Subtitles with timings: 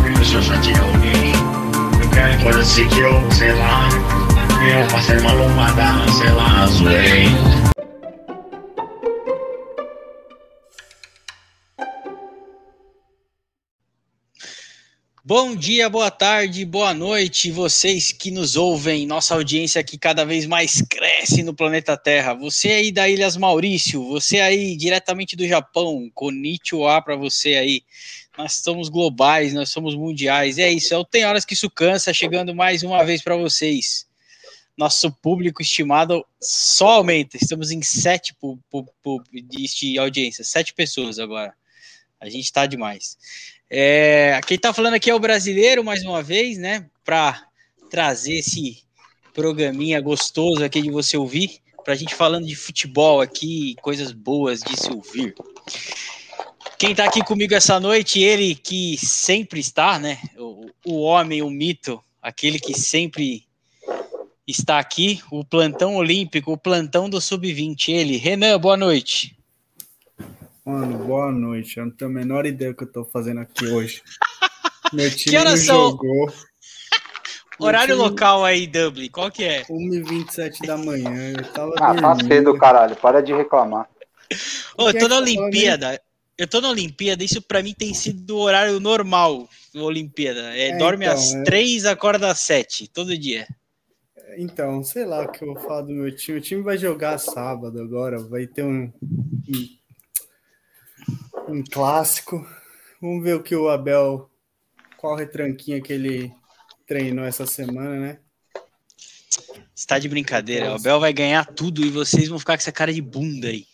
[0.00, 1.32] que só tinha alguém.
[2.60, 3.88] Assim que eu, sei lá,
[4.66, 7.62] eu passei uma lombada, sei lá, zoei.
[15.24, 20.46] Bom dia, boa tarde, boa noite, vocês que nos ouvem, nossa audiência que cada vez
[20.46, 22.34] mais cresce no planeta Terra.
[22.34, 27.82] Você aí da Ilhas Maurício, você aí diretamente do Japão, konnichiwa para você aí.
[28.36, 30.58] Nós somos globais, nós somos mundiais.
[30.58, 34.06] É isso, é tem horas que isso cansa, chegando mais uma vez para vocês.
[34.76, 37.36] Nosso público estimado só aumenta.
[37.36, 38.34] Estamos em sete
[39.78, 41.54] de audiência, sete pessoas agora.
[42.18, 43.18] A gente está demais.
[43.68, 46.86] É, quem está falando aqui é o brasileiro, mais uma vez, né?
[47.04, 47.46] Para
[47.90, 48.82] trazer esse
[49.34, 54.60] programinha gostoso aqui de você ouvir, para a gente falando de futebol aqui, coisas boas
[54.60, 55.34] de se ouvir.
[56.82, 60.18] Quem está aqui comigo essa noite, ele que sempre está, né?
[60.36, 63.46] O, o homem, o mito, aquele que sempre
[64.44, 67.90] está aqui, o plantão olímpico, o plantão do sub-20.
[67.90, 69.38] Ele, Renan, boa noite.
[70.64, 71.78] Mano, boa noite.
[71.78, 74.02] Eu não tenho a menor ideia do que eu tô fazendo aqui hoje.
[74.92, 75.90] Meu time que horas são?
[75.90, 76.32] jogou.
[77.60, 78.08] Horário time...
[78.08, 79.62] local aí, Dublin, qual que é?
[79.66, 81.30] 1h27 da manhã.
[81.30, 82.18] Eu tava ah, tá dormindo.
[82.18, 82.96] tá cedo, caralho.
[82.96, 83.88] Para de reclamar.
[84.76, 86.02] Ô, eu tô na Olimpíada.
[86.42, 90.56] Eu tô na Olimpíada, isso pra mim tem sido o horário normal na Olimpíada.
[90.56, 91.42] É, é dorme então, às é...
[91.44, 93.46] 3, acorda às 7, todo dia.
[94.36, 96.38] Então, sei lá o que eu vou falar do meu time.
[96.38, 98.92] O time vai jogar sábado agora, vai ter um,
[99.48, 99.82] um
[101.48, 102.46] um clássico.
[103.00, 104.30] Vamos ver o que o Abel,
[104.96, 106.32] qual retranquinha que ele
[106.86, 108.18] treinou essa semana, né?
[109.74, 110.72] Está de brincadeira.
[110.72, 113.66] O Abel vai ganhar tudo e vocês vão ficar com essa cara de bunda aí.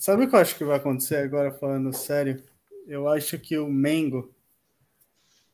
[0.00, 2.42] Sabe o que eu acho que vai acontecer agora, falando sério?
[2.88, 4.34] Eu acho que o Mengo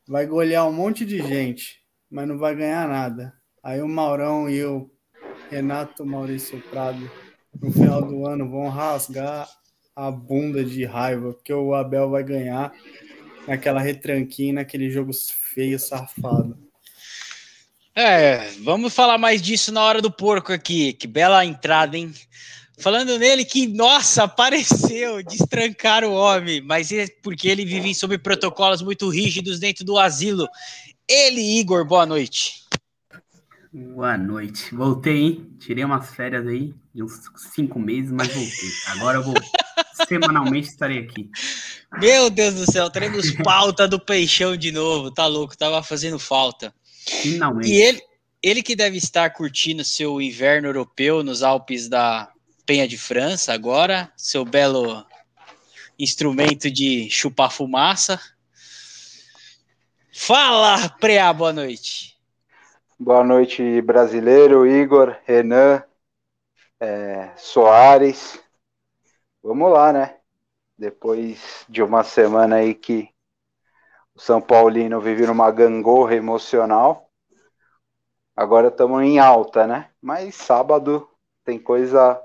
[0.07, 3.33] vai golear um monte de gente, mas não vai ganhar nada.
[3.61, 4.89] Aí o Maurão e o
[5.51, 7.11] Renato Maurício Prado,
[7.61, 9.49] no final do ano, vão rasgar
[9.93, 12.71] a bunda de raiva, porque o Abel vai ganhar
[13.45, 16.57] naquela retranquinha, naquele jogo feio, safado.
[17.93, 20.93] É, vamos falar mais disso na hora do porco aqui.
[20.93, 22.13] Que bela entrada, hein?
[22.79, 28.83] Falando nele que, nossa, apareceu, destrancar o homem, mas é porque ele vive sob protocolos
[28.83, 30.47] muito rígidos dentro do asilo.
[31.07, 32.63] Ele, Igor, boa noite.
[33.73, 34.75] Boa noite.
[34.75, 35.57] Voltei, hein?
[35.59, 37.13] Tirei umas férias aí de uns
[37.53, 38.69] cinco meses, mas voltei.
[38.87, 39.33] Agora eu vou
[40.07, 41.31] semanalmente estarei aqui.
[41.99, 46.73] Meu Deus do céu, teremos pauta do Peixão de novo, tá louco, tava fazendo falta.
[47.23, 47.69] Finalmente.
[47.69, 48.01] E ele,
[48.43, 52.31] ele que deve estar curtindo seu inverno europeu nos Alpes da
[52.67, 55.03] Penha de França agora, seu belo
[55.97, 58.19] instrumento de chupar fumaça.
[60.13, 62.15] Fala, Preá, boa noite.
[62.99, 65.81] Boa noite, brasileiro, Igor, Renan,
[66.79, 68.39] é, Soares,
[69.47, 70.17] Vamos lá, né?
[70.77, 73.07] Depois de uma semana aí que
[74.13, 77.09] o São Paulino vive numa gangorra emocional,
[78.35, 79.89] agora estamos em alta, né?
[80.01, 81.09] Mas sábado
[81.45, 82.21] tem coisa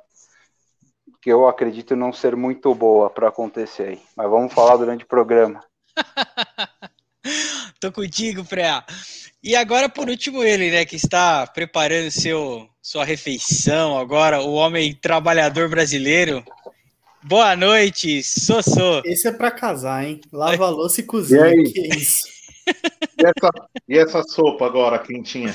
[1.23, 4.01] que eu acredito não ser muito boa para acontecer aí.
[4.17, 5.65] Mas vamos falar durante o programa.
[7.81, 8.85] Tô contigo, Preá.
[9.43, 14.95] E agora, por último, ele, né, que está preparando seu, sua refeição agora, o homem
[14.95, 16.45] trabalhador brasileiro,
[17.25, 19.01] Boa noite, Sossô.
[19.05, 20.21] Esse é para casar, hein?
[20.33, 21.41] Lava louça e cozinha.
[21.41, 21.73] E aí?
[21.73, 22.25] Que é isso?
[23.19, 23.51] E essa,
[23.89, 25.55] e essa sopa agora, quentinha?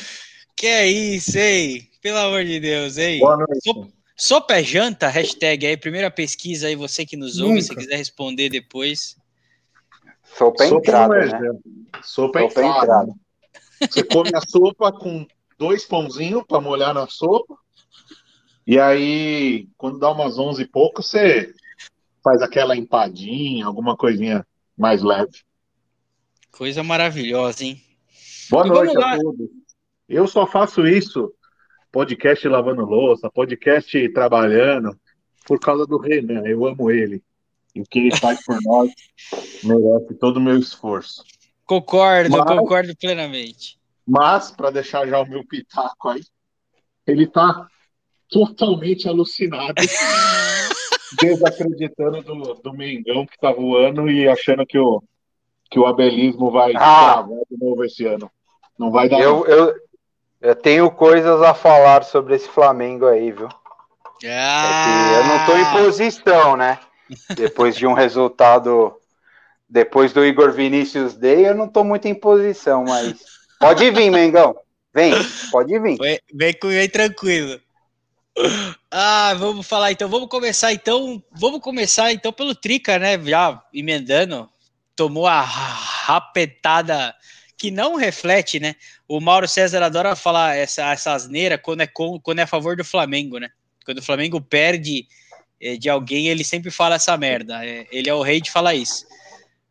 [0.55, 1.89] Que é isso, hein?
[2.01, 3.19] Pelo amor de Deus, hein?
[3.19, 3.61] Boa noite.
[3.63, 5.07] Sopa, sopa é janta?
[5.07, 7.63] Hashtag aí, primeira pesquisa aí, você que nos ouve, Nunca.
[7.63, 9.16] se quiser responder depois.
[10.38, 11.59] Sopa é entrada, é né?
[12.03, 13.13] Sopa, é sopa é entrada.
[13.79, 15.25] Você come a sopa com
[15.57, 17.57] dois pãozinhos para molhar na sopa
[18.67, 21.53] e aí, quando dá umas 11 e pouco, você
[22.22, 24.46] faz aquela empadinha, alguma coisinha
[24.78, 25.40] mais leve.
[26.52, 27.81] Coisa maravilhosa, hein?
[28.49, 29.47] Boa e noite a todos.
[30.09, 31.34] Eu só faço isso,
[31.91, 34.97] podcast lavando louça, podcast trabalhando,
[35.45, 36.43] por causa do Renan.
[36.45, 37.23] Eu amo ele.
[37.73, 38.91] E o que ele faz por nós
[39.63, 41.23] merece todo o meu esforço.
[41.66, 43.78] Concordo, mas, concordo plenamente.
[44.05, 46.22] Mas, para deixar já o meu pitaco aí,
[47.05, 47.67] ele tá
[48.29, 49.75] totalmente alucinado,
[51.22, 55.03] desacreditando do, do Mengão que tá voando e achando que o,
[55.69, 58.31] que o abelismo vai ah, de novo esse ano.
[58.78, 59.19] Não vai dar.
[59.19, 59.73] Eu, eu,
[60.41, 63.49] eu, tenho coisas a falar sobre esse Flamengo aí, viu?
[64.25, 65.13] Ah.
[65.13, 66.79] É eu não tô em posição, né?
[67.35, 68.95] Depois de um resultado
[69.69, 73.17] depois do Igor Vinícius Day, eu não tô muito em posição, mas
[73.59, 74.55] pode vir, Mengão.
[74.93, 75.13] Vem,
[75.51, 75.97] pode vir.
[75.97, 77.59] Vem, vem comigo tranquilo.
[78.90, 80.07] Ah, vamos falar então.
[80.07, 81.22] Vamos começar então.
[81.31, 83.19] Vamos começar então pelo Trica, né?
[83.23, 84.49] Já emendando.
[84.95, 87.13] Tomou a rapetada
[87.57, 88.75] que não reflete, né?
[89.07, 92.85] O Mauro César adora falar essa, essa asneira quando é, quando é a favor do
[92.85, 93.49] Flamengo, né?
[93.83, 95.07] Quando o Flamengo perde
[95.59, 97.65] é, de alguém, ele sempre fala essa merda.
[97.65, 99.05] É, ele é o rei de falar isso.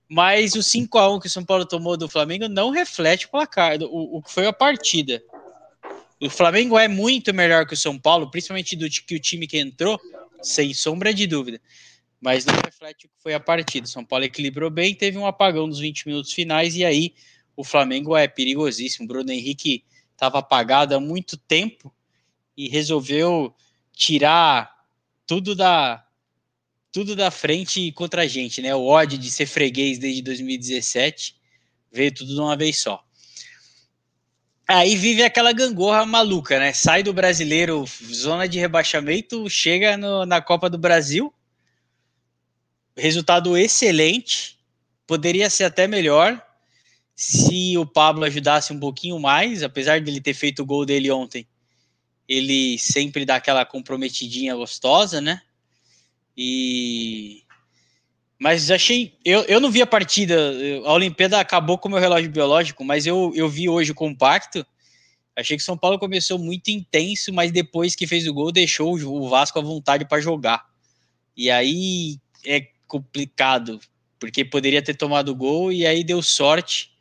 [0.09, 3.31] Mas o 5 a 1 que o São Paulo tomou do Flamengo não reflete o
[3.31, 5.23] placar, o, o que foi a partida.
[6.21, 9.59] O Flamengo é muito melhor que o São Paulo, principalmente do que o time que
[9.59, 10.01] entrou,
[10.43, 11.61] sem sombra de dúvida.
[12.21, 13.87] Mas não reflete o que foi a partida.
[13.87, 17.15] O São Paulo equilibrou bem, teve um apagão nos 20 minutos finais e aí
[17.57, 19.07] o Flamengo é perigosíssimo.
[19.07, 19.83] O Bruno Henrique
[20.13, 21.93] estava apagado há muito tempo
[22.57, 23.55] e resolveu
[23.93, 24.75] tirar
[25.27, 26.03] tudo da
[26.93, 28.75] tudo da frente contra a gente, né?
[28.75, 31.37] O ódio de ser freguês desde 2017
[31.93, 33.05] veio tudo de uma vez só.
[34.67, 36.73] Aí vive aquela gangorra maluca, né?
[36.73, 41.33] Sai do brasileiro, zona de rebaixamento, chega no, na Copa do Brasil.
[42.97, 44.59] Resultado excelente.
[45.07, 46.46] Poderia ser até melhor
[47.17, 51.11] se o Pablo ajudasse um pouquinho mais, apesar de ele ter feito o gol dele
[51.11, 51.49] ontem
[52.29, 55.41] ele sempre dá aquela comprometidinha gostosa, né?
[56.37, 57.43] E
[58.39, 59.17] mas achei.
[59.25, 60.37] Eu, eu não vi a partida.
[60.85, 64.67] A Olimpíada acabou com o meu relógio biológico, mas eu, eu vi hoje o compacto.
[65.35, 69.29] Achei que São Paulo começou muito intenso, mas depois que fez o gol, deixou o
[69.29, 70.65] Vasco à vontade para jogar.
[71.37, 73.79] E aí é complicado,
[74.19, 76.96] porque poderia ter tomado o gol e aí deu sorte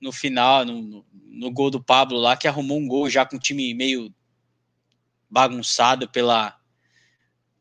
[0.00, 3.40] no final, no, no, gol do Pablo lá, que arrumou um gol já com o
[3.40, 4.14] time meio
[5.28, 6.56] bagunçado pela,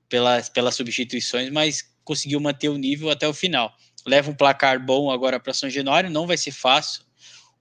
[0.08, 3.76] pela, pelas substituições, mas conseguiu manter o nível até o final.
[4.06, 7.04] Leva um placar bom agora para São Januário, não vai ser fácil.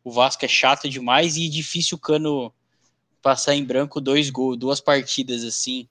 [0.04, 2.54] O Vasco é chato demais e difícil o Cano
[3.20, 5.88] passar em branco dois gols, duas partidas assim.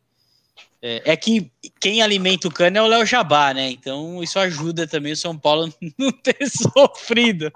[0.82, 3.72] É, é, que quem alimenta o Cano é o Léo Jabá, né?
[3.72, 7.52] Então isso ajuda também o São Paulo não ter sofrido.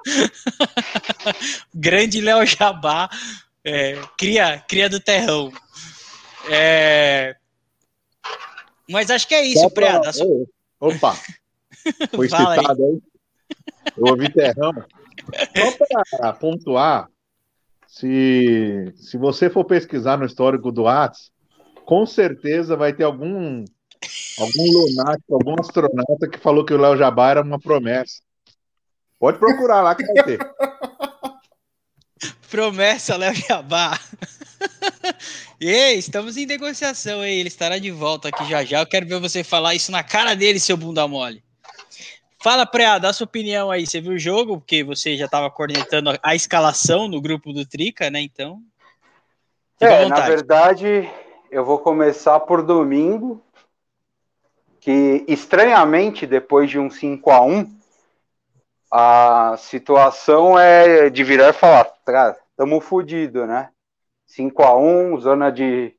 [1.74, 3.08] Grande Léo Jabá,
[3.64, 5.52] é, cria, cria do terrão.
[6.50, 7.36] É...
[8.90, 10.00] Mas acho que é isso, pra...
[10.00, 10.12] Preada.
[10.80, 11.16] Opa!
[12.16, 13.00] Foi citado aí.
[13.96, 14.74] Eu ouvi terrão.
[15.56, 17.10] Só para pontuar,
[17.88, 21.32] se, se você for pesquisar no histórico do Atos,
[21.90, 23.66] com certeza vai ter algum
[24.38, 28.22] algum lunático, algum astronauta que falou que o Léo Jabá era uma promessa.
[29.18, 30.38] Pode procurar lá que vai ter.
[32.48, 34.00] Promessa, Léo Jabá.
[35.60, 37.40] e estamos em negociação, hein?
[37.40, 38.82] Ele estará de volta aqui já já.
[38.82, 41.44] Eu quero ver você falar isso na cara dele, seu bunda mole.
[42.40, 43.88] Fala, Preá, dá sua opinião aí.
[43.88, 44.60] Você viu o jogo?
[44.60, 48.22] Porque você já estava coordenando a escalação no grupo do Trica, né?
[48.22, 48.62] Então.
[49.82, 51.10] É, na verdade,
[51.52, 53.44] eu vou começar por domingo.
[54.80, 57.80] Que estranhamente, depois de um 5 a 1
[58.92, 63.70] a situação é de virar e falar, cara, tamo fodido, né?
[64.26, 65.94] 5 a 1 zona de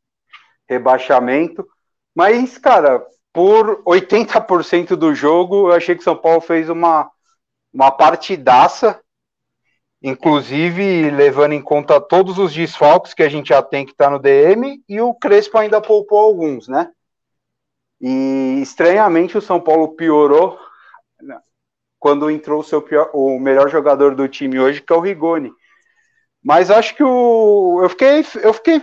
[0.69, 1.67] rebaixamento.
[2.15, 7.11] Mas, cara, por 80% do jogo, eu achei que São Paulo fez uma,
[7.73, 9.01] uma partidaça,
[10.03, 14.19] inclusive levando em conta todos os desfalques que a gente já tem que tá no
[14.19, 16.91] DM, e o Crespo ainda poupou alguns, né?
[18.01, 20.59] E estranhamente o São Paulo piorou
[21.99, 25.53] quando entrou o seu pior, o melhor jogador do time hoje, que é o Rigoni.
[26.43, 27.81] Mas acho que o.
[27.83, 28.83] Eu fiquei, eu fiquei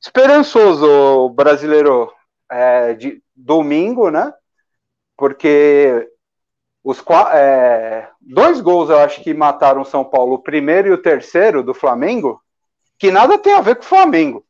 [0.00, 2.12] esperançoso, brasileiro,
[2.48, 4.32] é, de domingo, né?
[5.16, 6.08] Porque
[6.84, 11.00] os é, dois gols eu acho que mataram o São Paulo, o primeiro e o
[11.00, 12.42] terceiro do Flamengo,
[12.98, 14.44] que nada tem a ver com o Flamengo.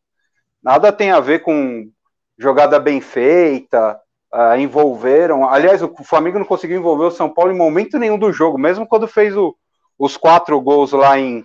[0.63, 1.91] Nada tem a ver com
[2.39, 4.01] jogada bem feita,
[4.33, 5.49] uh, envolveram.
[5.49, 8.87] Aliás, o Flamengo não conseguiu envolver o São Paulo em momento nenhum do jogo, mesmo
[8.87, 9.55] quando fez o,
[9.99, 11.45] os quatro gols lá em,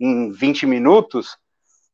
[0.00, 1.38] em 20 minutos,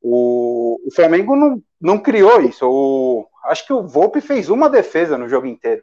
[0.00, 2.66] o, o Flamengo não, não criou isso.
[2.66, 5.82] O, acho que o Volpe fez uma defesa no jogo inteiro.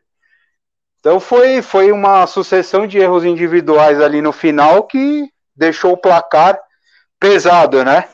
[1.00, 6.60] Então foi, foi uma sucessão de erros individuais ali no final que deixou o placar
[7.20, 8.10] pesado, né?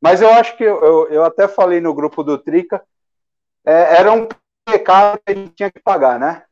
[0.00, 2.82] Mas eu acho que eu, eu até falei no grupo do Trica,
[3.64, 4.28] é, era um
[4.64, 6.42] pecado que a gente tinha que pagar, né?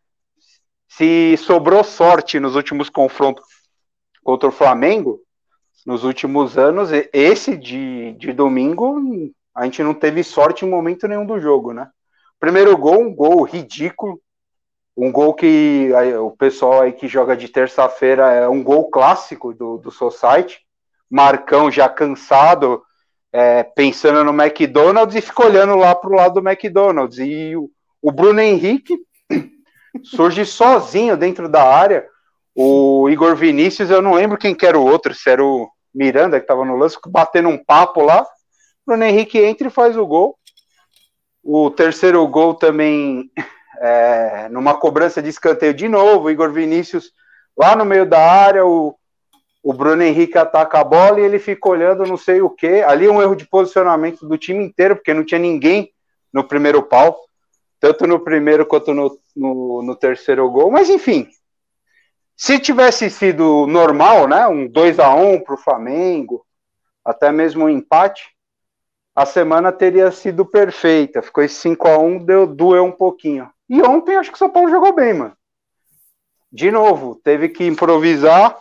[0.88, 3.45] Se sobrou sorte nos últimos confrontos
[4.23, 5.21] contra o Flamengo,
[5.85, 9.00] nos últimos anos, esse de, de domingo,
[9.54, 11.90] a gente não teve sorte em momento nenhum do jogo, né?
[12.38, 14.21] Primeiro gol, um gol ridículo,
[14.97, 19.55] Um gol que aí, o pessoal aí que joga de terça-feira é um gol clássico
[19.55, 20.61] do, do Society.
[21.11, 22.83] Marcão já cansado,
[23.33, 27.19] é, pensando no McDonald's e fica olhando lá pro lado do McDonald's.
[27.19, 27.71] E o,
[28.01, 28.97] o Bruno Henrique
[30.05, 32.07] surge sozinho dentro da área.
[32.55, 36.39] O Igor Vinícius, eu não lembro quem que era o outro, se era o Miranda
[36.39, 38.23] que estava no lance, batendo um papo lá.
[38.23, 38.27] O
[38.87, 40.39] Bruno Henrique entra e faz o gol.
[41.43, 43.31] O terceiro gol também,
[43.83, 47.12] é, numa cobrança de escanteio de novo, Igor Vinícius
[47.59, 48.95] lá no meio da área, o,
[49.61, 52.83] o Bruno Henrique ataca a bola e ele fica olhando não sei o que.
[52.83, 55.93] Ali um erro de posicionamento do time inteiro, porque não tinha ninguém
[56.33, 57.19] no primeiro pau,
[57.81, 60.71] tanto no primeiro quanto no, no, no terceiro gol.
[60.71, 61.29] Mas enfim,
[62.37, 66.47] se tivesse sido normal, né, um 2 a 1 para o Flamengo,
[67.05, 68.31] até mesmo um empate,
[69.15, 71.21] a semana teria sido perfeita.
[71.21, 73.51] Ficou esse 5 a 1 deu doeu um pouquinho.
[73.73, 75.35] E ontem acho que o São Paulo jogou bem, mano.
[76.52, 78.55] De novo, teve que improvisar,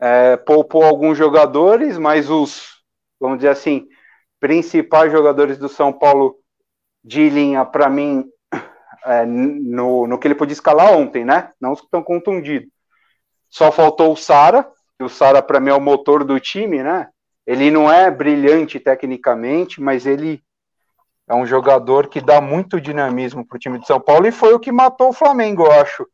[0.00, 2.82] é, poupou alguns jogadores, mas os,
[3.20, 3.86] vamos dizer assim,
[4.40, 6.38] principais jogadores do São Paulo
[7.04, 8.24] de linha, para mim,
[9.04, 11.52] é, no, no que ele podia escalar ontem, né?
[11.60, 12.70] Não os que estão contundidos.
[13.50, 14.66] Só faltou o Sara,
[14.98, 17.10] o Sara para mim é o motor do time, né?
[17.46, 20.42] Ele não é brilhante tecnicamente, mas ele
[21.30, 24.52] é um jogador que dá muito dinamismo para o time de São Paulo e foi
[24.52, 26.04] o que matou o Flamengo, eu acho,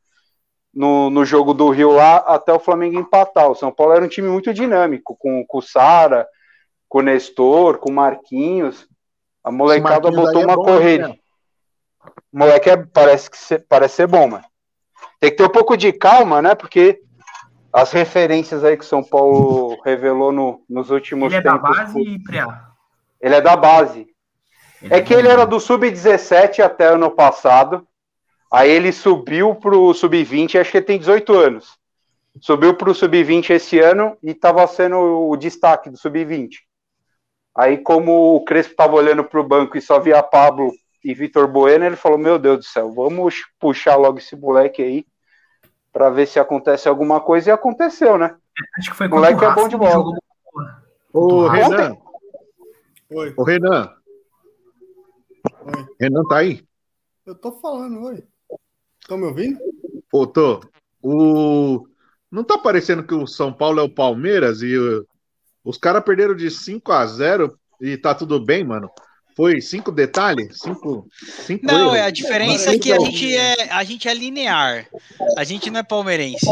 [0.74, 3.50] no, no jogo do Rio lá até o Flamengo empatar.
[3.50, 6.28] O São Paulo era um time muito dinâmico, com, com o Sara,
[6.86, 8.86] com o Nestor, com o Marquinhos.
[9.42, 11.08] A molecada botou uma é corrida.
[11.08, 11.14] Né?
[12.30, 14.44] O moleque é, parece, que ser, parece ser bom, mano.
[15.18, 16.54] Tem que ter um pouco de calma, né?
[16.54, 17.00] Porque
[17.72, 21.70] as referências aí que o São Paulo revelou no, nos últimos ele tempos.
[21.70, 22.70] Ele é da base, Priá?
[23.18, 24.15] Ele é da base.
[24.86, 27.86] Ele é, que ele era do sub-17 até ano passado.
[28.52, 31.76] Aí ele subiu pro sub-20, acho que ele tem 18 anos.
[32.40, 36.50] Subiu pro sub-20 esse ano e estava sendo o destaque do sub-20.
[37.56, 40.70] Aí, como o Crespo estava olhando para o banco e só via Pablo
[41.02, 45.06] e Vitor Bueno, ele falou: Meu Deus do céu, vamos puxar logo esse moleque aí
[45.90, 47.48] para ver se acontece alguma coisa.
[47.48, 48.36] E aconteceu, né?
[48.78, 50.18] Acho que foi o moleque é bom de bola.
[51.12, 51.96] Ô, Renan.
[53.10, 53.32] Oi.
[53.34, 53.95] Ô, Renan.
[55.66, 55.86] Oi.
[56.00, 56.62] Renan tá aí?
[57.26, 58.22] Eu tô falando, oi.
[59.00, 59.58] Estão me ouvindo?
[60.12, 60.60] Ô, tô.
[61.02, 61.86] O...
[62.30, 65.04] Não tá parecendo que o São Paulo é o Palmeiras e o...
[65.64, 68.88] os caras perderam de 5 a 0 e tá tudo bem, mano?
[69.36, 70.60] Foi cinco detalhes?
[70.60, 71.06] Cinco,
[71.44, 71.96] cinco não, erros.
[71.96, 74.88] é a diferença é que a gente é, a gente é linear.
[75.36, 76.46] A gente não é palmeirense.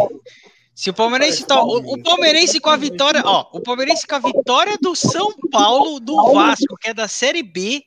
[0.74, 4.18] Se o palmeirense tá, o, o, palmeirense com a vitória, ó, o palmeirense com a
[4.18, 7.82] vitória do São Paulo do Vasco, que é da Série B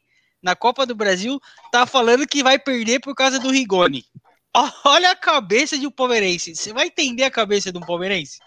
[0.48, 1.42] na Copa do Brasil,
[1.74, 4.06] tá falando que vai perder por causa do Rigoni.
[4.86, 6.56] Olha a cabeça de um palmeirense.
[6.56, 8.40] Você vai entender a cabeça de um palmeirense?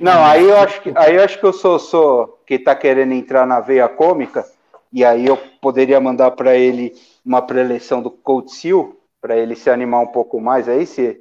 [0.00, 3.12] Não, aí eu acho que aí eu acho que eu sou, sou que tá querendo
[3.12, 4.44] entrar na veia cômica
[4.92, 6.92] e aí eu poderia mandar para ele
[7.24, 11.20] uma preleção do Coach Seal, para ele se animar um pouco mais aí, se,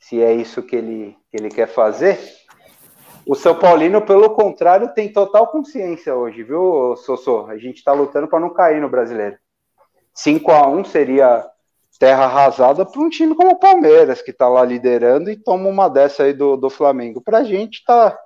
[0.00, 2.18] se é isso que ele, que ele quer fazer.
[3.26, 7.46] O São Paulino, pelo contrário, tem total consciência hoje, viu, Sossô?
[7.46, 9.36] A gente está lutando para não cair no brasileiro.
[10.14, 11.44] 5 a 1 seria
[11.98, 15.88] terra arrasada para um time como o Palmeiras, que está lá liderando e toma uma
[15.88, 17.20] dessa aí do, do Flamengo.
[17.20, 18.16] Para a gente tá.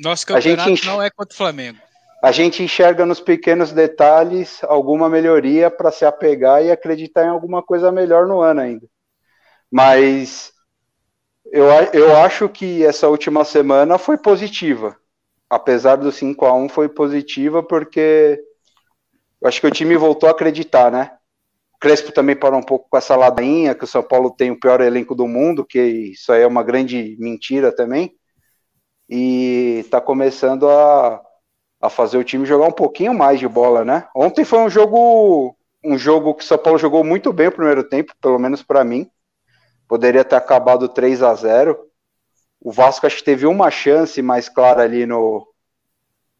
[0.00, 0.86] Nosso campeonato gente...
[0.86, 1.78] não é contra o Flamengo
[2.22, 7.62] a gente enxerga nos pequenos detalhes alguma melhoria para se apegar e acreditar em alguma
[7.62, 8.86] coisa melhor no ano ainda.
[9.70, 10.52] Mas
[11.52, 14.96] eu, eu acho que essa última semana foi positiva.
[15.50, 18.38] Apesar do 5 a 1 foi positiva porque
[19.40, 21.12] eu acho que o time voltou a acreditar, né?
[21.74, 24.58] O Crespo também parou um pouco com essa ladainha, que o São Paulo tem o
[24.58, 28.12] pior elenco do mundo, que isso aí é uma grande mentira também.
[29.08, 31.22] E está começando a,
[31.80, 34.06] a fazer o time jogar um pouquinho mais de bola, né?
[34.14, 37.84] Ontem foi um jogo um jogo que o São Paulo jogou muito bem o primeiro
[37.84, 39.08] tempo, pelo menos para mim.
[39.88, 41.78] Poderia ter acabado 3 a 0.
[42.60, 45.46] O Vasco acho que teve uma chance mais clara ali no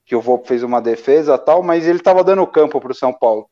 [0.05, 3.13] que o Volpe fez uma defesa tal, mas ele estava dando campo para o São
[3.13, 3.49] Paulo.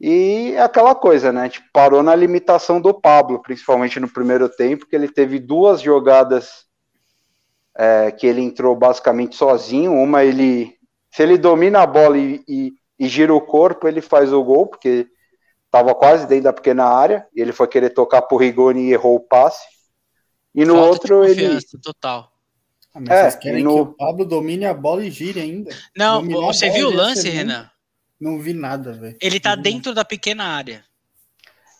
[0.00, 1.48] E é aquela coisa, né?
[1.48, 6.64] Tipo, parou na limitação do Pablo, principalmente no primeiro tempo, que ele teve duas jogadas
[7.76, 9.94] é, que ele entrou basicamente sozinho.
[9.94, 10.76] Uma ele
[11.14, 14.66] se ele domina a bola e, e, e gira o corpo, ele faz o gol,
[14.66, 15.06] porque
[15.74, 19.16] estava quase dentro da pequena área, e ele foi querer tocar pro Rigoni e errou
[19.16, 19.66] o passe.
[20.54, 21.58] E no Falta outro ele.
[21.82, 22.30] Total.
[22.94, 23.74] Ah, mas é, vocês querem no...
[23.74, 25.74] que o Pablo domine a bola e gire ainda.
[25.96, 27.68] Não, Dominar você viu o lance, Renan?
[28.20, 29.16] Não vi nada, velho.
[29.20, 30.84] Ele tá dentro da pequena área.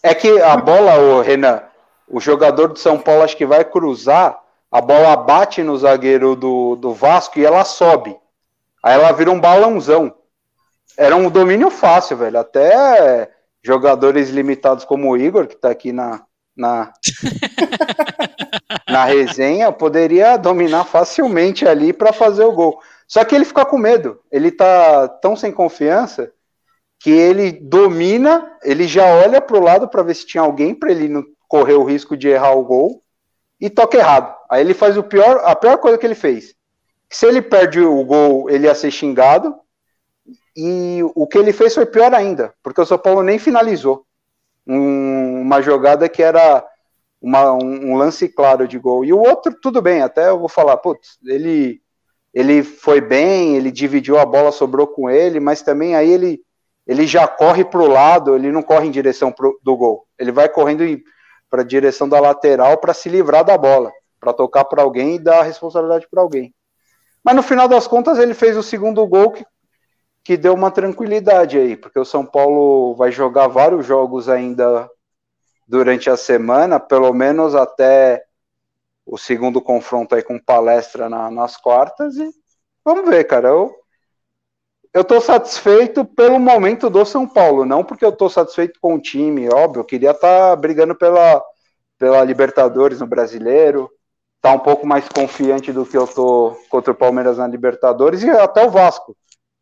[0.02, 1.62] É que a bola, o Renan,
[2.08, 4.38] o jogador do São Paulo acho que vai cruzar,
[4.70, 8.16] a bola bate no zagueiro do, do Vasco e ela sobe.
[8.82, 10.12] Aí ela vira um balãozão.
[10.96, 12.38] Era um domínio fácil, velho.
[12.40, 13.33] Até
[13.64, 16.22] jogadores limitados como o Igor, que tá aqui na,
[16.56, 16.92] na,
[18.88, 22.78] na resenha, poderia dominar facilmente ali para fazer o gol.
[23.08, 24.20] Só que ele fica com medo.
[24.30, 26.30] Ele tá tão sem confiança
[27.00, 30.90] que ele domina, ele já olha para o lado para ver se tinha alguém para
[30.90, 33.02] ele não correr o risco de errar o gol
[33.60, 34.34] e toca errado.
[34.50, 36.54] Aí ele faz o pior, a pior coisa que ele fez.
[37.10, 39.54] Se ele perde o gol, ele ia ser xingado.
[40.56, 44.06] E o que ele fez foi pior ainda, porque o São Paulo nem finalizou.
[44.66, 46.66] Um, uma jogada que era
[47.20, 49.04] uma, um, um, lance claro de gol.
[49.04, 51.80] E o outro, tudo bem, até eu vou falar, putz, ele,
[52.32, 56.44] ele foi bem, ele dividiu a bola, sobrou com ele, mas também aí ele
[56.86, 60.06] ele já corre para o lado, ele não corre em direção pro, do gol.
[60.18, 60.84] Ele vai correndo
[61.48, 65.18] para a direção da lateral para se livrar da bola, para tocar para alguém e
[65.18, 66.54] dar a responsabilidade para alguém.
[67.22, 69.46] Mas no final das contas, ele fez o segundo gol que,
[70.24, 74.88] que deu uma tranquilidade aí, porque o São Paulo vai jogar vários jogos ainda
[75.68, 78.24] durante a semana, pelo menos até
[79.04, 82.30] o segundo confronto aí com palestra na, nas quartas, e
[82.82, 83.48] vamos ver, cara.
[83.48, 83.74] Eu,
[84.94, 89.00] eu estou satisfeito pelo momento do São Paulo, não porque eu estou satisfeito com o
[89.00, 91.42] time, óbvio, eu queria estar tá brigando pela,
[91.98, 93.90] pela Libertadores no Brasileiro,
[94.40, 98.30] tá um pouco mais confiante do que eu tô contra o Palmeiras na Libertadores e
[98.30, 99.14] até o Vasco.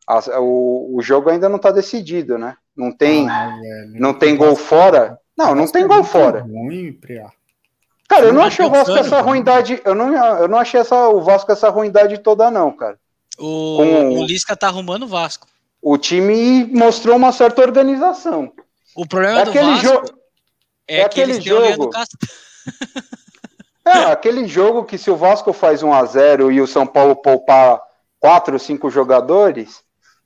[0.09, 2.57] O, o jogo ainda não está decidido, né?
[2.77, 3.57] Não tem, ah,
[3.93, 5.19] não tem gol fora.
[5.37, 6.43] Não, não tem gol fora.
[6.43, 6.99] Ruim,
[8.09, 9.81] Cara, eu não achei o Vasco essa ruindade.
[9.85, 12.99] Eu não, eu não achei essa, o Vasco essa ruindade toda, não, cara.
[13.39, 14.19] O, Com...
[14.19, 15.47] o Lisca tá arrumando o Vasco.
[15.81, 18.53] O time mostrou uma certa organização.
[18.95, 20.07] O problema é do aquele Vasco jogo...
[20.87, 21.91] é, é aquele jogo.
[23.85, 27.17] é, aquele jogo que se o Vasco faz 1 a 0 e o São Paulo
[27.17, 27.81] poupar
[28.21, 29.83] quatro, cinco jogadores,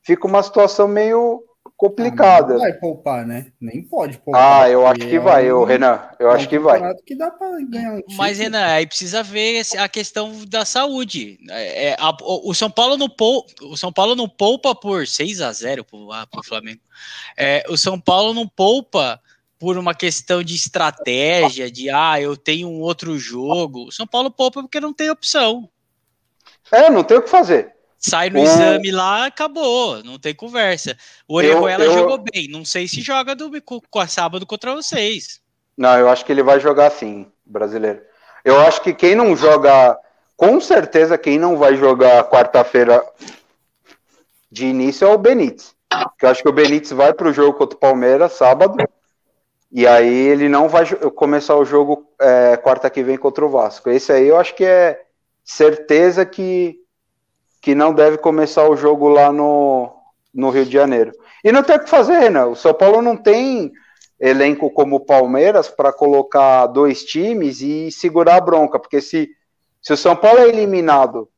[0.07, 1.43] fica uma situação meio
[1.77, 2.55] complicada.
[2.55, 3.53] Ah, não vai poupar, né?
[3.61, 4.63] Nem pode poupar.
[4.63, 6.01] Ah, eu acho que vai, é um, Renan.
[6.19, 6.81] Eu é acho que vai.
[7.05, 7.31] Que dá
[7.69, 11.39] ganhar um Mas, Renan, aí precisa ver a questão da saúde.
[11.51, 15.41] É, é a, o, São Paulo não poupa, o São Paulo não poupa por 6
[15.41, 16.81] a 0 pro, ah, pro Flamengo.
[17.37, 19.21] É, o São Paulo não poupa
[19.59, 23.89] por uma questão de estratégia, de ah, eu tenho um outro jogo.
[23.89, 25.69] O São Paulo poupa porque não tem opção.
[26.71, 27.76] É, não tem o que fazer.
[27.99, 30.97] Sai no exame lá, acabou, não tem conversa.
[31.27, 31.93] O Orejuela eu...
[31.93, 35.41] jogou bem, não sei se joga do, com a sábado contra vocês.
[35.77, 38.01] Não, eu acho que ele vai jogar sim, brasileiro.
[38.45, 39.99] Eu acho que quem não joga,
[40.37, 43.05] com certeza quem não vai jogar quarta-feira
[44.51, 45.75] de início é o Benítez.
[46.23, 48.77] Eu acho que o Benítez vai para o jogo contra o Palmeiras sábado.
[49.73, 53.91] E aí ele não vai começar o jogo é, quarta que vem contra o Vasco.
[53.91, 55.03] Esse aí eu acho que é
[55.45, 56.79] certeza que
[57.67, 59.93] que não deve começar o jogo lá no,
[60.33, 61.11] no Rio de Janeiro.
[61.43, 62.47] E não tem o que fazer, Renan.
[62.47, 63.73] O São Paulo não tem
[64.21, 69.31] elenco como o Palmeiras para colocar dois times e segurar a bronca, porque se,
[69.83, 71.29] se o São Paulo é eliminado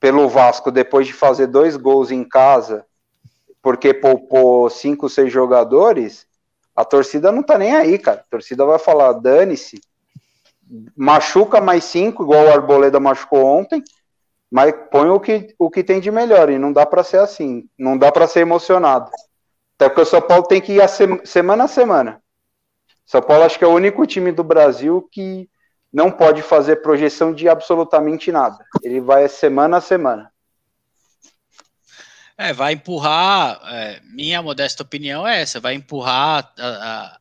[0.00, 2.84] pelo Vasco depois de fazer dois gols em casa,
[3.62, 6.26] porque poupou cinco, seis jogadores,
[6.74, 8.24] a torcida não tá nem aí, cara.
[8.26, 9.80] A torcida vai falar, dane-se,
[10.96, 13.80] machuca mais cinco, igual o Arboleda machucou ontem,
[14.50, 17.68] mas põe o que, o que tem de melhor, e não dá para ser assim,
[17.78, 19.10] não dá para ser emocionado.
[19.76, 22.22] Até porque o São Paulo tem que ir a semana a semana.
[23.06, 25.48] São Paulo acho que é o único time do Brasil que
[25.92, 28.64] não pode fazer projeção de absolutamente nada.
[28.82, 30.30] Ele vai semana a semana.
[32.36, 37.18] É, vai empurrar, é, minha modesta opinião é essa, vai empurrar a, a,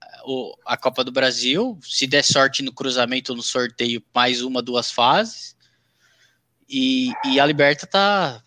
[0.65, 5.57] a Copa do Brasil, se der sorte no cruzamento no sorteio, mais uma, duas fases,
[6.69, 8.41] e, e a Liberta tá,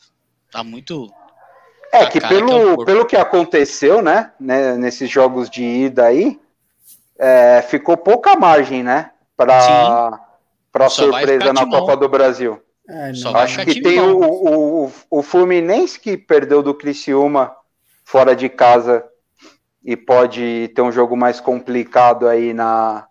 [0.51, 1.13] tá muito.
[1.93, 6.41] É que pelo, que é pelo que aconteceu, né, né, nesses jogos de ida aí,
[7.19, 10.21] é, ficou pouca margem, né, para
[10.73, 12.61] para surpresa na Copa do Brasil.
[12.89, 17.55] É, Acho que tem o, o, o Fluminense que perdeu do Criciúma
[18.05, 19.05] fora de casa
[19.85, 23.07] e pode ter um jogo mais complicado aí na,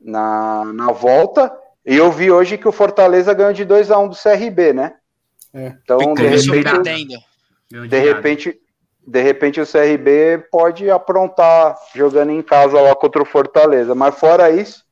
[0.00, 1.52] na, na volta.
[1.86, 4.72] E eu vi hoje que o Fortaleza ganhou de 2 a 1 um do CRB,
[4.72, 4.94] né?
[5.54, 5.74] É.
[5.82, 7.20] Então, de repente,
[7.70, 8.60] de repente,
[9.06, 13.94] de repente o CRB pode aprontar jogando em casa lá contra o Fortaleza.
[13.94, 14.84] Mas fora isso,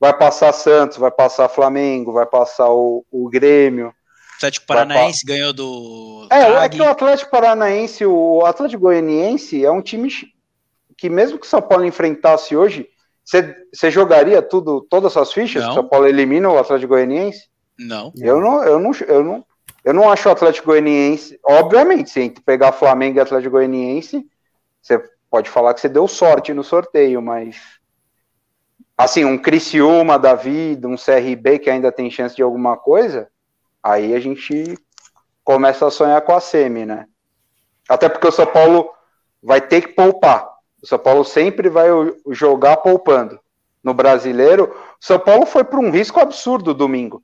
[0.00, 3.92] vai passar Santos, vai passar Flamengo, vai passar o, o Grêmio.
[4.38, 6.28] Atlético Paranaense ganhou do.
[6.30, 10.08] É, é que o Atlético Paranaense, o Atlético Goianiense é um time
[10.96, 12.88] que, mesmo que o São Paulo enfrentasse hoje,
[13.28, 15.62] Você jogaria tudo, todas as suas fichas?
[15.62, 15.74] Não.
[15.74, 17.46] São Paulo elimina o Atlético Goianiense?
[17.78, 18.10] Não.
[18.16, 19.46] Eu não, eu não, eu não,
[19.84, 21.38] eu não acho o Atlético Goianiense.
[21.44, 24.26] Obviamente, se a gente pegar Flamengo e Atlético Goianiense,
[24.80, 24.98] você
[25.30, 27.56] pode falar que você deu sorte no sorteio, mas
[28.96, 33.28] assim, um Criciúma da vida, um CRB que ainda tem chance de alguma coisa,
[33.82, 34.74] aí a gente
[35.44, 37.06] começa a sonhar com a semi, né?
[37.86, 38.90] Até porque o São Paulo
[39.42, 40.57] vai ter que poupar.
[40.82, 41.88] O São Paulo sempre vai
[42.30, 43.38] jogar poupando.
[43.82, 47.22] No brasileiro, o São Paulo foi para um risco absurdo domingo.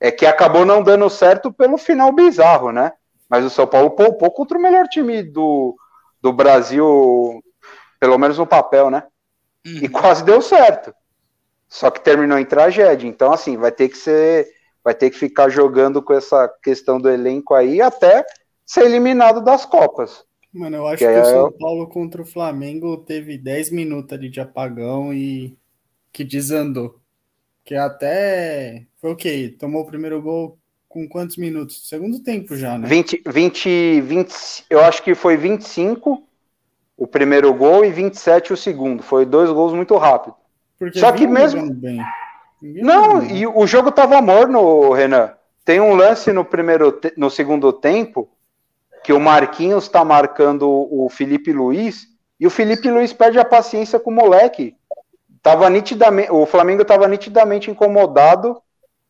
[0.00, 2.92] É que acabou não dando certo pelo final bizarro, né?
[3.28, 5.76] Mas o São Paulo poupou contra o melhor time do,
[6.20, 7.42] do Brasil,
[7.98, 9.04] pelo menos no papel, né?
[9.66, 9.78] Uhum.
[9.82, 10.94] E quase deu certo.
[11.68, 13.08] Só que terminou em tragédia.
[13.08, 14.48] Então, assim, vai ter que ser.
[14.82, 18.24] Vai ter que ficar jogando com essa questão do elenco aí até
[18.66, 20.24] ser eliminado das Copas.
[20.54, 24.12] Mano, eu acho Que que, o São eu- Paulo contra o Flamengo teve 10 minutos
[24.12, 25.56] ali de apagão e
[26.12, 27.00] que desandou.
[27.64, 28.84] Que até.
[29.00, 29.54] Foi o quê?
[29.58, 31.88] Tomou o primeiro gol com quantos minutos?
[31.88, 32.86] Segundo tempo já, né?
[32.86, 34.32] 20, 20, 20,
[34.70, 36.22] eu acho que foi 25
[36.96, 39.02] o primeiro gol e 27 o segundo.
[39.02, 40.34] Foi dois gols muito rápido.
[40.78, 41.98] Porque Só que mesmo- bem.
[42.62, 43.36] Não, jogou.
[43.36, 45.32] e o jogo tava morno, Renan.
[45.64, 48.28] Tem um lance no primeiro, no segundo tempo
[49.04, 52.08] que o Marquinhos tá marcando o Felipe Luiz
[52.40, 54.74] e o Felipe Luiz perde a paciência com o moleque.
[55.42, 58.60] Tava nitidamente, o Flamengo tava nitidamente incomodado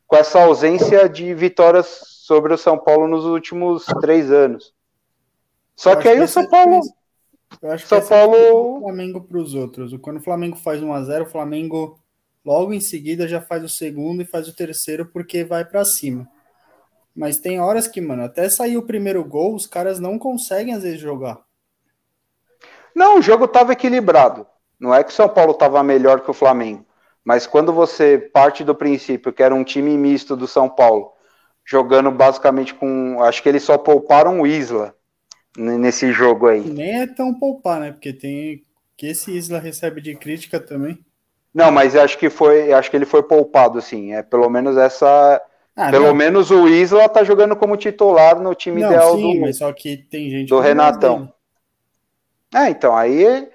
[0.06, 1.86] com essa ausência de vitórias
[2.26, 4.74] sobre o São Paulo nos últimos três anos.
[5.76, 6.80] Só que aí o São é Paulo.
[7.62, 9.96] Eu acho que São é Paulo- diferença do Flamengo para os outros.
[9.98, 12.00] Quando o Flamengo faz 1 a 0 o Flamengo
[12.44, 16.28] logo em seguida já faz o segundo e faz o terceiro porque vai para cima.
[17.14, 20.82] Mas tem horas que, mano, até sair o primeiro gol, os caras não conseguem às
[20.82, 21.38] vezes jogar.
[22.94, 24.46] Não, o jogo estava equilibrado.
[24.78, 26.84] Não é que o São Paulo estava melhor que o Flamengo.
[27.24, 31.12] Mas quando você parte do princípio que era um time misto do São Paulo,
[31.64, 33.22] jogando basicamente com.
[33.22, 34.94] Acho que eles só pouparam o Isla
[35.56, 36.60] nesse jogo aí.
[36.60, 37.92] nem é tão poupar, né?
[37.92, 38.62] Porque tem
[38.96, 40.98] que esse Isla recebe de crítica também.
[41.52, 42.72] Não, mas acho que foi.
[42.72, 44.12] Acho que ele foi poupado, sim.
[44.12, 45.40] É pelo menos essa.
[45.76, 49.34] Ah, pelo não, menos o Isla tá jogando como titular no time não, ideal sim,
[49.34, 49.40] do.
[49.40, 51.32] mas só que tem gente do não Renatão.
[52.54, 53.48] É, então, aí.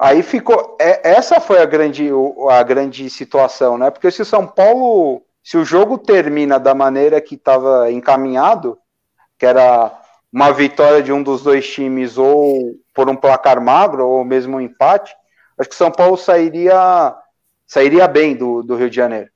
[0.00, 0.76] Aí ficou.
[0.80, 2.08] é- essa foi a grande,
[2.50, 3.90] a grande situação, né?
[3.90, 5.22] Porque se o São Paulo.
[5.44, 8.78] Se o jogo termina da maneira que estava encaminhado,
[9.36, 9.90] que era
[10.32, 14.60] uma vitória de um dos dois times, ou por um placar magro, ou mesmo um
[14.60, 15.12] empate,
[15.58, 17.12] acho que o São Paulo sairia,
[17.66, 19.31] sairia bem do, do Rio de Janeiro.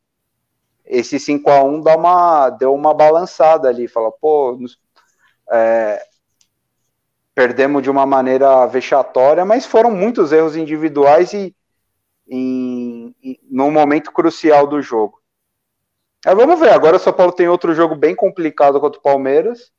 [0.86, 4.58] Esse 5 a 1 dá uma, deu uma balançada ali, fala, pô,
[5.50, 6.02] é,
[7.34, 11.54] perdemos de uma maneira vexatória, mas foram muitos erros individuais e
[12.28, 13.14] em,
[13.50, 15.20] num momento crucial do jogo.
[16.24, 19.70] Aí vamos ver, agora o São Paulo tem outro jogo bem complicado contra o Palmeiras.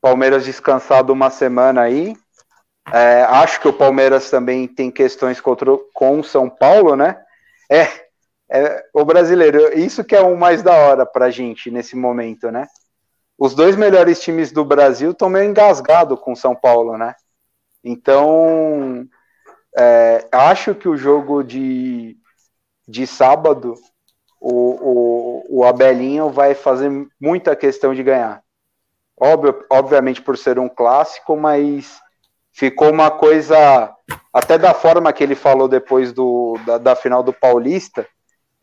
[0.00, 2.16] Palmeiras descansado uma semana aí.
[2.92, 7.20] É, acho que o Palmeiras também tem questões contra, com o São Paulo, né?
[7.70, 8.07] É,
[8.50, 12.66] é, o brasileiro, isso que é o mais da hora pra gente nesse momento, né?
[13.36, 17.14] Os dois melhores times do Brasil estão meio engasgados com São Paulo, né?
[17.84, 19.06] Então,
[19.78, 22.16] é, acho que o jogo de,
[22.86, 23.74] de sábado,
[24.40, 28.42] o, o, o Abelinho vai fazer muita questão de ganhar.
[29.20, 32.00] Óbvio, obviamente por ser um clássico, mas
[32.52, 33.94] ficou uma coisa,
[34.32, 38.06] até da forma que ele falou depois do, da, da final do Paulista,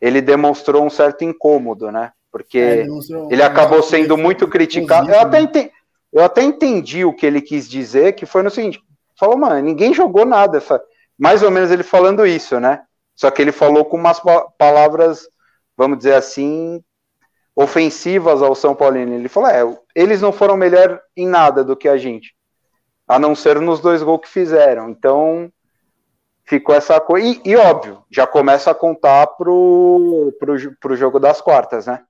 [0.00, 2.12] ele demonstrou um certo incômodo, né?
[2.30, 5.10] Porque É, demonstrou- ele acabou sendo muito criticado.
[5.10, 5.44] Eu até, né?
[5.44, 5.72] entendi,
[6.12, 8.80] eu até entendi o que ele quis dizer, que foi no seguinte:
[9.18, 10.62] falou, mano, ninguém jogou nada.
[11.18, 12.82] Mais ou menos ele falando isso, né?
[13.14, 15.26] Só que ele falou com umas pa- palavras,
[15.76, 16.82] vamos dizer assim,
[17.54, 19.14] ofensivas ao São Paulino.
[19.14, 22.34] Ele falou: é, eles não foram melhor em nada do que a gente,
[23.08, 24.90] a não ser nos dois gols que fizeram.
[24.90, 25.50] Então
[26.46, 27.26] ficou essa coisa.
[27.26, 32.02] E, e, óbvio, já começa a contar pro, pro, pro jogo das quartas, né?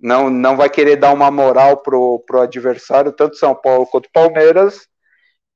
[0.00, 4.86] Não, não vai querer dar uma moral pro, pro adversário, tanto São Paulo quanto Palmeiras,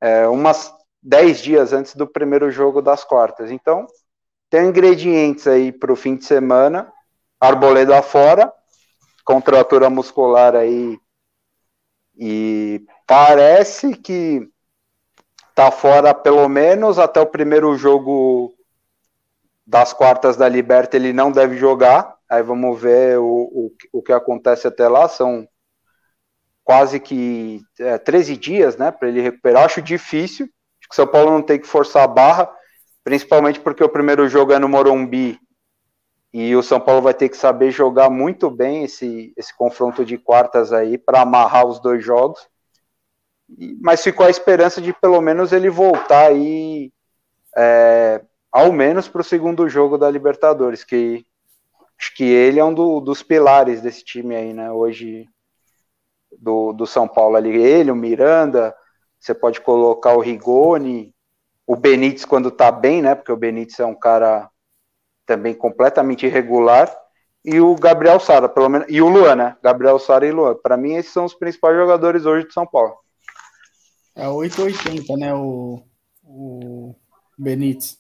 [0.01, 0.73] é, umas
[1.03, 3.51] 10 dias antes do primeiro jogo das quartas.
[3.51, 3.87] Então,
[4.49, 6.91] tem ingredientes aí pro fim de semana.
[7.41, 8.53] Arboleda fora,
[9.25, 10.99] contratura muscular aí.
[12.17, 14.49] E parece que
[15.59, 18.55] tá fora pelo menos até o primeiro jogo
[19.67, 22.15] das quartas da Liberta ele não deve jogar.
[22.31, 25.09] Aí vamos ver o, o, o que acontece até lá.
[25.09, 25.49] São
[26.63, 29.65] quase que é, 13 dias, né, para ele recuperar.
[29.65, 30.47] Acho difícil.
[30.81, 32.49] Acho que São Paulo não tem que forçar a barra,
[33.03, 35.41] principalmente porque o primeiro jogo é no Morumbi
[36.33, 40.19] e o São Paulo vai ter que saber jogar muito bem esse, esse confronto de
[40.19, 42.47] quartas aí para amarrar os dois jogos.
[43.81, 46.93] Mas ficou a esperança de pelo menos ele voltar aí,
[47.57, 48.21] é,
[48.53, 51.25] ao menos para o segundo jogo da Libertadores, que
[51.99, 54.71] acho que ele é um do, dos pilares desse time aí, né?
[54.71, 55.27] Hoje
[56.39, 58.75] do, do São Paulo ali, ele, o Miranda,
[59.19, 61.15] você pode colocar o Rigoni,
[61.67, 63.15] o Benítez quando tá bem, né?
[63.15, 64.49] Porque o Benítez é um cara
[65.27, 66.95] também completamente irregular.
[67.45, 68.87] E o Gabriel Sara, pelo menos.
[68.91, 69.57] E o Luan, né?
[69.63, 70.55] Gabriel Sara e Luan.
[70.55, 72.97] Para mim, esses são os principais jogadores hoje de São Paulo.
[74.19, 75.33] É 880, né?
[75.33, 75.81] O,
[76.25, 76.95] o
[77.39, 77.97] Benítez.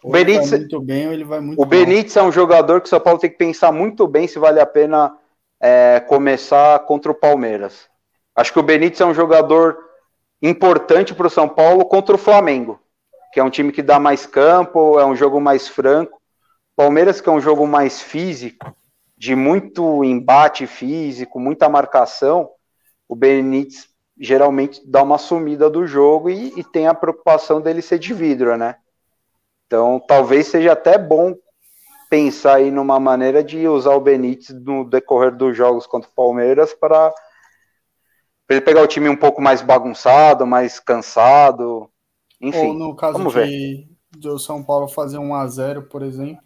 [0.00, 2.88] O Benítez, muito bem, ou ele vai muito o Benítez é um jogador que o
[2.88, 5.14] São Paulo tem que pensar muito bem se vale a pena
[5.60, 7.90] é, começar contra o Palmeiras.
[8.34, 9.76] Acho que o Benítez é um jogador
[10.40, 12.80] importante para o São Paulo contra o Flamengo,
[13.32, 16.22] que é um time que dá mais campo, é um jogo mais franco.
[16.76, 18.74] Palmeiras, que é um jogo mais físico,
[19.18, 22.48] de muito embate físico, muita marcação,
[23.08, 27.98] o Benítez geralmente dá uma sumida do jogo e, e tem a preocupação dele ser
[27.98, 28.76] de vidro, né?
[29.66, 31.34] Então, talvez seja até bom
[32.10, 36.74] pensar aí numa maneira de usar o Benítez no decorrer dos jogos contra o Palmeiras
[36.74, 37.14] para
[38.48, 41.88] ele pegar o time um pouco mais bagunçado, mais cansado.
[42.40, 43.86] Enfim, Ou no caso vamos de,
[44.18, 44.28] ver.
[44.28, 46.42] o São Paulo fazer um a 0 por exemplo,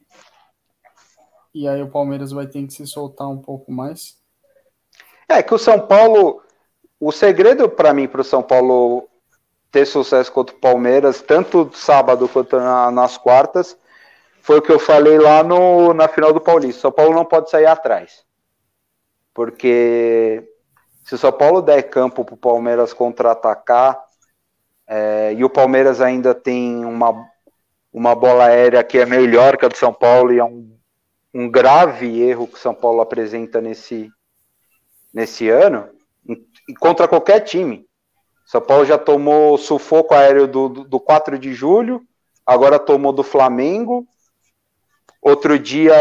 [1.55, 4.23] e aí o Palmeiras vai ter que se soltar um pouco mais.
[5.27, 6.43] É que o São Paulo,
[7.07, 9.07] o segredo para mim para o São Paulo
[9.71, 13.77] ter sucesso contra o Palmeiras, tanto sábado quanto na, nas quartas,
[14.41, 16.81] foi o que eu falei lá no, na final do Paulista.
[16.81, 18.25] São Paulo não pode sair atrás.
[19.35, 20.49] Porque
[21.05, 24.03] se o São Paulo der campo para o Palmeiras contra-atacar,
[24.87, 27.27] é, e o Palmeiras ainda tem uma,
[27.93, 30.75] uma bola aérea que é melhor que a do São Paulo, e é um,
[31.35, 34.11] um grave erro que o São Paulo apresenta nesse,
[35.13, 35.94] nesse ano,
[36.79, 37.87] contra qualquer time.
[38.47, 42.03] São Paulo já tomou sufoco aéreo do, do, do 4 de julho,
[42.45, 44.07] agora tomou do Flamengo.
[45.21, 45.95] Outro dia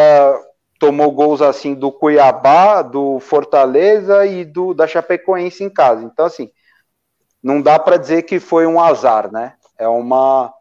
[0.77, 6.03] tomou gols assim do Cuiabá, do Fortaleza e do da Chapecoense em casa.
[6.03, 6.51] Então assim,
[7.41, 9.55] não dá para dizer que foi um azar, né?
[9.77, 10.53] É uma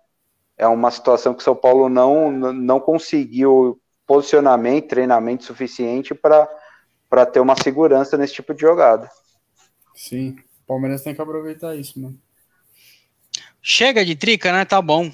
[0.57, 6.49] é uma situação que São Paulo não não conseguiu posicionamento, treinamento suficiente para
[7.11, 9.11] para ter uma segurança nesse tipo de jogada.
[9.95, 10.37] Sim.
[10.67, 12.19] Palmeiras tem que aproveitar isso, mano.
[13.61, 14.65] Chega de trica, né?
[14.65, 15.13] Tá bom.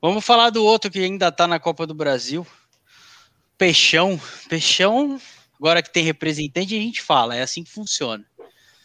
[0.00, 2.46] Vamos falar do outro que ainda tá na Copa do Brasil.
[3.58, 4.20] Peixão.
[4.48, 5.20] Peixão,
[5.58, 7.34] agora que tem representante, a gente fala.
[7.34, 8.24] É assim que funciona.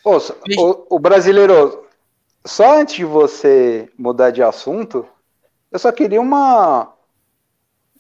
[0.03, 1.85] Ouça, o, o brasileiro,
[2.43, 5.07] só antes de você mudar de assunto,
[5.71, 6.91] eu só queria uma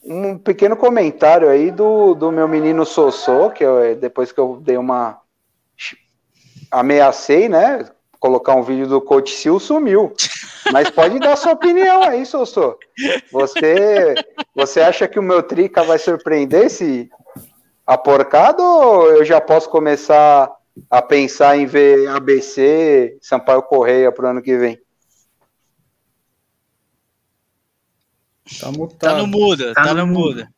[0.03, 4.75] um pequeno comentário aí do, do meu menino Sossô, que eu, depois que eu dei
[4.75, 5.20] uma
[6.71, 7.85] ameacei, né?
[8.19, 10.13] Colocar um vídeo do Coach Sil sumiu.
[10.71, 12.77] Mas pode dar sua opinião aí, Sossô.
[13.31, 14.15] Você,
[14.55, 17.09] você acha que o meu Trica vai surpreender esse
[17.85, 20.51] aporcado ou eu já posso começar
[20.89, 24.79] a pensar em ver ABC, Sampaio Correia pro ano que vem?
[28.59, 28.67] Tá,
[28.99, 30.49] tá no muda, tá, tá no muda.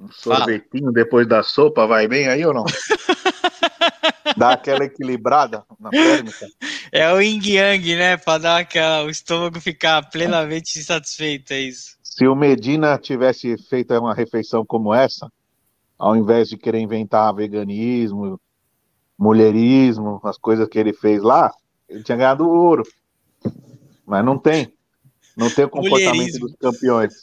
[0.00, 0.92] Um sorvetinho Fala.
[0.94, 2.64] depois da sopa vai bem aí ou não?
[4.36, 6.48] Dá aquela equilibrada na térmica.
[6.90, 8.16] É o yin yang, né?
[8.16, 11.98] Para dar aquela, o estômago ficar plenamente satisfeito, é isso.
[12.02, 15.30] Se o Medina tivesse feito uma refeição como essa,
[15.98, 18.40] ao invés de querer inventar veganismo,
[19.18, 21.52] mulherismo, as coisas que ele fez lá,
[21.88, 22.84] ele tinha ganhado ouro.
[24.06, 24.72] Mas não tem.
[25.36, 26.46] Não tem o comportamento mulherismo.
[26.46, 27.14] dos campeões.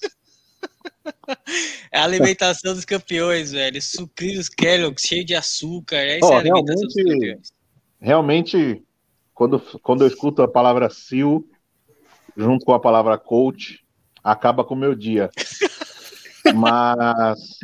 [1.91, 3.81] É a alimentação dos campeões, velho.
[3.81, 5.97] Sucrilhos Kellogg's cheio de açúcar.
[5.97, 7.53] Essa oh, é a alimentação realmente, dos campeões.
[7.99, 8.83] Realmente,
[9.33, 11.43] quando, quando eu escuto a palavra SEAL
[12.35, 13.83] junto com a palavra coach,
[14.23, 15.29] acaba com o meu dia.
[16.55, 17.57] Mas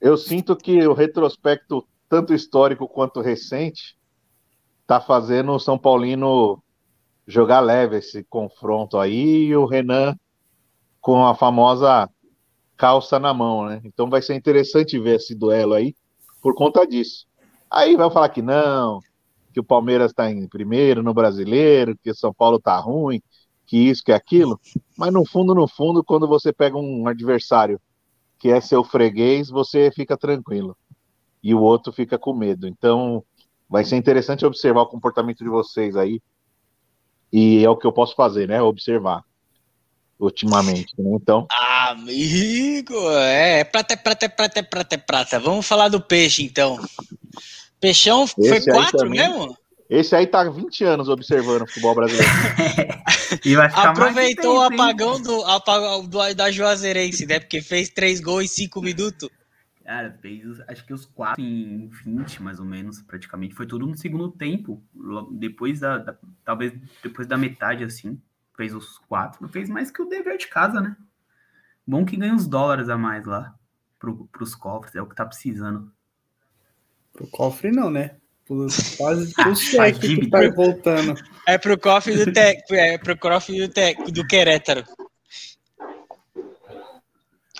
[0.00, 3.96] eu sinto que o retrospecto, tanto histórico quanto recente,
[4.86, 6.62] tá fazendo o São Paulino
[7.26, 10.16] jogar leve esse confronto aí e o Renan
[11.00, 12.08] com a famosa
[12.76, 13.80] calça na mão, né?
[13.84, 15.94] Então vai ser interessante ver esse duelo aí
[16.42, 17.26] por conta disso.
[17.70, 19.00] Aí vai falar que não,
[19.52, 23.22] que o Palmeiras está em primeiro no brasileiro, que o São Paulo tá ruim,
[23.66, 24.60] que isso, que aquilo.
[24.96, 27.80] Mas no fundo, no fundo, quando você pega um adversário
[28.38, 30.76] que é seu freguês, você fica tranquilo.
[31.42, 32.66] E o outro fica com medo.
[32.66, 33.24] Então
[33.68, 36.20] vai ser interessante observar o comportamento de vocês aí
[37.32, 38.62] E é o que eu posso fazer, né?
[38.62, 39.22] Observar
[40.18, 40.94] ultimamente.
[40.98, 41.10] Né?
[41.14, 41.46] Então.
[41.88, 45.40] Amigo, é, é prata, é prata, é prata, é prata, prata.
[45.40, 46.78] Vamos falar do peixe, então.
[47.80, 49.56] Peixão foi quatro também, mesmo?
[49.90, 52.30] Esse aí tá 20 anos observando o futebol brasileiro.
[53.74, 57.38] Aproveitou tempo, o apagão, do, apagão do, da Juazeirense, né?
[57.38, 59.28] Porque fez três gols em cinco minutos.
[59.84, 63.54] Cara, fez acho que os quatro em 20, mais ou menos, praticamente.
[63.54, 64.82] Foi tudo no segundo tempo.
[65.32, 66.72] Depois da, da talvez
[67.02, 68.18] depois da metade, assim
[68.56, 70.96] fez os quatro, fez mais que o dever de casa, né?
[71.86, 73.54] Bom que ganha uns dólares a mais lá
[73.98, 75.92] pro, pros cofres, é o que tá precisando.
[77.12, 78.16] Pro cofre não, né?
[78.98, 81.14] Quase pro cheque que tá voltando.
[81.46, 84.84] É pro cofre do tec, é pro cofre do tec, do Querétaro.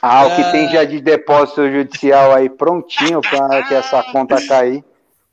[0.03, 4.85] Ah, o que tem já de depósito judicial aí prontinho para que essa conta cair.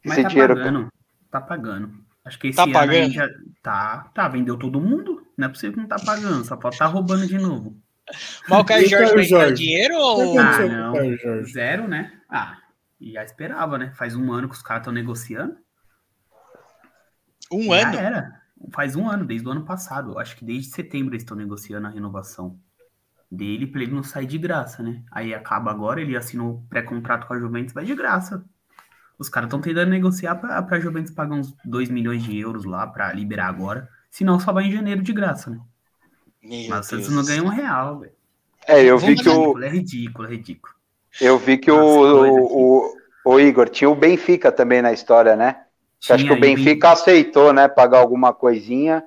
[0.03, 0.93] Mas esse tá dinheiro pagando,
[1.29, 1.91] tá pagando.
[2.23, 3.11] Acho que esse tá pagando.
[3.11, 3.27] já
[3.61, 5.25] tá, tá, vendeu todo mundo.
[5.35, 7.75] Não é possível que não tá pagando, só pode estar tá roubando de novo.
[8.47, 10.39] Mas o Caio Jorge vai dinheiro ou.
[10.39, 10.93] Ah, não.
[11.43, 12.13] Zero, né?
[12.29, 12.57] Ah,
[13.01, 13.91] já esperava, né?
[13.95, 15.55] Faz um ano que os caras estão negociando.
[17.51, 17.97] Um já ano?
[17.97, 18.41] era.
[18.73, 20.19] Faz um ano, desde o ano passado.
[20.19, 22.59] Acho que desde setembro eles estão negociando a renovação
[23.31, 25.03] dele para ele não sair de graça, né?
[25.09, 28.43] Aí acaba agora, ele assinou pré-contrato com a Juventus, vai de graça.
[29.21, 32.87] Os caras estão tentando negociar para a Juventus pagar uns 2 milhões de euros lá
[32.87, 33.87] para liberar agora.
[34.09, 35.59] Senão só vai em janeiro de graça, né?
[36.43, 38.13] Meu Mas o Santos não ganha um real, velho.
[38.67, 39.61] É, eu vi que o.
[39.61, 40.73] É ridículo, é ridículo.
[41.21, 45.57] Eu vi que o, o, o, Igor tinha o Benfica também na história, né?
[45.99, 47.67] Tinha, acho que o Benfica aceitou, né?
[47.67, 49.03] Pagar alguma coisinha.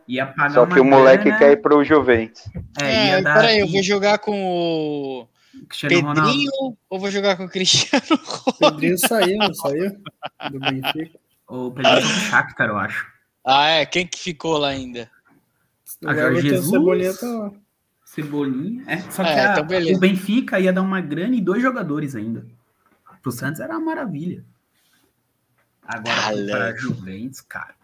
[0.53, 1.39] só que o moleque grana...
[1.41, 2.45] quer ir pro Juventus.
[2.81, 3.35] É, é dar...
[3.35, 5.27] peraí, eu vou jogar com o.
[5.69, 6.79] Cristiano Pedrinho Ronaldo.
[6.91, 8.59] ou vou jogar com o Cristiano Ronaldo?
[8.59, 9.91] Pedrinho saiu, não saiu?
[10.51, 11.19] Do Benfica.
[11.49, 13.07] O Pedrinho do Shakhtar, eu acho.
[13.45, 13.87] Ah, é?
[13.87, 15.11] Quem que ficou lá ainda?
[16.05, 16.71] A Jorge Jesus.
[16.71, 17.53] Cebolinha tá lá.
[18.05, 18.85] Cebolinha.
[18.87, 22.15] É, só é, que a, então o Benfica ia dar uma grana e dois jogadores
[22.15, 22.47] ainda.
[23.23, 24.45] Pro Santos era uma maravilha.
[25.83, 27.75] Agora para Juventus, cara.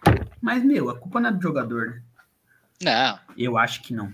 [0.40, 2.02] Mas, meu, a culpa não é do jogador, né?
[2.82, 3.18] Não.
[3.36, 4.12] Eu acho que não.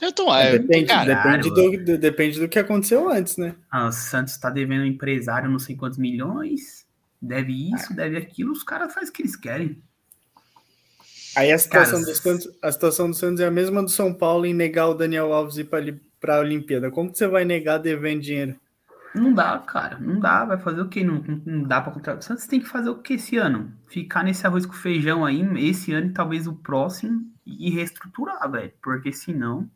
[0.00, 3.54] Eu tô, é, depende, depende, do, depende do que aconteceu antes, né?
[3.70, 6.86] Ah, o Santos tá devendo um empresário não sei quantos milhões,
[7.20, 7.96] deve isso, ah.
[7.96, 9.82] deve aquilo, os caras fazem o que eles querem.
[11.36, 14.46] Aí a situação, do Santos, a situação do Santos é a mesma do São Paulo
[14.46, 15.68] em negar o Daniel Alves ir
[16.20, 16.90] para a Olimpíada.
[16.90, 18.56] Como que você vai negar devendo dinheiro?
[19.14, 19.98] Não dá, cara.
[19.98, 20.44] Não dá.
[20.44, 21.04] Vai fazer o quê?
[21.04, 22.20] Não, não dá para contratar.
[22.20, 23.72] O Santos tem que fazer o que esse ano?
[23.86, 28.72] Ficar nesse arroz com feijão aí, esse ano e talvez o próximo, e reestruturar, velho.
[28.82, 29.68] Porque senão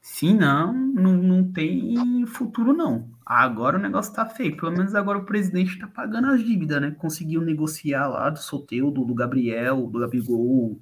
[0.00, 3.08] se não, não, não tem futuro, não.
[3.24, 4.56] Agora o negócio tá feio.
[4.56, 6.94] Pelo menos agora o presidente tá pagando as dívidas, né?
[6.96, 10.78] Conseguiu negociar lá do Soteudo, do Gabriel, do Gabigol,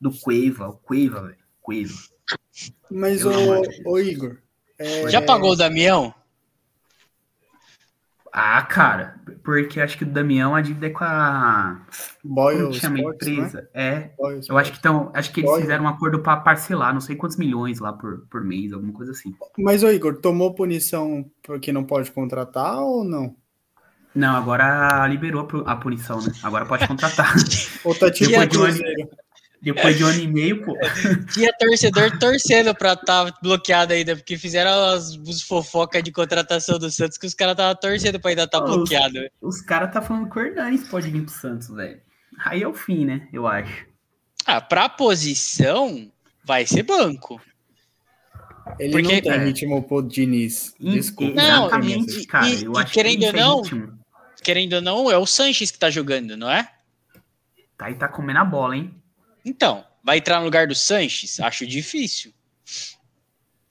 [0.00, 0.68] do Cueva.
[0.68, 1.38] O Cueva, velho.
[1.60, 1.94] Cueva.
[2.90, 3.30] Mas, ô,
[3.86, 4.38] ô Igor.
[4.78, 5.08] É...
[5.08, 6.14] Já pagou o Damião?
[8.32, 11.80] Ah, cara, porque acho que o Damião a dívida é com a.
[12.22, 13.60] Boyle Como chama Sports, a empresa?
[13.62, 13.68] Né?
[13.74, 14.10] É.
[14.16, 15.62] Boyle eu acho que então, acho que eles Boyle.
[15.62, 19.12] fizeram um acordo para parcelar, não sei quantos milhões lá por, por mês, alguma coisa
[19.12, 19.34] assim.
[19.58, 23.34] Mas, ô Igor, tomou punição porque não pode contratar ou não?
[24.14, 26.32] Não, agora liberou a punição, né?
[26.42, 27.34] Agora pode contratar.
[27.84, 29.10] ou tá tipo depois, de um ano,
[29.60, 30.76] depois de um ano e meio, pô.
[31.34, 36.78] Tinha torcedor torcendo pra estar tá bloqueado ainda, porque fizeram as, as fofocas de contratação
[36.78, 39.18] do Santos que os caras estavam torcendo pra ainda estar tá bloqueado.
[39.40, 42.00] Os, os caras tá falando que o Hernanes pode vir pro Santos, velho.
[42.44, 43.28] Aí é o fim, né?
[43.32, 43.86] Eu acho.
[44.46, 46.10] Ah, pra posição,
[46.44, 47.40] vai ser banco.
[48.78, 49.44] Ele porque, não tem é.
[49.44, 50.74] ritmo pro Diniz.
[50.78, 51.34] Desculpa.
[51.34, 52.48] Não, Exatamente, cara.
[52.48, 53.98] E, eu e, acho querendo ou não, ritmo.
[54.42, 56.70] querendo ou não, é o Sanches que tá jogando, não é?
[57.76, 58.94] Tá e tá comendo a bola, hein?
[59.48, 61.40] Então, vai entrar no lugar do Sanches?
[61.40, 62.32] Acho difícil.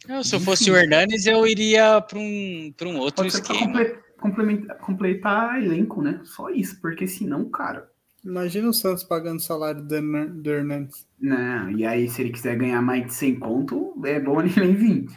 [0.07, 3.85] Eu, se eu fosse o Hernanes, eu iria para um, um outro Pode esquema.
[4.19, 6.21] Complementar, completar elenco, né?
[6.23, 7.87] Só isso, porque senão, cara.
[8.25, 11.05] Imagina o Santos pagando o salário do, do Hernandes.
[11.19, 14.73] Não, e aí se ele quiser ganhar mais de 100 conto, é bom ele nem
[14.73, 15.07] vir.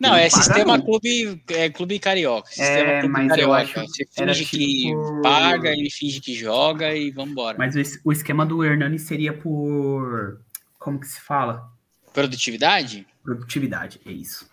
[0.00, 2.48] Não, é sistema clube, é clube carioca.
[2.48, 3.48] Sistema é, mas carioca.
[3.48, 4.56] eu acho Você finge tipo...
[4.56, 7.56] que paga, ele finge que joga e vambora.
[7.58, 10.40] Mas o, o esquema do Hernani seria por.
[10.78, 11.68] Como que se fala?
[12.12, 13.06] Produtividade?
[13.22, 14.48] Produtividade, é isso.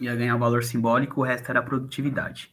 [0.00, 2.52] Ia ganhar o valor simbólico, o resto era produtividade.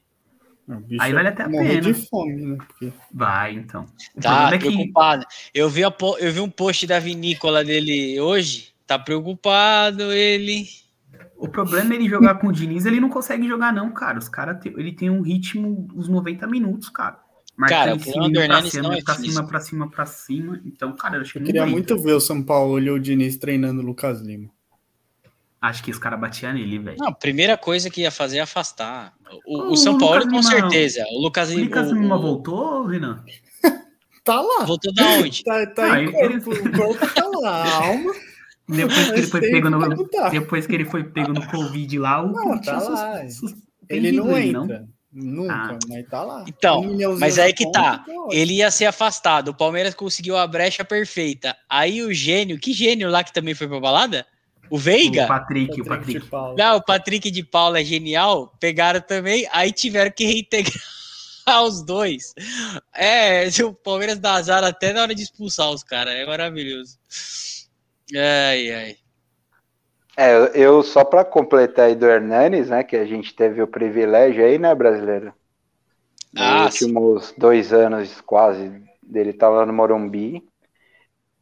[1.00, 1.82] Aí vale até a pena.
[1.82, 2.58] de fome, né?
[2.58, 2.94] Porque...
[3.12, 3.88] Vai, então.
[4.16, 5.26] O tá é preocupado.
[5.26, 5.60] Que...
[5.60, 8.70] Eu, vi a, eu vi um post da vinícola dele hoje.
[8.86, 10.68] Tá preocupado ele.
[11.40, 14.20] O problema é ele jogar com o Diniz, ele não consegue jogar, não, cara.
[14.20, 17.18] Os caras ele tem um ritmo, uns 90 minutos, cara.
[17.68, 20.62] Cara, o em cima, indo pra cima, não é pra cima, pra cima, pra cima.
[20.66, 23.82] Então, cara, eu achei Eu queria muito ver o São Paulo e o Diniz treinando
[23.82, 24.50] o Lucas Lima.
[25.62, 26.98] Acho que os caras batiam nele, velho.
[26.98, 29.14] Não, a primeira coisa que ia fazer é afastar.
[29.46, 31.04] O, o O São Paulo, Lucas com Lima- certeza.
[31.12, 31.64] O Lucas O Lima.
[31.66, 33.24] Lucas o- Lima o- voltou, Renan?
[34.24, 34.64] Tá lá.
[34.66, 35.44] Voltou da onde?
[35.44, 36.52] Tá, tá Ah, em ele- corpo.
[36.52, 37.64] O corpo tá lá.
[37.64, 38.14] A alma.
[38.70, 42.32] Depois que ele foi pego no, depois que ele foi pego no Covid lá, o
[42.32, 43.22] Não, tá lá.
[43.90, 44.88] Ele não ele, entra.
[45.12, 45.80] Nunca, Ah.
[45.88, 46.46] mas tá lá.
[46.48, 48.06] Então, Um mas aí que tá.
[48.32, 49.48] Ele ia ser afastado.
[49.50, 51.58] O Palmeiras conseguiu a brecha perfeita.
[51.68, 54.26] Aí o gênio, que gênio lá que também foi pra balada?
[54.70, 55.26] O Veiga?
[55.26, 56.20] O Patrick, o Patrick Patrick.
[56.20, 56.56] de Paula.
[56.56, 58.54] Não, o Patrick de Paula é genial.
[58.60, 60.78] Pegaram também, aí tiveram que reintegrar
[61.66, 62.36] os dois.
[62.96, 66.14] É, o Palmeiras dá azar até na hora de expulsar os caras.
[66.14, 67.00] É maravilhoso.
[68.16, 68.98] Ai, ai.
[70.18, 74.46] É, eu- só para completar aí do Hernanes, né, que a gente teve o privilégio
[74.46, 75.34] aí, né, brasileiro?
[76.34, 80.44] Nos Ah, últimos dois anos quase dele estar lá no Morumbi.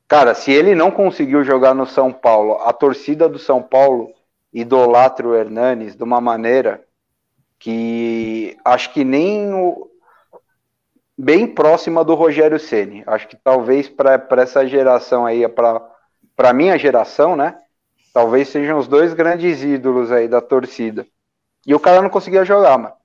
[0.07, 4.13] Cara, se ele não conseguiu jogar no São Paulo, a torcida do São Paulo
[4.53, 6.83] idolatra o Hernanes de uma maneira
[7.59, 9.89] que acho que nem o-
[11.17, 13.03] bem próxima do Rogério Ceni.
[13.07, 15.81] Acho que talvez para essa geração aí, para
[16.53, 17.57] minha geração, né?
[18.13, 21.05] Talvez sejam os dois grandes ídolos aí da torcida.
[21.65, 22.95] E o cara não conseguia jogar, mano.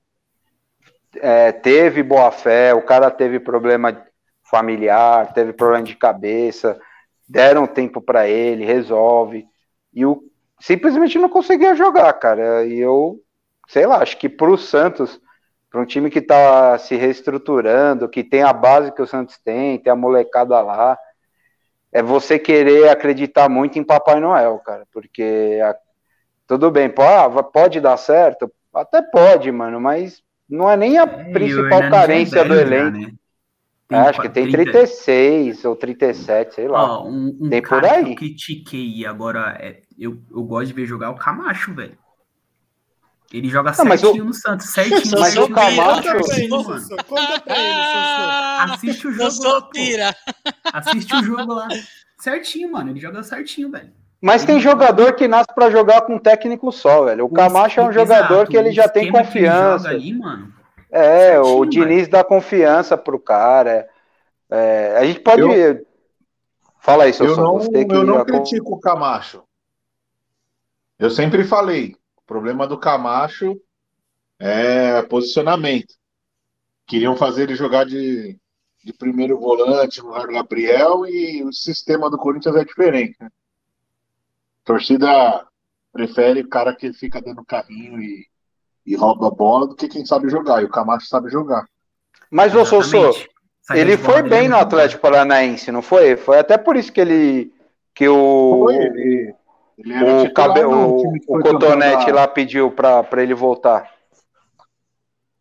[1.17, 4.05] É, teve boa fé, o cara teve problema
[4.43, 6.79] familiar, teve problema de cabeça,
[7.27, 9.45] deram tempo para ele, resolve.
[9.93, 10.23] E o
[10.59, 12.65] simplesmente não conseguia jogar, cara.
[12.65, 13.19] E eu,
[13.67, 15.19] sei lá, acho que pro Santos,
[15.69, 19.77] para um time que tá se reestruturando, que tem a base que o Santos tem,
[19.77, 20.97] tem a molecada lá,
[21.93, 25.77] é você querer acreditar muito em Papai Noel, cara, porque a-
[26.47, 31.07] tudo bem, pô, ah, pode dar certo, até pode, mano, mas não é nem a
[31.07, 32.91] É, principal carência do velho já, elenco.
[32.91, 33.13] né?
[33.91, 36.95] É, acho que tem 30 36 ou 37, sei lá.
[36.95, 38.03] Ó, um, um Tem por cara que aí.
[38.03, 41.97] eu critiquei agora é, eu, eu gosto de ver jogar é o Camacho, velho.
[43.33, 45.19] Ele joga Não, certinho no Santos, certinho.
[45.19, 46.11] Mas o Camacho-
[47.07, 47.73] Conta pra ele,
[48.73, 50.15] Assiste o eu jogo lá, pira.
[50.71, 51.67] Assiste o jogo lá.
[52.19, 52.91] Certinho, mano.
[52.91, 53.91] Ele joga certinho, velho.
[54.21, 57.25] Mas tem jogador que nasce pra jogar com um técnico só, velho.
[57.25, 59.89] O Camacho é um Exato, jogador que ele já tem confiança.
[59.89, 60.53] ali, mano.
[60.91, 63.89] É, o Diniz dá confiança pro cara.
[64.49, 65.41] É, a gente pode.
[66.79, 67.41] Fala aí, Eu Sossô.
[67.41, 69.43] não, eu não critico o Camacho.
[70.99, 71.95] Eu sempre falei,
[72.33, 73.61] problema do Camacho
[74.39, 75.93] é posicionamento.
[76.87, 78.35] Queriam fazer ele jogar de,
[78.83, 83.15] de primeiro volante no lugar do Gabriel e o sistema do Corinthians é diferente.
[83.19, 83.27] Né?
[83.27, 85.47] A torcida
[85.91, 88.25] prefere o cara que fica dando carrinho e,
[88.83, 90.63] e rouba a bola do que quem sabe jogar.
[90.63, 91.67] E o Camacho sabe jogar.
[92.31, 92.65] Mas, ô.
[92.65, 96.17] Saída ele foi bem no Atlético Paranaense, não foi?
[96.17, 97.53] Foi até por isso que ele.
[97.93, 98.63] Que o.
[98.65, 99.35] Foi, ele,
[99.77, 103.91] O, titular cabe, no o, o Cotonete da- lá pediu pra, pra ele voltar.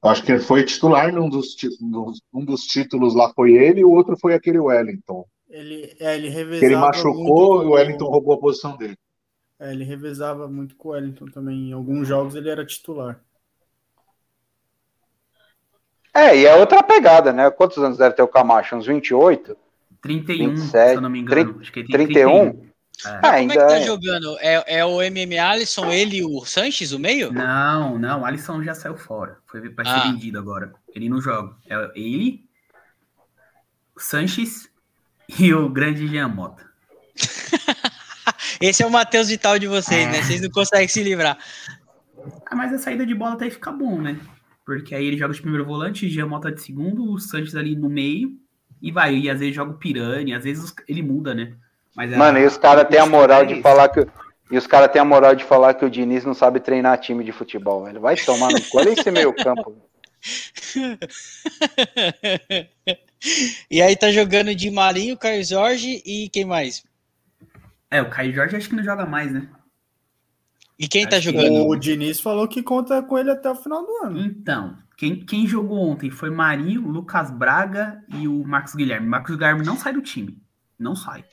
[0.03, 3.85] Acho que ele foi titular num dos, num- um dos títulos lá foi ele e
[3.85, 5.25] o outro foi aquele Wellington.
[5.49, 8.97] Ele, é, ele revezava ele machucou e o com- Wellington roubou a posição dele.
[9.61, 11.71] É, ele revezava muito com o Wellington também.
[11.71, 13.21] Em alguns jogos ele era titular.
[16.15, 17.51] É, e é outra pegada, né?
[17.51, 18.77] Quantos anos deve ter o Camacho?
[18.77, 19.57] Uns 28?
[20.03, 21.59] 31, 27, se eu não me engano.
[21.61, 22.51] Acho que ele tem 31?
[22.51, 22.72] 31.
[23.05, 23.85] Ah, Como é ainda que tá é.
[23.85, 24.37] jogando?
[24.41, 27.33] É, é o MM Alisson, ele e o Sanches, o meio?
[27.33, 29.39] Não, não, o Alisson já saiu fora.
[29.47, 30.13] Foi para ser Ah.
[30.13, 30.73] vendido agora.
[30.95, 31.55] Ele não joga.
[31.69, 32.45] É ele,
[33.97, 34.71] o Sanches
[35.39, 36.65] e o grande Jean Mota.
[38.61, 40.11] Esse é o Matheus Vital de vocês, É.
[40.11, 40.23] né?
[40.23, 41.37] Vocês não conseguem se livrar.
[42.47, 44.19] Ah, mas a saída de bola até fica bom, né?
[44.65, 47.89] Porque aí ele joga de primeiro volante, Jean Mota de segundo, o Sanches ali no
[47.89, 48.39] meio
[48.81, 49.17] e vai.
[49.17, 51.55] E às vezes joga o Pirani, às vezes ele muda, né?
[51.97, 54.07] Mas a- Mano, e os caras têm a moral de é falar que.
[54.51, 57.25] E os caras têm a moral de falar que o Diniz não sabe treinar time
[57.25, 58.01] de futebol, velho.
[58.01, 58.79] Vai tomar no cu.
[58.79, 59.75] Olha esse meio campo.
[63.71, 66.85] e aí tá jogando de Marinho, Caio Jorge e quem mais?
[67.91, 69.49] É, o Caio Jorge acho que não joga mais, né?
[70.79, 71.67] E quem tá Acho que- jogando?
[71.69, 74.21] O Diniz falou que conta com ele até o final do ano.
[74.21, 79.07] Então, quem, quem jogou ontem foi Marinho, Lucas Braga e o Marcos Guilherme.
[79.07, 80.37] Marcos Guilherme não sai do time.
[80.79, 81.25] Não sai.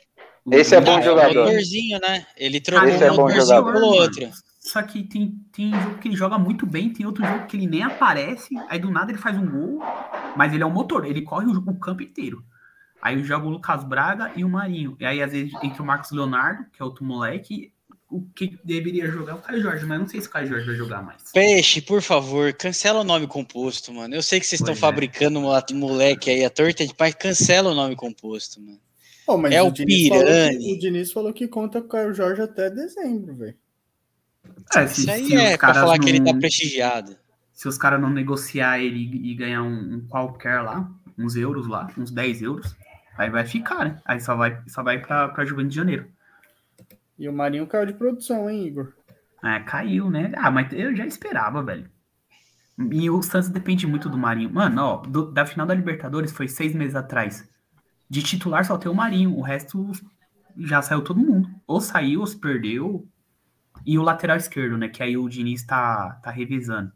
[0.52, 1.46] Esse é bom Ah, jogador.
[1.46, 2.26] motorzinho, né?
[2.38, 3.74] Ele trocou Esse é um bom motorzinho jogador.
[3.74, 4.30] pelo outro.
[4.60, 7.66] Só que tem, tem jogo que ele joga muito bem, tem outro jogo que ele
[7.66, 9.82] nem aparece, aí do nada ele faz um gol,
[10.36, 12.44] mas ele é um motor, ele corre o, o campo inteiro.
[13.02, 14.96] Aí joga o Lucas Braga e o Marinho.
[15.00, 17.72] E aí, às vezes, entre o Marcos Leonardo, que é outro moleque,
[18.10, 20.66] o que deveria jogar é o Caio Jorge, mas não sei se o Caio Jorge
[20.66, 21.32] vai jogar mais.
[21.32, 24.16] Peixe, por favor, cancela o nome composto, mano.
[24.16, 24.78] Eu sei que vocês estão é.
[24.78, 28.80] fabricando um moleque aí a torta, mas cancela o nome composto, mano.
[29.38, 30.58] Mas É o falou Pirani.
[30.58, 33.56] que- o Diniz falou que conta com o Caio Jorge até dezembro, velho.
[34.76, 37.16] É, se, Isso aí se os é pra falar que ele tá não- prestigiado.
[37.54, 41.88] se os caras não negociar ele e ganhar um, um qualquer lá, uns euros lá,
[41.98, 42.76] uns 10 euros,
[43.18, 44.00] aí vai ficar, né?
[44.06, 46.08] Aí só vai, só vai pra, pra Juventus de Janeiro.
[47.18, 48.94] E o Marinho caiu de produção, hein, Igor?
[49.44, 50.32] É, caiu, né?
[50.38, 51.90] Ah, mas eu já esperava, velho.
[52.92, 54.50] E o Santos depende muito do Marinho.
[54.54, 57.49] Mano, ó, do- da final da Libertadores foi seis meses atrás.
[58.10, 59.92] De titular só tem o Marinho, o resto
[60.58, 61.50] já saiu todo mundo.
[61.68, 63.08] Ou saiu, ou se perdeu.
[63.86, 64.90] E o lateral esquerdo, né?
[64.90, 66.92] Que aí o Diniz tá, tá revisando.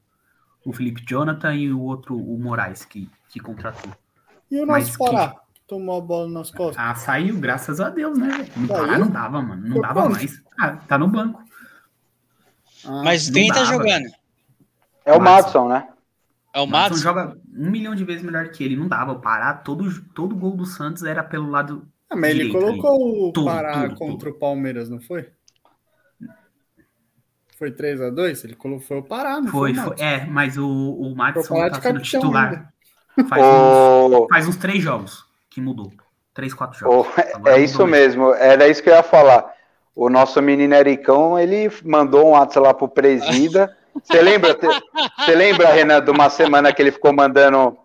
[0.66, 3.91] O Felipe Jonathan e o outro, o Moraes, que, que contratou.
[4.49, 6.78] E o Mas nosso que- Pará, que tomou a bola nas costas.
[6.84, 8.49] Ah, saiu, graças a Deus, né?
[8.57, 8.86] Não, Saiu?
[8.86, 9.61] Pará não dava, mano.
[9.66, 10.14] Não Foi dava quanto?
[10.14, 10.43] mais.
[10.59, 11.41] Ah, tá no banco.
[12.86, 14.07] Ah, Mas quem tá jogando?
[15.05, 15.22] É o.
[15.22, 15.88] Madison, né?
[16.54, 18.76] É o Madison joga um milhão de vezes melhor que ele.
[18.76, 19.16] Não dava.
[19.16, 21.88] Parar, todo, todo gol do Santos era pelo lado.
[22.10, 24.36] Ah, mas ele direito colocou o Tudo, Pará tudo, contra tudo.
[24.36, 25.30] o Palmeiras, não foi?
[27.58, 28.43] Foi 3x2?
[28.43, 29.97] Ele colocou foi o Pará, não Foi, foi?
[29.97, 30.06] foi.
[30.06, 32.72] É, mas o, o Madison tá sendo titular.
[33.30, 35.91] Faz uns, faz uns três jogos que mudou.
[36.34, 37.08] Três, quatro jogos.
[37.08, 39.54] o- Agora é isso mesmo, era isso que eu ia falar.
[39.95, 43.76] O nosso menino Ericão, ele mandou um WhatsApp lá pro Presida.
[44.02, 44.58] Você lembra,
[45.18, 47.78] você lembra, Renan, de uma semana que ele ficou mandando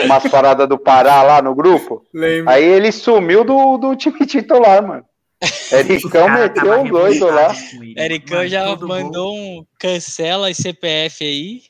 [0.00, 2.04] umas paradas do Pará lá no grupo?
[2.12, 2.54] Lembra?
[2.54, 5.04] Aí ele sumiu do, do time titular, mano.
[5.72, 7.54] Ericão caras tava meteu um doido lá.
[7.96, 11.62] Ericão já mandou um cancela e CPF aí.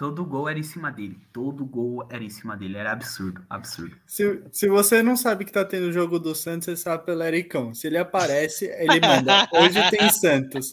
[0.00, 1.18] Todo gol era em cima dele.
[1.30, 2.78] Todo gol era em cima dele.
[2.78, 3.94] Era absurdo, absurdo.
[4.06, 7.22] Se, se você não sabe que tá tendo o jogo do Santos, você sabe pelo
[7.22, 7.74] Ericão.
[7.74, 9.46] Se ele aparece, ele manda.
[9.52, 10.72] Hoje tem Santos.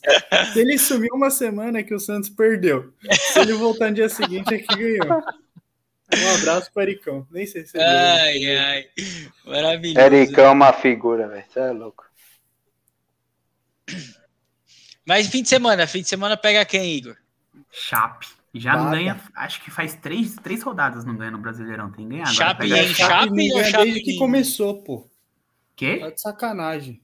[0.54, 2.94] Se ele sumiu uma semana é que o Santos perdeu.
[3.12, 5.22] Se ele voltar no dia seguinte é que ganhou.
[6.16, 7.28] Um abraço pro Ericão.
[7.30, 8.86] Nem sei se ele Ai, ai.
[9.46, 10.00] Maravilhoso.
[10.00, 11.44] Ericão é uma figura, velho.
[11.50, 12.06] Você é louco.
[15.06, 17.18] Mas fim de semana, fim de semana pega quem, Igor?
[17.70, 18.37] Chape.
[18.60, 18.96] Já não Baba.
[18.96, 19.20] ganha.
[19.36, 21.92] Acho que faz três, três rodadas não ganha no Brasileirão.
[21.92, 22.24] Tem que ganhar.
[22.24, 24.98] Agora Chape em Chape não ou ganha Chape desde que começou, pô.
[25.02, 25.10] Tá
[25.76, 26.12] Quê?
[26.12, 27.02] de sacanagem.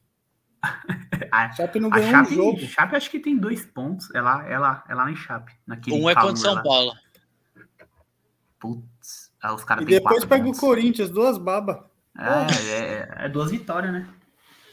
[1.32, 2.60] A, Chape não ganhou um Chape, jogo.
[2.60, 4.14] Chape acho que tem dois pontos.
[4.16, 5.52] É lá, é lá, é lá em Chape.
[5.68, 6.64] Naquele Um é contra São lá.
[6.64, 6.94] Paulo.
[8.60, 9.32] Putz.
[9.42, 10.60] Ah, os caras E depois pega o pontos.
[10.60, 11.78] Corinthians, duas babas.
[12.18, 14.08] É, é, é duas vitórias, né?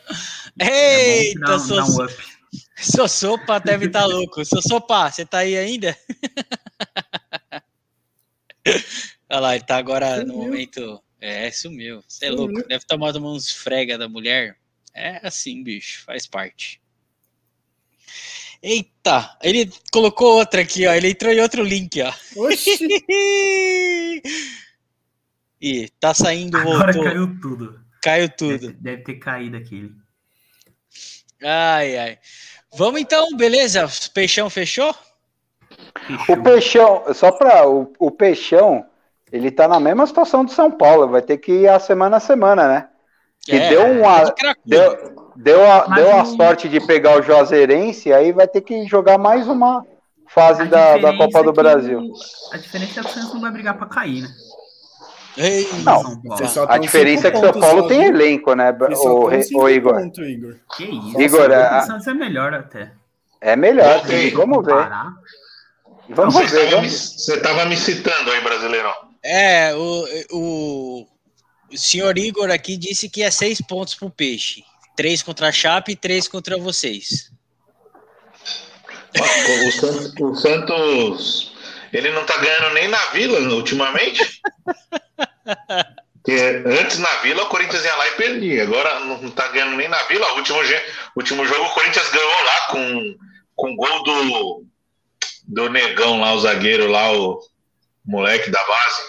[0.58, 2.14] É Eita, bom que dá, um- dá um up.
[2.96, 4.44] sou sopa, deve estar louco.
[4.44, 5.96] Sou sopa, você tá aí ainda?
[9.30, 10.50] Olha lá, ele tá agora no Sumiu.
[10.50, 11.02] momento.
[11.20, 12.02] É, sumiu.
[12.08, 12.54] Você é louco.
[12.54, 14.56] Deve estar tomando uns frega da mulher.
[14.94, 16.80] É assim, bicho, faz parte.
[18.62, 20.92] Eita, ele colocou outra aqui, ó.
[20.92, 22.12] Ele entrou em outro link, ó.
[22.36, 22.78] Oxi!
[25.62, 27.04] Ih, tá saindo, Agora voltou.
[27.04, 27.38] Caiu,
[28.02, 28.58] caiu tudo.
[28.58, 28.58] tudo.
[28.58, 29.92] Deve, deve ter caído aquele.
[31.42, 32.18] Ai, ai.
[32.74, 33.88] Vamos então, beleza?
[34.14, 34.94] Peixão fechou?
[36.06, 36.34] Fechou.
[36.36, 37.68] O Peixão, só pra.
[37.68, 38.84] O, o Peixão,
[39.32, 41.08] ele tá na mesma situação do São Paulo.
[41.08, 42.88] Vai ter que ir a semana a semana, né?
[43.44, 44.62] Que deu é a- de cracudo.
[44.66, 48.86] Deu, deu, a, Mas deu a sorte de pegar o Juazeirense, aí vai ter que
[48.86, 49.84] jogar mais uma
[50.28, 51.98] fase da, da Copa do é que Brasil.
[52.00, 52.12] o-
[52.54, 54.28] A diferença é que o Santos não vai brigar pra cair, né?
[55.42, 56.20] Ei, Não, São Paulo.
[56.24, 59.94] Vocês só A diferença é que o São Paulo tem elenco, né, o, o Igor?
[59.94, 60.56] pontos, Igor.
[60.76, 61.20] Que isso?
[61.20, 62.92] Igor, o a- Santos é melhor até.
[63.40, 64.30] É melhor, Ok.
[64.32, 64.72] vamos ver.
[64.72, 65.12] Comparar.
[66.10, 66.92] Vamos Você ver, estava me, vamos
[67.24, 68.92] você tava me citando aí, Brasileirão.
[69.22, 71.06] É, o, o,
[71.72, 74.62] o senhor Igor aqui disse que é seis pontos pro Peixe.
[74.96, 77.30] Três contra a Chape e três contra vocês.
[79.18, 81.52] O Santos, o Santos,
[81.92, 84.40] ele não tá ganhando nem na Vila ultimamente.
[86.22, 88.62] Porque antes na Vila o Corinthians ia lá e perdia.
[88.62, 90.32] Agora não tá ganhando nem na Vila.
[90.32, 90.58] O último,
[91.16, 93.16] último jogo o Corinthians ganhou lá com
[93.56, 94.64] com gol do
[95.48, 97.40] do negão lá, o zagueiro lá, o
[98.04, 99.02] moleque da base.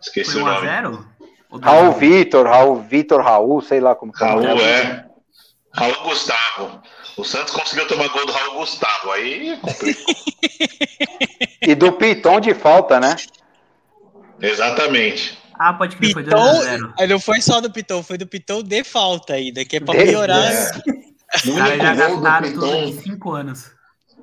[0.00, 0.66] Esqueci Foi o 1 a nome.
[0.66, 1.06] 0
[1.50, 1.98] Ou Raul 2 a 1?
[1.98, 4.62] Vitor, Raul Vitor, Raul, sei lá como que Raul chama.
[4.62, 5.04] é.
[5.72, 6.82] Raul Gustavo.
[7.16, 9.10] O Santos conseguiu tomar gol do Raul Gustavo.
[9.12, 10.14] Aí complicou.
[11.62, 13.16] E do Piton de falta, né?
[14.40, 15.36] Exatamente.
[15.58, 18.18] Ah, pode crer, foi 2 Pitão, a 0 aí não foi só do Pitão, foi
[18.18, 20.52] do Pitão de falta ainda, que é pra De- piorar.
[20.52, 20.70] É.
[21.44, 23.70] O Os caras já único gol do gastaram tudo Piton, em 5 anos.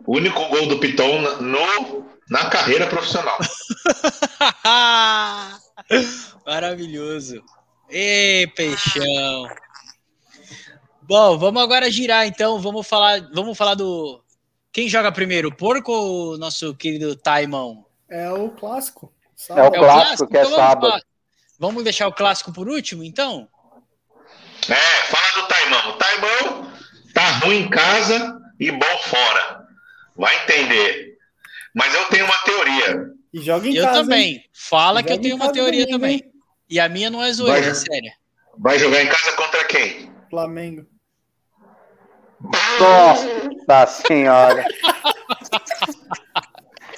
[0.06, 3.38] o único gol do Piton na- no, na carreira profissional.
[6.46, 7.42] Maravilhoso.
[7.90, 9.48] Ê, peixão.
[11.02, 12.60] Bom, vamos agora girar então.
[12.60, 14.22] Vamos falar, vamos falar do.
[14.72, 17.86] Quem joga primeiro, o porco ou o nosso querido Taimão?
[18.10, 19.12] É o clássico.
[19.50, 20.88] É o clássico, que é Então sábado.
[20.88, 21.02] falar-
[21.64, 23.48] Vamos deixar o clássico por último, então?
[24.68, 25.90] É, fala do Taimão.
[25.92, 26.72] O Taimão
[27.14, 29.62] tá ruim em casa e bom fora.
[30.14, 31.14] Vai entender.
[31.74, 33.06] Mas eu tenho uma teoria.
[33.34, 34.02] E joga em eu casa.
[34.02, 34.34] também.
[34.34, 34.44] hein?
[34.52, 36.16] Fala que Joga eu tenho uma teoria também.
[36.16, 36.24] hein?
[36.70, 37.70] E a minha não é zoeira, Vai.
[37.70, 38.12] é séria.
[38.60, 40.12] Vai jogar em casa contra quem?
[40.30, 40.86] Flamengo.
[42.78, 44.66] Nossa senhora.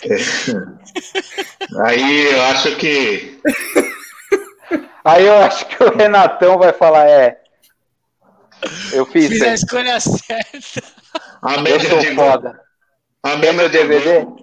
[1.85, 3.39] Aí eu acho que.
[5.05, 7.41] Aí eu acho que o Renatão vai falar, é.
[8.91, 10.83] Eu fiz, Fiz a escolha certa.
[11.41, 12.59] A eu média sou de gol, foda.
[13.23, 14.19] a Tem média meu de DVD?
[14.21, 14.37] gol,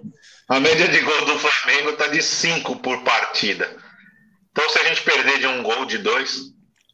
[0.49, 3.75] a média de gol do Flamengo tá de 5 por partida.
[4.51, 6.37] Então se a gente perder de um gol de dois,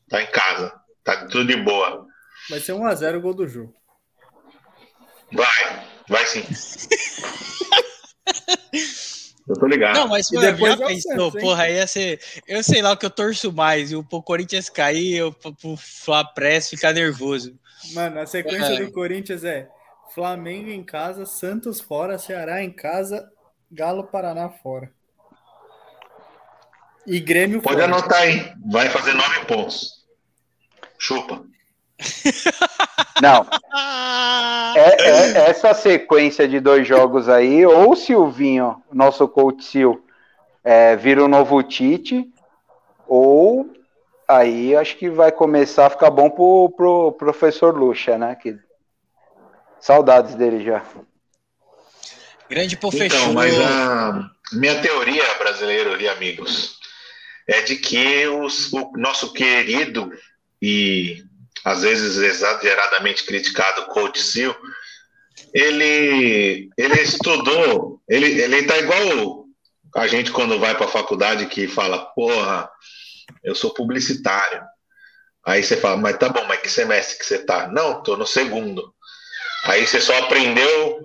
[0.09, 0.73] tá em casa.
[1.03, 2.05] Tá tudo de boa.
[2.49, 3.73] Vai ser 1x0 o gol do jogo.
[5.31, 6.43] Vai, vai sim.
[9.49, 9.95] Eu tô ligado.
[9.95, 11.41] Não, mas pô, depois já pensou, hein?
[11.41, 12.21] porra, ia ser.
[12.47, 15.75] Eu sei lá o que eu torço mais, e o Corinthians cair, eu pro pro
[15.75, 17.57] Fla Press ficar nervoso.
[17.93, 18.85] Mano, a sequência É.
[18.85, 19.67] do Corinthians é
[20.13, 23.27] Flamengo em casa, Santos fora, Ceará em casa,
[23.71, 24.91] Galo Paraná fora.
[27.07, 27.85] E Grêmio Pode fora.
[27.91, 28.53] anotar aí.
[28.71, 30.05] Vai fazer nove pontos.
[30.99, 31.43] Chupa.
[33.21, 34.73] Não, Ah!
[34.75, 39.99] é, é- essa sequência de dois jogos aí, ou o Silvinho, nosso coach Sil,
[40.63, 42.31] é, vira o novo Tite,
[43.07, 43.69] ou
[44.27, 48.35] aí acho que vai começar a ficar bom pro, pro professor Lucha, né?
[48.35, 48.57] Que...
[49.81, 50.83] Saudades dele já.
[52.49, 56.77] Grande pô Então, mas a minha teoria, brasileiro e amigos,
[57.47, 60.11] é de que os- o nosso querido
[60.61, 61.23] e
[61.63, 64.53] às vezes exageradamente criticado coach Sil,
[65.53, 69.45] ele, ele estudou, ele, ele tá igual
[69.95, 72.69] a gente quando vai para a faculdade que fala, porra,
[73.43, 74.61] eu sou publicitário.
[75.45, 77.67] Aí você fala, mas tá bom, mas que semestre que você tá?
[77.67, 78.93] Não, tô no segundo.
[79.65, 80.99] Aí você só aprendeu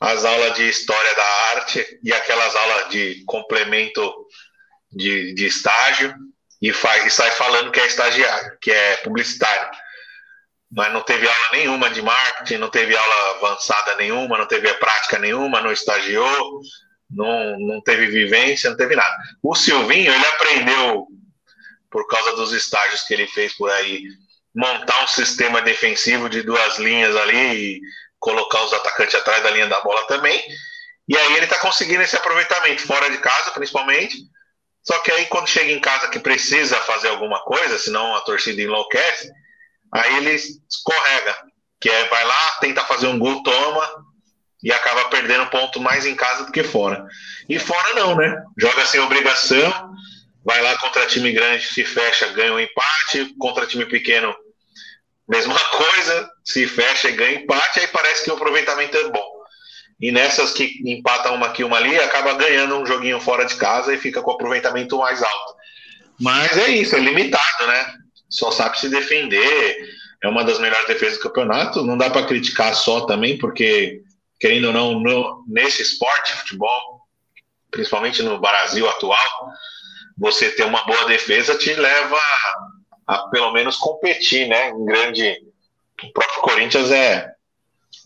[0.00, 1.24] as aulas de história da
[1.56, 4.26] arte e aquelas aulas de complemento
[4.90, 6.14] de, de estágio
[6.60, 9.70] e, faz, e sai falando que é estagiário, que é publicitário.
[10.72, 15.18] Mas não teve aula nenhuma de marketing, não teve aula avançada nenhuma, não teve prática
[15.18, 16.60] nenhuma, não estagiou,
[17.10, 19.16] não, não teve vivência, não teve nada.
[19.42, 21.06] O Silvinho, ele aprendeu,
[21.90, 24.04] por causa dos estágios que ele fez por aí,
[24.54, 27.80] montar um sistema defensivo de duas linhas ali e
[28.18, 30.40] colocar os atacantes atrás da linha da bola também.
[31.08, 34.16] E aí ele está conseguindo esse aproveitamento fora de casa, principalmente.
[34.82, 38.62] Só que aí quando chega em casa que precisa fazer alguma coisa, senão a torcida
[38.62, 39.30] enlouquece,
[39.92, 41.36] aí ele escorrega,
[41.80, 43.88] que é vai lá, tenta fazer um gol, toma
[44.62, 47.06] e acaba perdendo ponto mais em casa do que fora.
[47.48, 48.42] E fora não, né?
[48.58, 49.92] Joga sem obrigação,
[50.44, 54.34] vai lá contra time grande, se fecha, ganha um empate, contra time pequeno,
[55.28, 59.40] mesma coisa, se fecha e ganha empate, aí parece que o aproveitamento é bom.
[60.00, 63.92] E nessas que empata uma aqui, uma ali, acaba ganhando um joguinho fora de casa
[63.92, 65.54] e fica com o aproveitamento mais alto.
[66.18, 67.99] Mas é isso, é limitado, né?
[68.30, 69.90] Só sabe se defender,
[70.22, 71.82] é uma das melhores defesas do campeonato.
[71.82, 74.02] Não dá para criticar só também, porque,
[74.38, 77.00] querendo ou não, no, nesse esporte, futebol,
[77.70, 79.50] principalmente no Brasil atual,
[80.16, 82.16] você ter uma boa defesa te leva
[83.06, 84.70] a, a pelo menos competir, né?
[84.70, 85.36] Em grande.
[86.02, 87.30] O próprio Corinthians é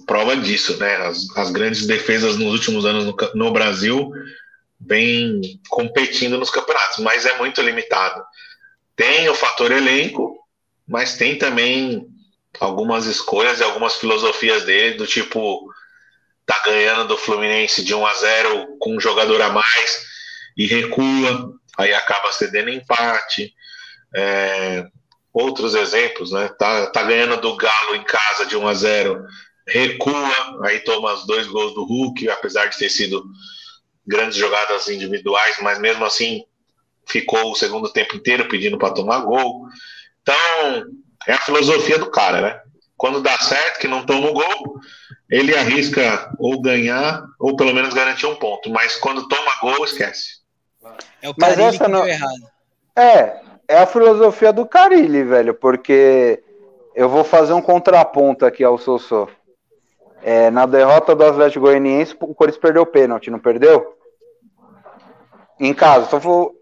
[0.07, 0.97] prova disso, né?
[0.97, 4.11] As, as grandes defesas nos últimos anos no, no Brasil
[4.81, 8.23] vem competindo nos campeonatos, mas é muito limitado.
[8.97, 10.39] Tem o fator elenco,
[10.87, 12.07] mas tem também
[12.61, 15.69] algumas escolhas e algumas filosofias dele, do tipo,
[16.47, 20.07] tá ganhando do Fluminense de 1 a 0 com um jogador a mais
[20.57, 23.53] e recua, aí acaba cedendo empate.
[24.15, 24.87] É,
[25.33, 26.49] outros exemplos, né?
[26.57, 29.25] Tá, tá ganhando do Galo em casa de 1 a 0
[29.67, 33.25] recua, aí toma os dois gols do Hulk, apesar de ter sido
[34.07, 36.45] grandes jogadas individuais, mas mesmo assim
[37.07, 39.67] ficou o segundo tempo inteiro pedindo para tomar gol.
[40.23, 40.37] Então,
[41.27, 42.61] é a filosofia do cara, né?
[42.97, 44.79] Quando dá certo, que não toma o gol,
[45.29, 48.71] ele arrisca ou ganhar, ou pelo menos garantir um ponto.
[48.71, 50.43] Mas quando toma gol, esquece.
[51.21, 52.55] É o Mas essa que não- deu errado.
[52.97, 56.43] É, é a filosofia do Carilli, velho, porque
[56.95, 59.29] eu vou fazer um contraponto aqui ao Sossô.
[60.23, 63.97] É, na derrota do Atlético Goianiense, o Corinthians perdeu o pênalti, não perdeu?
[65.61, 66.55] Em casa, só vou...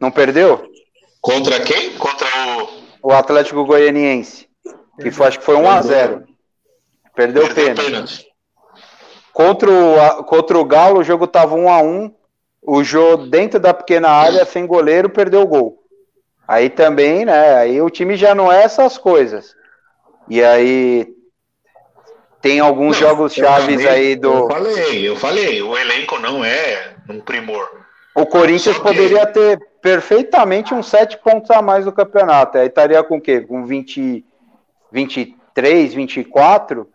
[0.00, 0.70] não perdeu?
[1.20, 1.96] Contra quem?
[1.98, 2.26] Contra
[2.58, 2.80] o.
[3.02, 4.48] O Atlético Goianiense.
[5.00, 6.24] Que foi, acho que foi 1x0.
[7.14, 8.26] Perdeu o pênalti.
[9.32, 12.12] Contra o, contra o Galo, o jogo tava 1x1.
[12.62, 15.82] O Jô, dentro da pequena área, sem goleiro, perdeu o gol.
[16.46, 17.54] Aí também, né?
[17.54, 19.54] Aí o time já não é essas coisas.
[20.28, 21.08] E aí
[22.42, 24.32] tem alguns jogos chaves aí do.
[24.32, 27.68] Eu falei, eu falei, o elenco não é um primor.
[28.14, 32.58] O Corinthians poderia ter perfeitamente uns sete pontos a mais no campeonato.
[32.58, 33.40] Aí estaria com o quê?
[33.40, 34.24] Com 20,
[34.92, 36.88] 23, 24?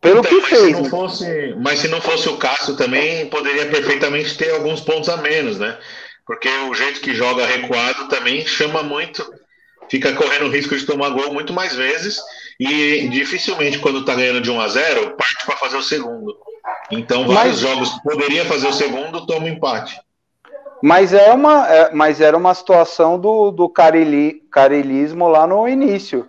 [0.00, 0.76] Pelo então, que fez.
[0.76, 5.08] Se não fosse, mas se não fosse o Cássio também, poderia perfeitamente ter alguns pontos
[5.08, 5.78] a menos, né?
[6.26, 9.24] Porque o jeito que joga recuado também chama muito,
[9.88, 12.18] fica correndo risco de tomar gol muito mais vezes
[12.58, 16.36] e dificilmente quando tá ganhando de 1 a 0 parte para fazer o segundo.
[16.90, 17.70] Então vários mas...
[17.70, 19.98] jogos poderia fazer o segundo, toma um empate.
[20.86, 26.28] Mas, é uma, é, mas era uma situação do, do carili, carilismo lá no início.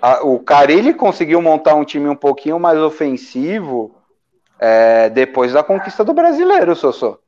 [0.00, 3.96] A, o Carilli conseguiu montar um time um pouquinho mais ofensivo
[4.60, 7.18] é, depois da conquista do brasileiro, Sossô.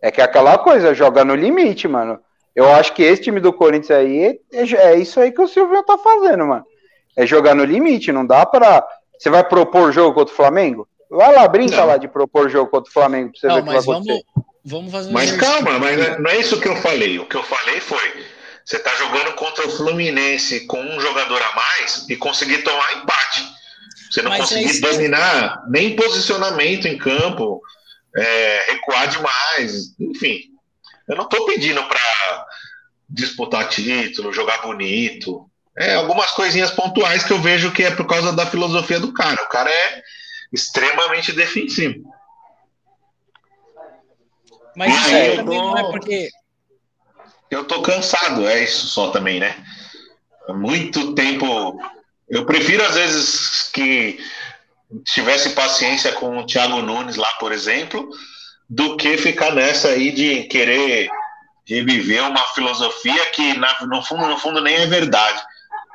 [0.00, 2.20] É que é aquela coisa, joga no limite, mano.
[2.54, 5.82] Eu acho que esse time do Corinthians aí é, é isso aí que o Silvio
[5.82, 6.64] tá fazendo, mano.
[7.16, 8.86] É jogar no limite, não dá para
[9.18, 10.86] Você vai propor jogo contra o Flamengo?
[11.10, 11.86] Vai lá, brinca não.
[11.86, 14.22] lá de propor jogo contra o Flamengo pra você não, ver o que vai acontecer.
[14.36, 17.18] Vamos, vamos fazer Mas calma, mas não é isso que eu falei.
[17.18, 18.24] O que eu falei foi:
[18.64, 23.44] você tá jogando contra o Fluminense com um jogador a mais e conseguir tomar empate.
[24.10, 27.60] Você não mas conseguir é dominar nem posicionamento em campo,
[28.16, 30.42] é, recuar demais, enfim.
[31.08, 32.46] Eu não estou pedindo para
[33.08, 35.48] disputar título, jogar bonito.
[35.76, 39.42] É algumas coisinhas pontuais que eu vejo que é por causa da filosofia do cara.
[39.42, 40.02] O cara é
[40.52, 42.04] extremamente defensivo.
[44.80, 45.64] Mas isso aí também tô...
[45.66, 46.30] não é porque.
[47.50, 49.54] Eu tô cansado, é isso só também, né?
[50.48, 51.78] Muito tempo.
[52.26, 54.18] Eu prefiro, às vezes, que
[55.04, 58.08] tivesse paciência com o Thiago Nunes lá, por exemplo,
[58.68, 61.10] do que ficar nessa aí de querer
[61.66, 63.54] reviver uma filosofia que,
[63.86, 65.42] no fundo, no fundo, nem é verdade.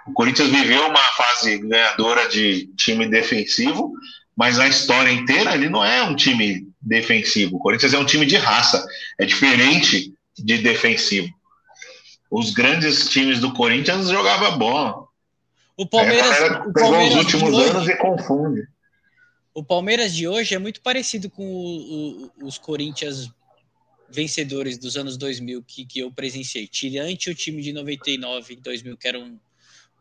[0.05, 3.93] O Corinthians viveu uma fase ganhadora de time defensivo,
[4.37, 7.57] mas a história inteira ele não é um time defensivo.
[7.57, 8.85] O Corinthians é um time de raça,
[9.19, 11.33] é diferente de defensivo.
[12.29, 15.05] Os grandes times do Corinthians jogavam bola.
[15.75, 18.67] O Palmeiras, é, o Palmeiras os últimos hoje, anos e confunde.
[19.53, 23.29] O Palmeiras de hoje é muito parecido com o, o, os Corinthians
[24.09, 26.67] vencedores dos anos 2000 que, que eu presenciei.
[26.67, 29.37] Tirante o time de 99 e 2000, que era um,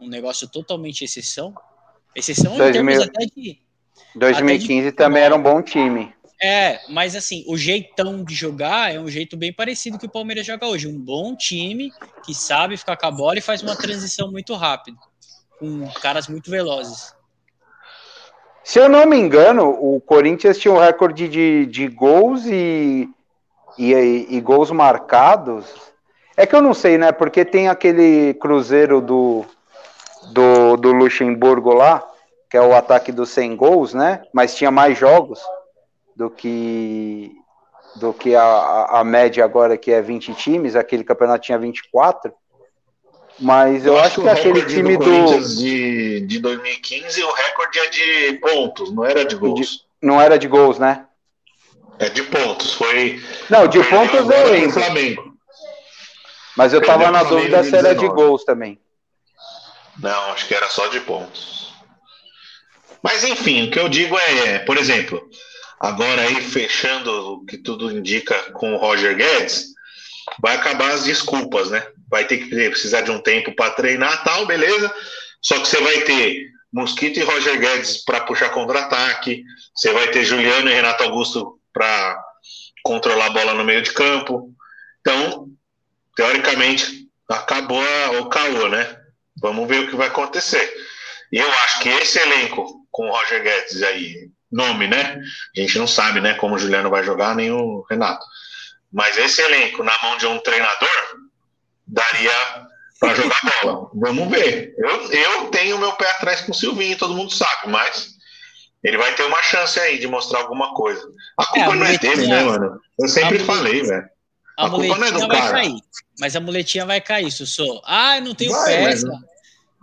[0.00, 1.54] um negócio totalmente exceção.
[2.14, 3.58] Exceção 2000, em termos até de
[4.14, 6.12] 2015 também era um bom time.
[6.46, 10.44] É, mas assim, o jeitão de jogar é um jeito bem parecido que o Palmeiras
[10.44, 10.86] joga hoje.
[10.86, 11.90] Um bom time
[12.22, 14.98] que sabe ficar com a bola e faz uma transição muito rápida,
[15.58, 17.14] com caras muito velozes.
[18.62, 23.08] Se eu não me engano, o Corinthians tinha um recorde de, de gols e,
[23.78, 25.64] e, e, gols marcados.
[26.36, 27.10] É que eu não sei, né?
[27.10, 29.46] Porque tem aquele Cruzeiro do,
[30.30, 32.06] do, do Luxemburgo lá,
[32.50, 34.20] que é o ataque dos 100 gols, né?
[34.30, 35.40] Mas tinha mais jogos
[36.16, 37.32] do que
[37.96, 40.74] do que a, a média agora, que é 20 times.
[40.74, 42.32] Aquele campeonato tinha 24.
[43.38, 45.04] Mas eu, eu acho, acho que, aquele time do.
[45.04, 45.56] do...
[45.56, 49.60] De, de 2015, o recorde é de pontos, não era de gols.
[49.60, 51.06] De, não era de gols, né?
[51.98, 52.74] É de pontos.
[52.74, 53.20] Foi.
[53.50, 54.72] Não, de pontos eu lembro.
[54.72, 55.34] Flamengo.
[56.56, 58.80] Mas eu Perdeu tava na dúvida se era de gols também.
[59.98, 61.74] Não, acho que era só de pontos.
[63.02, 65.28] Mas enfim, o que eu digo é, por exemplo,
[65.80, 69.74] agora aí fechando o que tudo indica com o Roger Guedes,
[70.40, 71.86] vai acabar as desculpas, né?
[72.08, 74.92] Vai ter que precisar de um tempo para treinar, tal, beleza?
[75.42, 79.44] Só que você vai ter Mosquito e Roger Guedes para puxar contra-ataque,
[79.74, 82.20] você vai ter Juliano e Renato Augusto para
[82.82, 84.52] controlar a bola no meio de campo.
[85.00, 85.48] Então,
[86.16, 87.82] teoricamente, acabou
[88.20, 88.96] o caô, né?
[89.40, 90.72] Vamos ver o que vai acontecer.
[91.30, 95.20] E eu acho que esse elenco com o Roger Guedes aí, nome, né?
[95.56, 98.24] A gente não sabe, né, como o Juliano vai jogar, nem o Renato.
[98.92, 100.88] Mas esse elenco na mão de um treinador
[101.86, 102.32] daria
[103.00, 103.90] para jogar bola.
[103.94, 104.74] Vamos ver.
[104.78, 108.14] Eu, eu tenho meu pé atrás com o Silvinho, todo mundo sabe, mas
[108.82, 111.02] ele vai ter uma chance aí de mostrar alguma coisa.
[111.38, 112.80] A culpa é, a não é dele, né, mano?
[112.98, 114.08] Eu sempre falei, velho.
[114.56, 115.52] A, a culpa não é do vai cara.
[115.52, 115.80] Cair,
[116.20, 117.82] mas a muletinha vai cair, Sussô.
[117.84, 119.06] Ah, eu não tenho vai, peça.
[119.08, 119.34] Mas...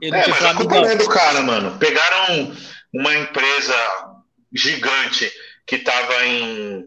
[0.01, 1.77] Eu é, mas a culpa não é do cara, mano.
[1.77, 2.55] Pegaram
[2.93, 3.75] uma empresa
[4.53, 5.31] gigante
[5.65, 6.85] que estava em,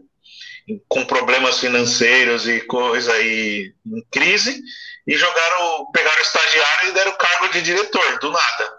[0.67, 4.61] em, com problemas financeiros e coisa aí em crise
[5.07, 8.73] e jogaram, pegaram o estagiário e deram o cargo de diretor do nada.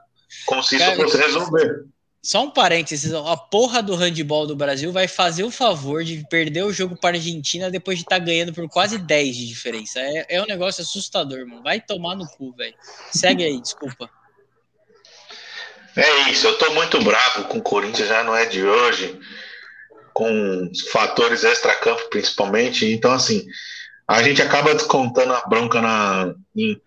[0.44, 1.86] Como se isso fosse resolver.
[2.26, 6.64] Só um parênteses, a porra do handball do Brasil vai fazer o favor de perder
[6.64, 10.00] o jogo para a Argentina depois de estar tá ganhando por quase 10 de diferença.
[10.00, 11.62] É, é um negócio assustador, mano.
[11.62, 12.74] Vai tomar no cu, velho.
[13.12, 14.10] Segue aí, desculpa.
[15.96, 19.18] É isso, eu tô muito bravo com o Corinthians, já não é de hoje,
[20.12, 22.84] com fatores extra-campo principalmente.
[22.92, 23.46] Então, assim,
[24.06, 26.80] a gente acaba descontando a bronca na, em,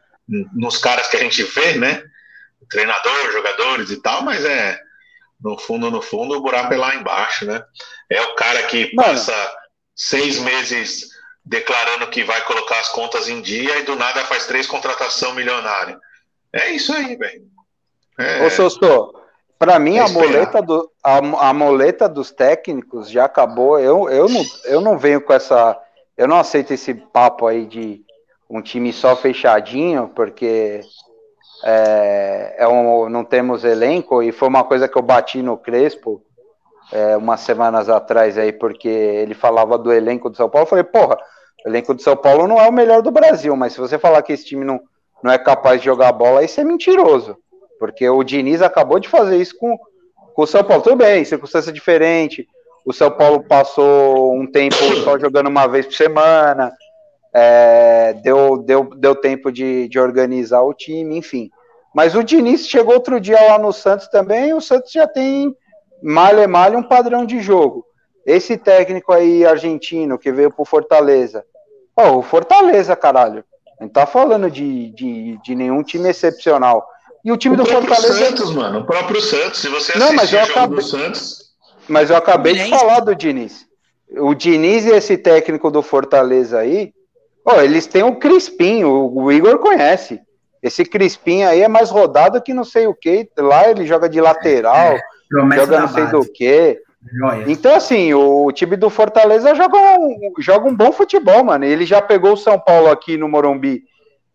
[0.54, 2.04] nos caras que a gente vê, né?
[2.70, 4.80] Treinador, jogadores e tal, mas é
[5.42, 7.64] no fundo, no fundo, o buraco é lá embaixo, né?
[8.10, 9.50] É o cara que passa Mano.
[9.96, 11.10] seis meses
[11.46, 15.98] declarando que vai colocar as contas em dia e do nada faz três contratação milionária.
[16.54, 17.44] É isso aí, velho.
[18.20, 18.46] É...
[18.46, 19.14] Ô, Sossô,
[19.58, 21.18] para mim é a moleta, do, a,
[21.50, 23.80] a moleta dos técnicos já acabou.
[23.80, 25.80] Eu, eu, não, eu não venho com essa.
[26.18, 28.02] Eu não aceito esse papo aí de
[28.50, 30.82] um time só fechadinho, porque
[31.64, 36.22] é, é um, não temos elenco, e foi uma coisa que eu bati no Crespo
[36.92, 40.84] é, umas semanas atrás aí, porque ele falava do elenco do São Paulo, eu falei,
[40.84, 41.18] porra,
[41.66, 44.22] o elenco do São Paulo não é o melhor do Brasil, mas se você falar
[44.24, 44.80] que esse time não,
[45.22, 47.38] não é capaz de jogar bola, isso é mentiroso,
[47.80, 49.78] porque o Diniz acabou de fazer isso com,
[50.34, 52.48] com o São Paulo, tudo bem, circunstância diferente,
[52.86, 56.72] o São Paulo passou um tempo só jogando uma vez por semana,
[57.34, 61.50] é, deu, deu, deu tempo de, de organizar o time, enfim.
[61.94, 65.56] Mas o Diniz chegou outro dia lá no Santos também, o Santos já tem
[66.02, 67.86] malha malha um padrão de jogo.
[68.26, 71.44] Esse técnico aí argentino que veio pro Fortaleza.
[71.96, 73.44] Ó, o Fortaleza, caralho.
[73.80, 76.86] Não tá falando de, de, de nenhum time excepcional.
[77.24, 78.14] E o time o do Fortaleza.
[78.14, 78.80] O Santos, mano.
[78.80, 79.60] O próprio Santos.
[79.60, 80.82] Se você Não, mas eu acabei...
[80.82, 81.50] Santos.
[81.88, 83.66] Mas eu acabei de falar do Diniz.
[84.18, 86.94] O Diniz e esse técnico do Fortaleza aí,
[87.52, 90.22] Oh, eles têm o Crispim, o, o, Igor conhece.
[90.62, 93.28] Esse Crispim aí é mais rodado que não sei o que.
[93.38, 95.02] Lá ele joga de lateral, é,
[95.32, 96.12] joga não sei base.
[96.12, 96.80] do que.
[97.48, 101.64] Então, assim, o time do Fortaleza joga um, joga um bom futebol, mano.
[101.64, 103.84] Ele já pegou o São Paulo aqui no Morumbi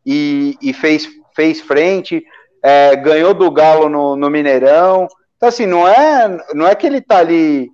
[0.04, 1.06] e, e fez,
[1.36, 2.24] fez frente,
[2.64, 5.06] é, ganhou do Galo no, no Mineirão.
[5.36, 7.70] Então, assim, não é, não é que ele tá ali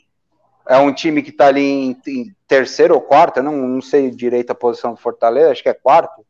[0.68, 4.51] é um time que está ali em, em, terceiro ou quarto, não, não sei direito
[4.51, 6.24] a posição do Fortaleza, acho que é quarto.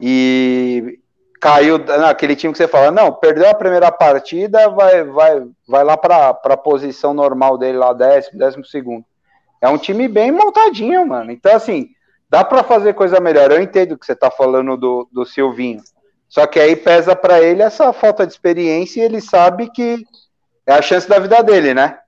[0.00, 1.00] E
[1.40, 5.96] caiu naquele time que você fala, não, perdeu a primeira partida, vai, vai, vai lá
[5.96, 9.04] para a posição normal dele lá, décimo, décimo segundo.
[9.60, 11.32] É um time bem montadinho, mano.
[11.32, 11.90] Então, assim,
[12.28, 13.50] dá para fazer coisa melhor.
[13.50, 15.82] Eu entendo que você tá falando do, do Silvinho.
[16.28, 20.04] Só que aí pesa para ele essa falta de experiência e ele sabe que
[20.66, 21.98] é a chance da vida dele, né?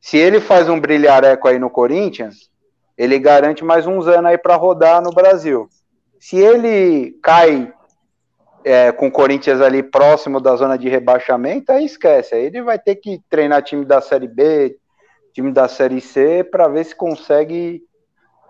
[0.00, 2.50] Se ele faz um brilhareco aí no Corinthians,
[2.98, 5.68] ele garante mais uns anos aí para rodar no Brasil.
[6.20, 7.72] Se ele cai
[8.64, 12.34] é, com o Corinthians ali próximo da zona de rebaixamento, aí esquece.
[12.34, 14.76] Aí ele vai ter que treinar time da Série B,
[15.32, 17.82] time da Série C, para ver se consegue,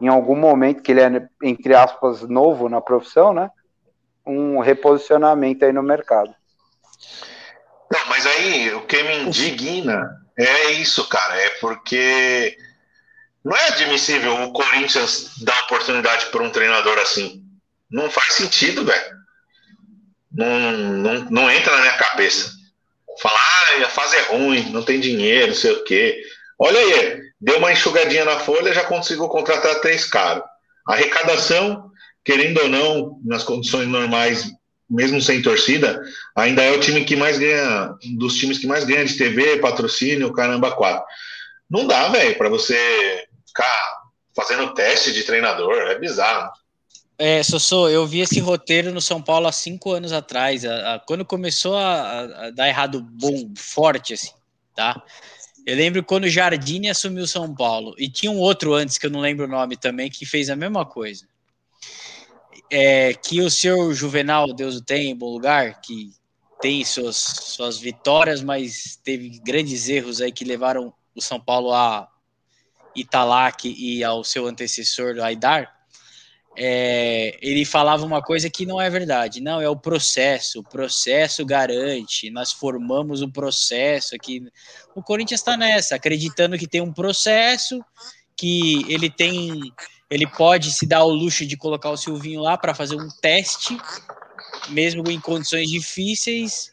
[0.01, 3.51] em algum momento, que ele é, entre aspas, novo na profissão, né?
[4.27, 6.35] Um reposicionamento aí no mercado.
[7.91, 11.37] Não, mas aí o que me indigna é isso, cara.
[11.37, 12.57] É porque
[13.45, 17.43] não é admissível o Corinthians dar oportunidade para um treinador assim.
[17.91, 19.16] Não faz sentido, velho.
[20.33, 22.53] Não, não, não entra na minha cabeça.
[23.20, 26.23] Falar, ah, a fase é ruim, não tem dinheiro, não sei o quê.
[26.59, 30.43] Olha aí, deu uma enxugadinha na folha, já conseguiu contratar três caras.
[30.89, 31.91] Arrecadação,
[32.25, 34.51] querendo ou não, nas condições normais,
[34.89, 36.01] mesmo sem torcida,
[36.37, 40.33] ainda é o time que mais ganha, dos times que mais ganha de TV, patrocínio,
[40.33, 41.05] caramba, quatro.
[41.68, 44.03] Não dá, velho, para você ficar
[44.37, 46.51] fazendo teste de treinador, é bizarro.
[47.18, 50.99] É, Sossô, eu vi esse roteiro no São Paulo há cinco anos atrás, a, a,
[50.99, 54.33] quando começou a, a, dar errado bom, forte, assim,
[54.75, 55.01] tá?
[55.64, 59.11] Eu lembro quando o Jardine assumiu São Paulo, e tinha um outro antes, que eu
[59.11, 61.32] não lembro o nome também, que fez a mesma coisa
[62.73, 66.11] é, que o seu Juvenal, Deus o tem em bom lugar, que
[66.59, 72.09] tem suas, suas vitórias, mas teve grandes erros aí que levaram o São Paulo a
[72.97, 75.70] Italac e ao seu antecessor, Aidar,
[76.57, 79.41] é, ele falava uma coisa que não é verdade.
[79.41, 80.61] Não, é o processo.
[80.61, 82.31] O processo garante.
[82.31, 84.43] Nós formamos o processo aqui.
[84.95, 87.83] O Corinthians está nessa, acreditando que tem um processo,
[88.37, 89.61] que ele tem
[90.12, 93.78] ele pode se dar o luxo de colocar o Silvinho lá para fazer um teste,
[94.68, 96.70] mesmo em condições difíceis,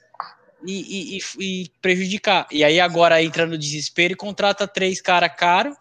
[0.65, 2.45] e, e, e, prejudicar.
[2.51, 5.73] E aí agora entra no desespero e contrata três cara caro,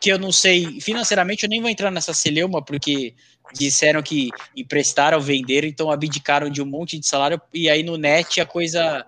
[0.00, 3.16] que eu não sei, financeiramente eu nem vou entrar nessa celeuma, porque
[3.52, 8.40] disseram que emprestaram, venderam, então abdicaram de um monte de salário, e aí no net
[8.40, 9.04] a coisa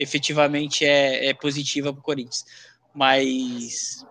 [0.00, 2.44] efetivamente é, é positiva para o Corinthians.
[2.92, 4.04] Mas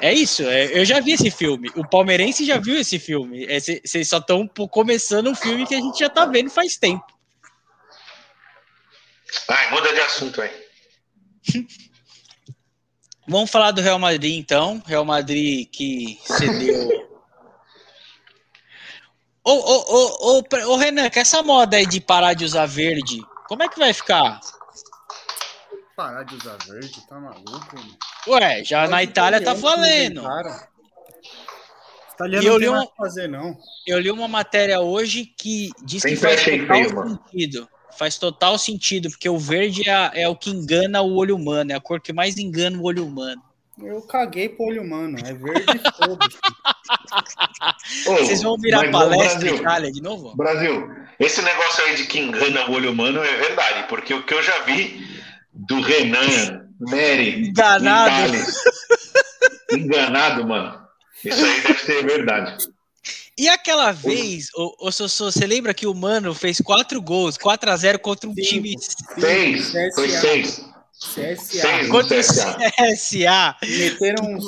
[0.00, 1.70] é isso, é, eu já vi esse filme.
[1.74, 3.46] O palmeirense já viu esse filme.
[3.46, 7.04] Vocês é, só estão começando um filme que a gente já está vendo faz tempo.
[9.48, 10.50] Ai, muda de assunto aí.
[13.28, 14.82] Vamos falar do Real Madrid então.
[14.86, 16.88] Real Madrid que cedeu.
[19.42, 23.20] ô, ô, ô, ô, ô, Renan, que essa moda aí de parar de usar verde,
[23.48, 24.40] como é que vai ficar?
[25.96, 27.76] Parar de usar verde, tá maluco?
[28.28, 30.22] Ué, já Pode na Itália tá valendo.
[32.12, 33.56] Italiano e eu li uma, fazer, não.
[33.86, 37.68] Eu li uma matéria hoje que diz Tem que faz total sentido.
[37.98, 41.74] Faz total sentido, porque o verde é, é, o que engana o olho humano, é
[41.74, 43.42] a cor que mais engana o olho humano.
[43.82, 46.38] Eu caguei pro olho humano, é verde todos.
[48.04, 50.36] Vocês vão virar palestra Brasil, Itália de novo?
[50.36, 54.34] Brasil, esse negócio aí de que engana o olho humano é verdade, porque o que
[54.34, 55.15] eu já vi
[55.56, 58.32] do Renan, Nery, enganado.
[59.72, 60.86] enganado, mano.
[61.24, 62.56] Isso aí deve ser verdade.
[63.38, 67.70] E aquela vez, o, o Sossô, você lembra que o Mano fez quatro gols, 4
[67.70, 68.42] a 0 contra um Sim.
[68.42, 68.74] time.
[69.18, 70.64] Seis, foi seis.
[70.98, 71.36] CSA.
[71.36, 73.56] Seis contra o CSA.
[73.62, 74.38] Meteram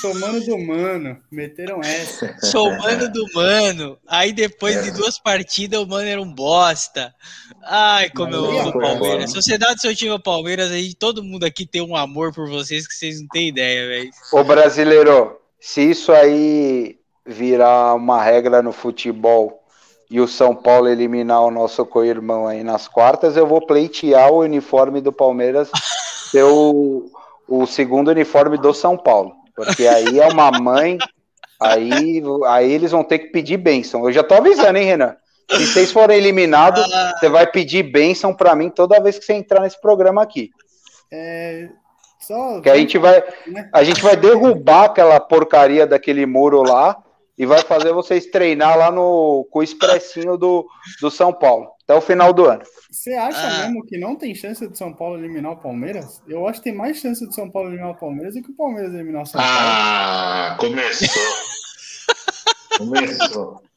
[0.00, 2.36] somando do Mano, meteram essa.
[2.40, 3.96] Somando do Mano.
[4.08, 4.82] Aí depois é.
[4.82, 7.14] de duas partidas o Mano era um bosta.
[7.62, 9.32] Ai, como eu amo o Palmeiras.
[9.32, 12.86] Sociedade do seu time é Palmeiras, aí todo mundo aqui tem um amor por vocês
[12.86, 14.10] que vocês não têm ideia, velho.
[14.32, 19.62] Ô brasileiro, se isso aí virar uma regra no futebol
[20.10, 24.40] e o São Paulo eliminar o nosso co-irmão aí nas quartas, eu vou pleitear o
[24.40, 25.70] uniforme do Palmeiras
[26.30, 27.10] ser o,
[27.46, 29.34] o segundo uniforme do São Paulo.
[29.54, 30.96] Porque aí é uma mãe,
[31.60, 34.04] aí, aí eles vão ter que pedir bênção.
[34.04, 35.16] Eu já tô avisando, hein, Renan?
[35.56, 37.14] Se vocês forem eliminados, ah.
[37.18, 40.50] você vai pedir bênção para mim toda vez que você entrar nesse programa aqui.
[41.12, 41.68] É,
[42.20, 42.60] só...
[42.60, 43.68] Que a gente vai, né?
[43.72, 46.96] a gente vai derrubar aquela porcaria daquele muro lá
[47.36, 50.68] e vai fazer vocês treinar lá no com o expressinho do,
[51.00, 52.62] do São Paulo até o final do ano.
[52.90, 53.58] Você acha ah.
[53.62, 56.22] mesmo que não tem chance de São Paulo eliminar o Palmeiras?
[56.28, 58.56] Eu acho que tem mais chance de São Paulo eliminar o Palmeiras do que o
[58.56, 59.56] Palmeiras eliminar o São Paulo.
[59.58, 61.22] Ah, começou.
[62.78, 63.69] começou.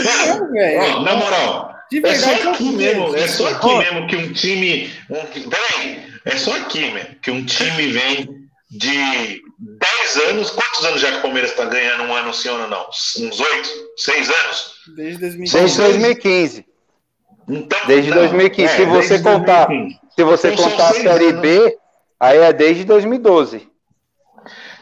[0.00, 4.90] Não, na moral, é só aqui mesmo, é só aqui mesmo que um time.
[5.10, 10.50] Um, peraí, é só aqui mesmo que um time vem de 10 anos.
[10.50, 12.86] Quantos anos já que o Palmeiras está ganhando um ano sim ou não?
[12.88, 13.70] Uns 8?
[13.96, 14.74] 6 anos?
[14.96, 15.58] Desde 2015.
[15.58, 16.66] Desde 2015.
[17.48, 18.72] Então, desde não, 2015.
[18.72, 20.00] É, se você contar, 2015.
[20.16, 21.40] se você então, contar a Série anos.
[21.40, 21.78] B,
[22.18, 23.68] aí é desde 2012.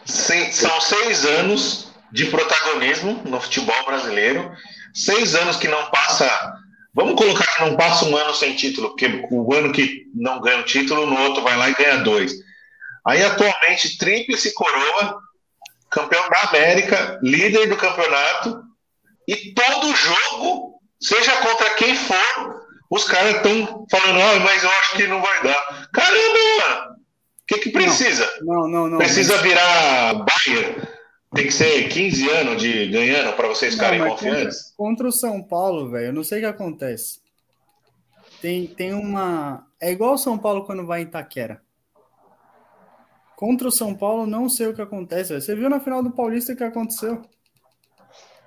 [0.07, 4.51] Sim, são seis anos de protagonismo no futebol brasileiro.
[4.95, 6.55] Seis anos que não passa.
[6.95, 10.61] Vamos colocar que não passa um ano sem título, porque o ano que não ganha
[10.61, 12.33] o título, no outro vai lá e ganha dois.
[13.05, 15.19] Aí, atualmente, tríplice coroa,
[15.91, 18.63] campeão da América, líder do campeonato,
[19.27, 24.97] e todo jogo, seja contra quem for, os caras estão falando, ah, mas eu acho
[24.97, 25.89] que não vai dar.
[25.93, 28.31] Caramba, o que, que precisa?
[28.43, 28.99] Não, não, não.
[28.99, 30.94] Precisa virar Bayern?
[31.35, 34.63] Tem que ser 15 anos de ganhando para vocês ficarem confiantes?
[34.63, 37.21] Contra, contra o São Paulo, velho, eu não sei o que acontece.
[38.41, 39.67] Tem, tem uma.
[39.81, 41.61] É igual o São Paulo quando vai em Itaquera.
[43.37, 45.35] Contra o São Paulo, não sei o que acontece.
[45.35, 47.23] Você viu na final do Paulista o que aconteceu?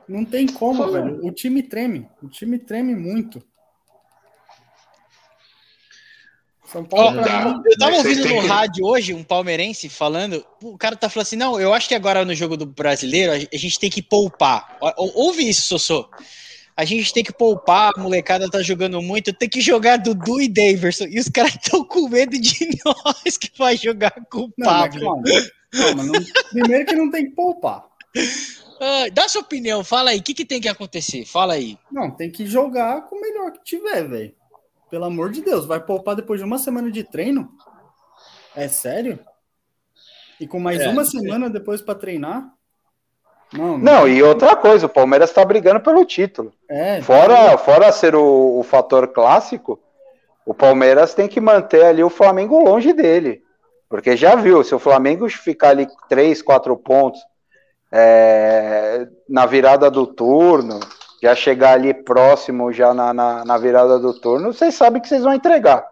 [0.08, 1.26] Não tem como, velho.
[1.26, 2.08] O time treme.
[2.24, 3.44] O time treme muito.
[6.72, 8.48] São Paulo, oh, eu tava ouvindo no que...
[8.48, 10.46] rádio hoje um palmeirense falando.
[10.62, 13.58] O cara tá falando assim: não, eu acho que agora no jogo do brasileiro a
[13.58, 14.78] gente tem que poupar.
[14.98, 16.10] Ouve isso, Sossô
[16.78, 20.48] a gente tem que poupar, a molecada tá jogando muito, tem que jogar Dudu e
[20.48, 21.06] Daverson.
[21.06, 25.02] E os caras estão com medo de nós que vai jogar com o Pablo.
[25.02, 25.24] Não,
[25.72, 26.14] calma, não,
[26.52, 27.84] primeiro que não tem que poupar.
[28.16, 31.26] Uh, dá sua opinião, fala aí, o que, que tem que acontecer?
[31.26, 31.80] Fala aí.
[31.92, 34.36] Não, tem que jogar com o melhor que tiver, velho.
[34.90, 37.50] Pelo amor de Deus, vai poupar depois de uma semana de treino?
[38.56, 39.20] É sério?
[40.40, 42.50] E com mais é, uma semana depois para treinar?
[43.52, 46.54] Não, não, e outra coisa, o Palmeiras está brigando pelo título.
[46.70, 49.80] É, fora, tá fora ser o, o, fator clássico,
[50.46, 53.42] o Palmeiras tem que manter ali o Flamengo longe dele.
[53.90, 57.22] Porque já viu, se o Flamengo ficar ali 3, 4 pontos
[57.92, 60.80] é, na virada do turno,
[61.22, 65.24] já chegar ali próximo já na, na, na virada do turno, vocês sabem que vocês
[65.24, 65.86] vão entregar.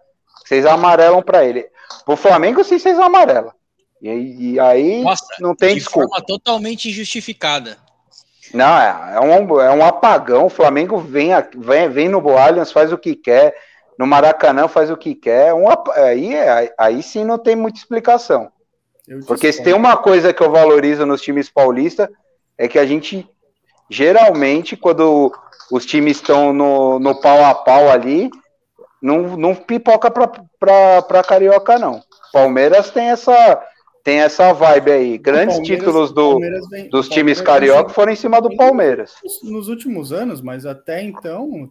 [0.44, 1.66] Vocês amarelam para ele.
[2.06, 3.52] O Flamengo, sim, vocês amarelam.
[4.00, 6.08] E, e aí Nossa, não tem de desculpa.
[6.08, 7.76] forma totalmente injustificada.
[8.54, 10.46] Não, é, é um, é um apagão.
[10.46, 13.54] O Flamengo vem, vem, vem no Allianz, faz o que quer.
[13.98, 15.52] No Maracanã faz o que quer.
[15.54, 18.52] Um, ap- aí, é- aí sim não tem muita explicação.
[19.08, 22.08] Eu Porque se tem uma coisa que eu valorizo nos times paulistas,
[22.58, 23.28] é que a gente,
[23.90, 25.32] geralmente, quando
[25.70, 28.30] os times estão no, no pau a pau ali,
[29.02, 30.28] não, não pipoca pra,
[30.58, 32.02] pra, pra Carioca, não.
[32.32, 33.62] Palmeiras tem essa,
[34.02, 35.18] tem essa vibe aí.
[35.18, 36.38] Grandes títulos do,
[36.70, 39.14] vem- dos times carioca foram em cima do Palmeiras.
[39.42, 41.70] Nos últimos anos, mas até então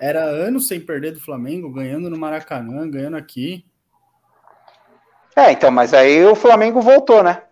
[0.00, 3.64] era anos sem perder do Flamengo, ganhando no Maracanã, ganhando aqui.
[5.34, 7.42] É, então, mas aí o Flamengo voltou, né?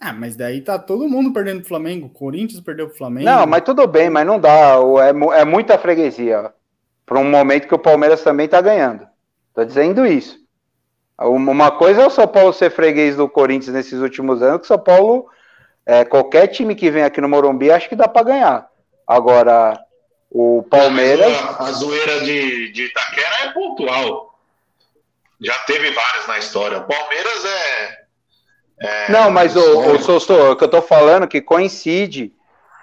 [0.00, 2.08] Ah, mas daí tá todo mundo perdendo pro Flamengo.
[2.10, 3.24] Corinthians perdeu pro Flamengo.
[3.26, 4.78] Não, mas tudo bem, mas não dá.
[4.80, 6.52] o- É, é muita freguesia.
[7.06, 9.06] Para um momento que o Palmeiras também tá ganhando.
[9.54, 10.38] Tô dizendo isso.
[11.18, 14.64] Uma uma coisa é o São Paulo ser freguês do Corinthians nesses últimos anos, que
[14.64, 15.26] o São Paulo,
[15.86, 18.66] é, qualquer time que vem aqui no Morumbi, acho que dá para ganhar.
[19.06, 19.78] Agora,
[20.30, 21.32] o Palmeiras.
[21.32, 24.34] A, a zoeira de, de Itaquera é pontual.
[25.40, 26.78] Já teve várias na história.
[26.78, 28.03] O Palmeiras é.
[28.80, 29.60] É- Não, mas o,
[29.92, 32.32] o Sossô, o que eu tô falando é que coincide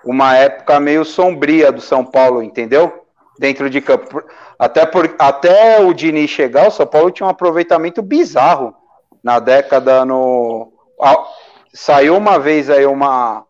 [0.06, 3.06] uma época meio sombria do São Paulo, entendeu?
[3.39, 4.22] Dentro de campo.
[4.58, 8.74] Até, por, até o Diniz chegar, o São Paulo tinha um aproveitamento bizarro
[9.24, 10.72] na década no.
[11.02, 11.24] a-
[11.74, 13.44] saiu uma vez aí uma,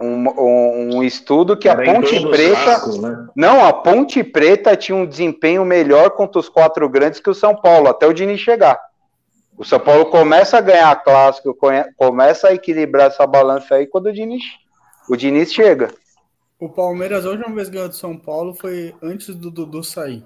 [0.00, 2.86] um, um, um estudo que a Era em Ponte Preta.
[3.00, 3.26] né?
[3.36, 7.54] Não, a Ponte Preta tinha um desempenho melhor contra os quatro grandes que o São
[7.54, 8.80] Paulo, até o Diniz chegar.
[9.56, 11.56] O São Paulo começa a ganhar clássico,
[11.96, 14.42] começa a equilibrar essa balança aí quando o Diniz,
[15.08, 15.92] o Diniz chega.
[16.58, 20.24] O Palmeiras, a última vez que ganhou do São Paulo foi antes do Dudu sair.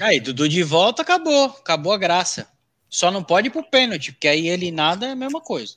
[0.00, 1.46] Aí, Dudu de volta, acabou.
[1.46, 2.48] Acabou a graça.
[2.88, 5.74] Só não pode ir pro pênalti, porque aí ele nada é a mesma coisa.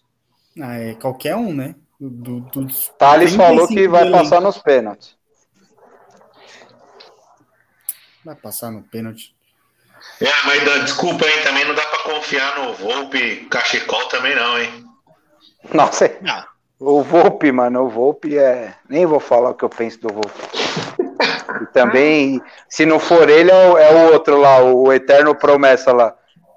[0.59, 1.75] Ah, é qualquer um, né?
[1.99, 5.17] Do, do, dos Thales 35 falou que vai do passar nos pênaltis.
[8.23, 9.35] Vai passar no pênalti.
[10.21, 11.41] É, mas desculpa, hein?
[11.43, 14.85] Também não dá pra confiar no Volpe Cachecol também, não, hein?
[15.73, 16.45] Nossa, Ah,
[16.79, 18.73] o Volpe, mano, o Volpe é.
[18.89, 20.31] Nem vou falar o que eu penso do Volpe.
[21.61, 25.91] E também, se não for ele, é o, é o outro lá, o Eterno Promessa
[25.93, 26.13] lá.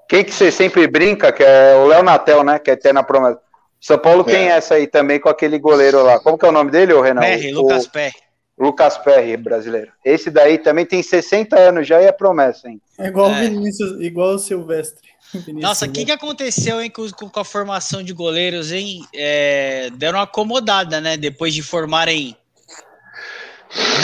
[0.09, 2.59] Quem que você sempre brinca, que é o Léo Natel, né?
[2.59, 3.39] Que é Eterna Promessa.
[3.79, 4.53] São Paulo tem É.
[4.57, 6.19] essa aí também com aquele goleiro lá.
[6.19, 7.21] Como que é o nome dele, ô Renan?
[7.21, 8.15] Perry, O- Lucas Perry.
[8.57, 9.91] Lucas Perry, brasileiro.
[10.03, 12.81] Esse daí também tem 60 anos já e é promessa, hein?
[12.97, 13.33] É igual É.
[13.33, 15.07] o Vinícius, igual o Silvestre.
[15.31, 19.01] Vinícius Nossa, o que, que aconteceu hein, com, com- com a formação de goleiros, hein?
[19.13, 21.15] É, deram uma acomodada, né?
[21.17, 22.35] Depois de formarem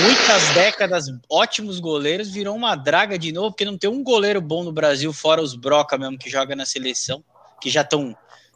[0.04, 4.64] muitas décadas ótimos goleiros, virou uma draga de novo, porque não tem um goleiro bom
[4.64, 7.24] no Brasil, fora os Broca mesmo, que joga na seleção,
[7.62, 8.16] que já estão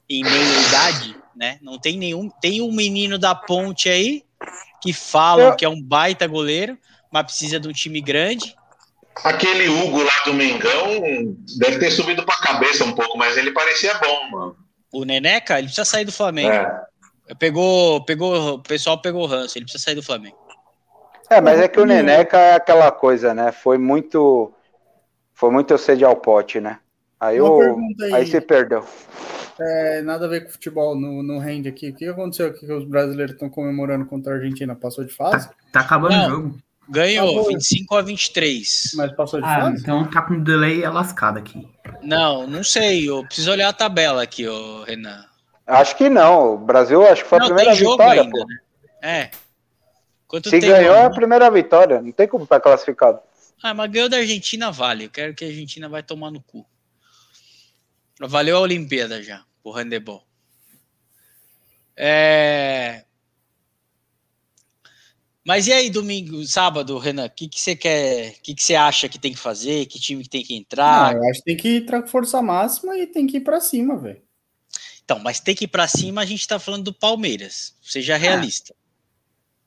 [0.10, 1.58] em meia idade, né?
[1.62, 2.30] Não tem nenhum.
[2.42, 4.24] Tem um menino da ponte aí
[4.82, 6.78] que falam Eu- que é um baita goleiro,
[7.12, 8.56] mas precisa de um time grande.
[9.24, 11.02] Aquele Hugo lá do Mengão
[11.58, 14.58] deve ter subido pra cabeça um pouco, mas ele parecia bom, mano.
[14.94, 16.54] O Neneca, ele precisa sair do Flamengo.
[16.54, 16.86] É.
[17.40, 20.38] Pegou, pegou, o pessoal pegou o ranço, ele precisa sair do Flamengo.
[21.30, 23.52] É, mas é que o Neneca é aquela coisa, né?
[23.52, 24.54] Foi muito.
[25.34, 26.80] Foi muito sede ao pote, né?
[27.20, 28.14] Aí, Uma pergunta aí.
[28.14, 28.86] aí você perdeu.
[29.60, 31.90] É, nada a ver com futebol, no, no rende aqui.
[31.90, 34.76] O que aconteceu aqui que os brasileiros estão comemorando contra a Argentina?
[34.76, 35.50] Passou de fase?
[35.72, 36.28] Tá acabando Não.
[36.28, 36.58] o jogo.
[36.90, 37.48] Ganhou Tá bom.
[37.50, 38.92] 25 a 23.
[38.96, 39.82] Mas passou de Ah, fase?
[39.82, 41.68] então tá com delay é lascado aqui.
[42.02, 43.10] Não, não sei.
[43.10, 45.26] Eu preciso olhar a tabela aqui, ô Renan.
[45.66, 46.54] Acho que não.
[46.54, 48.58] O Brasil acho que foi a não, primeira tem jogo vitória, ainda, né?
[49.02, 49.32] É.
[50.28, 52.02] Quanto Se ganhou é a primeira vitória.
[52.02, 53.20] Não tem como estar classificado.
[53.62, 55.06] Ah, mas ganhou da Argentina, vale.
[55.06, 56.66] Eu quero que a Argentina vai tomar no cu.
[58.20, 60.26] Valeu a Olimpíada já, o handebol.
[61.96, 63.04] É...
[65.46, 67.26] Mas e aí, domingo, sábado, Renan?
[67.26, 68.32] O que, que você quer?
[68.32, 69.86] O que, que você acha que tem que fazer?
[69.86, 71.14] Que time que tem que entrar?
[71.14, 73.62] Não, eu acho que tem que entrar com força máxima e tem que ir pra
[73.62, 74.22] cima, velho.
[75.06, 77.74] Então, mas tem que ir pra cima, a gente tá falando do Palmeiras.
[77.82, 78.76] Seja realista.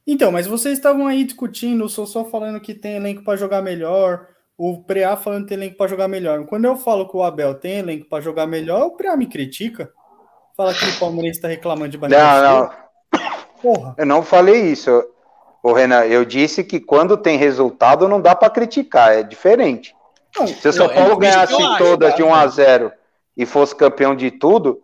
[0.07, 4.29] Então, mas vocês estavam aí discutindo, o Sossô falando que tem elenco pra jogar melhor,
[4.63, 6.45] o Preá falando que tem elenco pra jogar melhor.
[6.45, 9.91] Quando eu falo que o Abel tem elenco pra jogar melhor, o Preá me critica.
[10.55, 12.71] Fala que o Palmeirense tá reclamando de barriga Não, não.
[13.63, 13.95] Porra.
[13.97, 15.03] Eu não falei isso.
[15.63, 19.95] Ô, Renan, eu disse que quando tem resultado não dá para criticar, é diferente.
[20.37, 22.93] Não, Se o São Não, é Paulo ganhasse acho, todas de 1 a 0
[23.35, 24.83] e fosse campeão de tudo,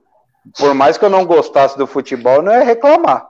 [0.59, 3.29] por mais que eu não gostasse do futebol, não ia reclamar.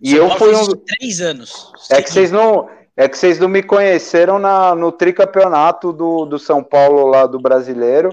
[0.00, 0.76] E São eu Paulo fui um.
[0.78, 1.70] três anos.
[1.90, 6.38] É que vocês não, é que vocês não me conheceram na, no tricampeonato do, do
[6.38, 8.10] São Paulo lá do brasileiro.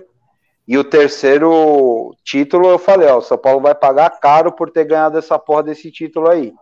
[0.68, 4.86] E o terceiro título, eu falei, ó, o São Paulo vai pagar caro por ter
[4.86, 6.54] ganhado essa porra desse título aí.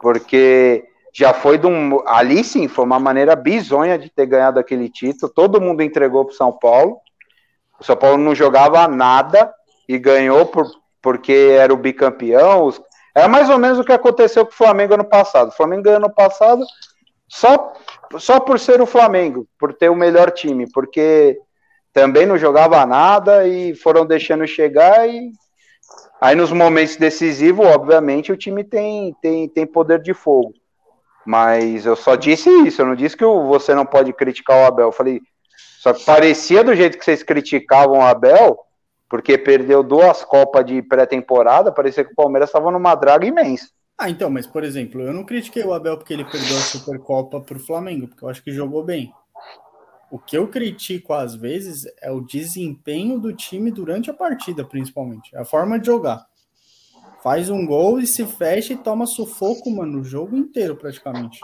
[0.00, 2.00] Porque já foi de um.
[2.06, 5.32] Ali sim, foi uma maneira bizonha de ter ganhado aquele título.
[5.32, 6.98] Todo mundo entregou pro São Paulo.
[7.80, 9.52] O São Paulo não jogava nada
[9.88, 10.66] e ganhou por,
[11.02, 12.64] porque era o bicampeão.
[12.64, 12.80] Os,
[13.16, 15.48] era mais ou menos o que aconteceu com o Flamengo ano passado.
[15.48, 16.64] O Flamengo ganhou ano passado
[17.28, 17.72] só,
[18.18, 21.38] só por ser o Flamengo, por ter o melhor time, porque
[21.92, 25.30] também não jogava nada e foram deixando chegar e
[26.20, 30.54] aí nos momentos decisivos, obviamente, o time tem, tem, tem poder de fogo.
[31.26, 34.86] Mas eu só disse isso, eu não disse que você não pode criticar o Abel.
[34.86, 35.20] Eu falei,
[35.78, 38.58] só que parecia do jeito que vocês criticavam o Abel,
[39.08, 43.68] porque perdeu duas Copas de pré-temporada, parecia que o Palmeiras estava numa draga imensa.
[43.98, 47.40] Ah, então, mas por exemplo, eu não critiquei o Abel porque ele perdeu a Supercopa
[47.40, 49.12] para o Flamengo, porque eu acho que jogou bem.
[50.10, 55.36] O que eu critico às vezes é o desempenho do time durante a partida, principalmente.
[55.36, 56.26] A forma de jogar.
[57.22, 61.40] Faz um gol e se fecha e toma sufoco, mano, o jogo inteiro praticamente.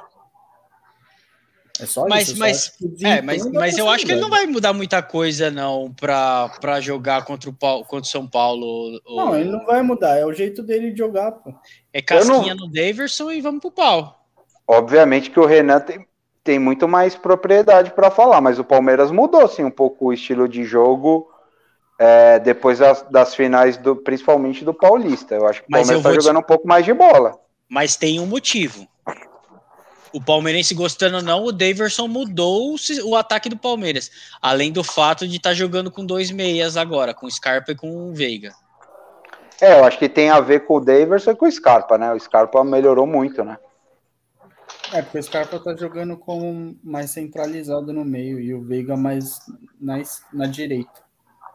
[1.81, 2.39] É só mas, isso.
[2.39, 2.73] Mas,
[3.03, 7.25] é, mas, mas eu acho que ele não vai mudar muita coisa, não, para jogar
[7.25, 9.01] contra o, contra o São Paulo.
[9.05, 11.53] Não, ele não vai mudar, é o jeito dele de jogar, pô.
[11.93, 12.67] É casquinha não...
[12.67, 14.25] no Daverson e vamos pro pau.
[14.69, 16.07] Obviamente que o Renan tem,
[16.45, 20.49] tem muito mais propriedade para falar, mas o Palmeiras mudou assim um pouco o estilo
[20.49, 21.29] de jogo
[21.99, 25.35] é, depois das, das, finais do, principalmente do Paulista.
[25.35, 26.45] Eu acho que o Palmeiras está jogando te...
[26.45, 27.39] um pouco mais de bola.
[27.69, 28.87] Mas tem um motivo.
[30.15, 32.77] O palmeirense gostando ou não, o Daverson mudou o,
[33.09, 34.11] o ataque do Palmeiras.
[34.41, 37.91] Além do fato de estar tá jogando com dois meias agora, com Scarpa e com
[37.91, 38.55] o Veiga.
[39.61, 42.13] É, eu acho que tem a ver com o Daverson e com o Scarpa, né?
[42.13, 43.59] O Scarpa melhorou muito, né?
[44.93, 49.41] É, porque o Scarpa tá jogando com mais centralizado no meio e o Veiga mais
[49.81, 50.01] na,
[50.33, 51.03] na direita.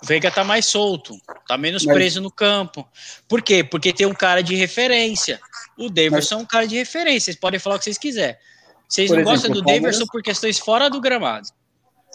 [0.02, 1.14] O Veiga tá mais solto,
[1.48, 1.94] tá menos Mas...
[1.94, 2.88] preso no campo.
[3.28, 3.64] Por quê?
[3.64, 5.40] Porque tem um cara de referência.
[5.80, 6.32] O Davidson Mas...
[6.32, 7.26] é um cara de referência.
[7.32, 8.36] Vocês podem falar o que vocês quiserem.
[8.88, 9.62] Vocês por não exemplo, gostam do.
[9.62, 11.48] Davidson por questões fora do gramado.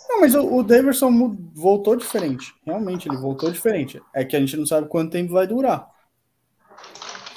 [0.09, 2.53] Não, mas o, o Davidson voltou diferente.
[2.67, 4.03] Realmente, ele voltou diferente.
[4.13, 5.89] É que a gente não sabe quanto tempo vai durar.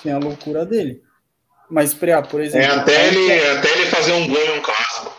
[0.03, 1.01] Tem a loucura dele.
[1.69, 2.67] Mas, Preá, por exemplo.
[2.67, 5.15] É até ele, até ele fazer um gol em um clássico.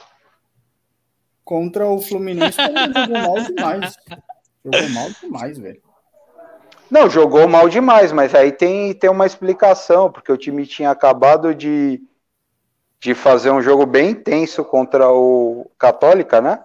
[1.42, 3.96] Contra o Fluminense, ele jogou mal demais.
[4.64, 5.87] Jogou mal demais, velho.
[6.90, 11.54] Não, jogou mal demais, mas aí tem, tem uma explicação, porque o time tinha acabado
[11.54, 12.00] de,
[12.98, 16.60] de fazer um jogo bem intenso contra o Católica, né?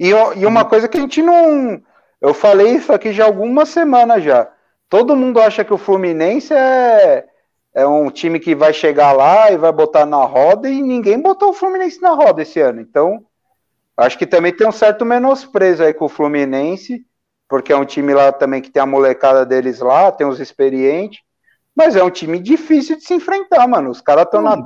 [0.00, 0.68] E, e uma uhum.
[0.68, 1.82] coisa que a gente não.
[2.20, 4.48] Eu falei isso aqui já algumas semanas já.
[4.88, 7.26] Todo mundo acha que o Fluminense é,
[7.74, 11.50] é um time que vai chegar lá e vai botar na roda, e ninguém botou
[11.50, 12.80] o Fluminense na roda esse ano.
[12.80, 13.26] Então,
[13.98, 17.04] Acho que também tem um certo menosprezo aí com o Fluminense,
[17.48, 21.20] porque é um time lá também que tem a molecada deles lá, tem os experientes,
[21.74, 23.90] mas é um time difícil de se enfrentar, mano.
[23.90, 24.56] Os caras estão na.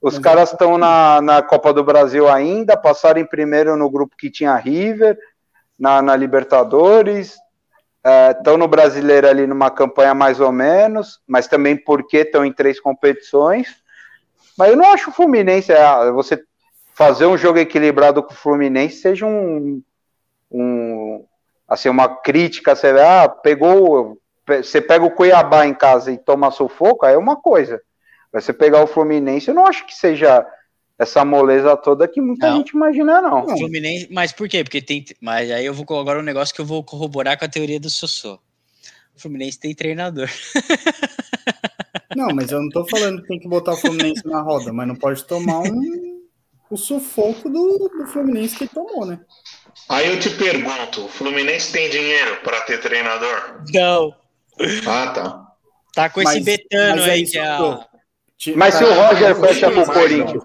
[0.00, 4.30] Os caras estão na, na Copa do Brasil ainda, passaram em primeiro no grupo que
[4.30, 5.18] tinha River,
[5.78, 7.34] na, na Libertadores,
[8.36, 12.52] estão é, no Brasileiro ali numa campanha mais ou menos, mas também porque estão em
[12.52, 13.68] três competições.
[14.56, 16.40] Mas eu não acho o Fluminense, é, você
[16.94, 19.82] fazer um jogo equilibrado com o Fluminense seja um,
[20.50, 21.24] um
[21.68, 27.04] assim, uma crítica, você ah, pegou, você pega o Cuiabá em casa e toma sufoco,
[27.04, 27.80] aí é uma coisa.
[28.32, 30.46] Você pegar o Fluminense, eu não acho que seja
[30.98, 32.58] essa moleza toda que muita não.
[32.58, 33.46] gente imagina, não.
[33.48, 34.62] Fluminense, mas por quê?
[34.62, 35.04] Porque tem.
[35.20, 37.90] Mas aí eu vou agora um negócio que eu vou corroborar com a teoria do
[37.90, 38.38] Sossô.
[39.14, 40.28] O Fluminense tem treinador.
[42.14, 44.88] Não, mas eu não tô falando que tem que botar o Fluminense na roda, mas
[44.88, 46.16] não pode tomar um
[46.70, 49.20] o sufoco do, do Fluminense que tomou, né?
[49.88, 53.62] Aí eu te pergunto, o Fluminense tem dinheiro para ter treinador?
[53.72, 54.14] Não.
[54.86, 55.46] Ah, tá.
[55.94, 57.86] Tá com esse Betano é aí que é a...
[58.54, 60.44] Mas se o Roger fecha com o Corinthians,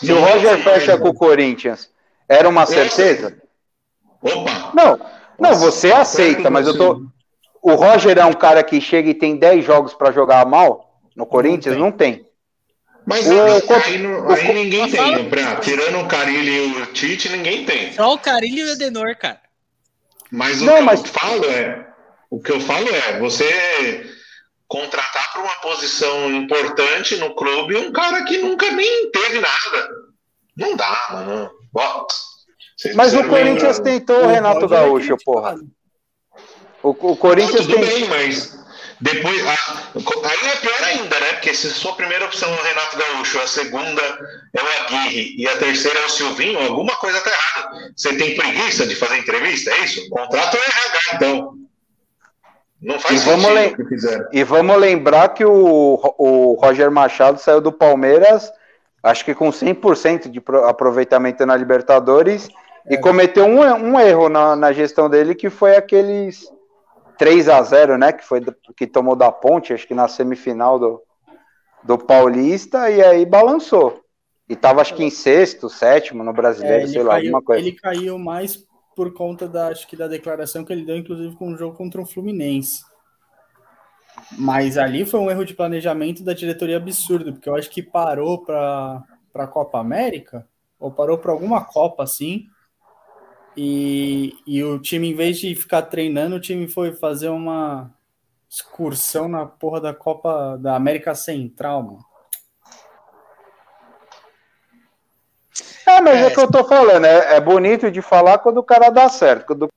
[0.00, 1.90] se o Roger fecha com o Corinthians,
[2.28, 3.40] era uma certeza?
[4.20, 4.72] Opa!
[4.74, 5.00] Não,
[5.38, 7.02] não, você aceita, mas eu tô.
[7.62, 11.24] O Roger é um cara que chega e tem 10 jogos para jogar mal no
[11.24, 11.76] Corinthians?
[11.76, 12.26] Não tem.
[13.06, 13.16] Não.
[13.16, 17.64] Mas o, aí, aí, aí, ninguém tem, pra, tirando o Carilho e o Tite, ninguém
[17.64, 17.92] tem.
[17.92, 19.40] Só o Carilho e o Adenor, cara.
[20.30, 21.00] Mas o Não, que mas...
[21.00, 21.86] eu falo é,
[22.30, 24.10] o que eu falo é, você
[24.66, 29.88] contratar para uma posição importante no clube um cara que nunca nem teve nada.
[30.56, 31.50] Não dá, mano.
[32.94, 35.56] mas o Corinthians tentou o Renato Gaúcho, porra.
[36.82, 38.00] O, o Corinthians Não, tudo tem...
[38.00, 38.63] bem, mas
[39.00, 41.32] depois, aí é pior ainda, né?
[41.34, 44.02] Porque se a sua primeira opção é o Renato Gaúcho, a segunda
[44.52, 47.92] é o Aguirre e a terceira é o Silvinho, alguma coisa tá errada.
[47.96, 50.08] Você tem preguiça de fazer entrevista, é isso?
[50.08, 51.54] Contrato é RH, então.
[52.80, 54.28] Não faz E vamos sentido lem- o que fizeram.
[54.32, 58.50] E vamos lembrar que o, o Roger Machado saiu do Palmeiras,
[59.02, 62.48] acho que com 100% de pro- aproveitamento na Libertadores,
[62.88, 66.44] e cometeu um, um erro na, na gestão dele, que foi aqueles
[67.18, 68.12] 3 a 0 né?
[68.12, 68.40] Que, foi,
[68.76, 71.02] que tomou da ponte, acho que na semifinal do,
[71.82, 74.02] do Paulista, e aí balançou.
[74.48, 77.42] E tava, acho que em sexto, sétimo no É, brasileiro, ele, sei lá, caiu, alguma
[77.42, 77.62] coisa.
[77.62, 78.64] ele caiu mais
[78.94, 82.00] por conta da, acho que da declaração que ele deu, inclusive, com o jogo contra
[82.00, 82.82] o Fluminense.
[84.38, 88.44] Mas ali foi um erro de planejamento da diretoria absurdo, porque eu acho que parou
[88.44, 89.02] para
[89.34, 90.46] a Copa América,
[90.78, 92.46] ou parou para alguma Copa assim,
[93.56, 97.92] e, e o time, em vez de ficar treinando, o time foi fazer uma
[98.48, 102.04] excursão na porra da Copa da América Central, mano.
[105.86, 106.26] É, mas é, É.
[106.26, 109.46] o que eu tô falando, é, é bonito de falar quando o cara dá certo.
[109.46, 109.68] Quando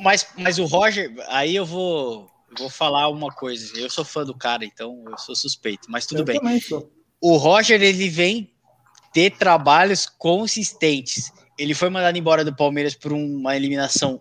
[0.00, 2.28] Mas, mas o Roger, aí eu vou,
[2.58, 3.78] vou falar uma coisa.
[3.78, 6.38] Eu sou fã do cara, então eu sou suspeito, mas tudo eu bem.
[6.38, 6.90] também sou.
[7.20, 8.52] O Roger, ele vem
[9.12, 11.32] ter trabalhos consistentes.
[11.58, 14.20] Ele foi mandado embora do Palmeiras por uma eliminação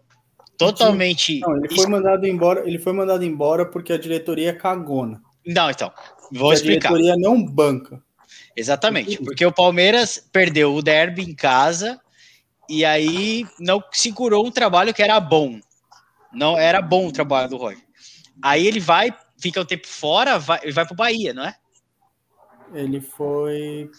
[0.57, 1.39] totalmente.
[1.39, 5.21] Não, ele foi mandado embora, ele foi mandado embora porque a diretoria é cagona.
[5.45, 5.91] Não, então,
[6.31, 6.89] vou a explicar.
[6.89, 8.01] diretoria não banca.
[8.55, 11.99] Exatamente, porque o Palmeiras perdeu o derby em casa
[12.67, 15.59] e aí não segurou um trabalho que era bom.
[16.33, 17.83] Não era bom o trabalho do Roger.
[18.41, 21.55] Aí ele vai, fica um tempo fora, vai, ele vai pro Bahia, não é?
[22.73, 23.89] Ele foi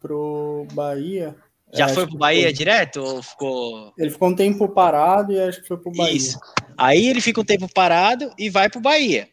[0.00, 1.36] pro Bahia.
[1.74, 2.52] Já É, foi pro Bahia foi.
[2.52, 6.16] direto ou ficou Ele ficou um tempo parado e acho que foi pro Bahia.
[6.16, 6.38] Isso.
[6.76, 9.28] Aí ele fica um tempo parado e vai pro Bahia.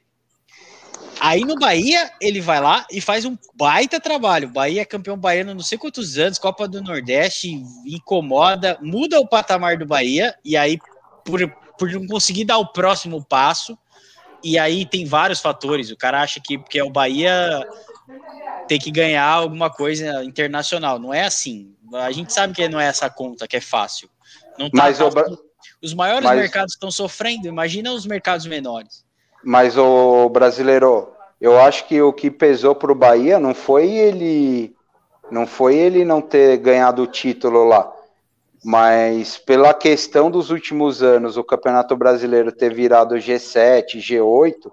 [1.19, 4.49] Aí no Bahia, ele vai lá e faz um baita trabalho.
[4.49, 9.27] O Bahia é campeão baiano não sei quantos anos, Copa do Nordeste, incomoda, muda o
[9.27, 10.77] patamar do Bahia, e aí,
[11.23, 11.39] por,
[11.79, 13.77] por não conseguir dar o próximo passo,
[14.43, 15.89] e aí tem vários fatores.
[15.89, 17.65] O cara acha que porque é o Bahia
[18.67, 20.99] tem que ganhar alguma coisa internacional.
[20.99, 21.74] Não é assim.
[21.93, 24.09] A gente sabe que não é essa conta que é fácil.
[24.57, 25.25] Não tá Mas o Bra-
[25.81, 29.05] os maiores Mas- mercados estão sofrendo, imagina os mercados menores.
[29.43, 34.73] Mas o brasileiro, eu acho que o que pesou pro Bahia não foi ele
[35.31, 37.91] não foi ele não ter ganhado o título lá,
[38.63, 44.71] mas pela questão dos últimos anos, o Campeonato Brasileiro ter virado G7, G8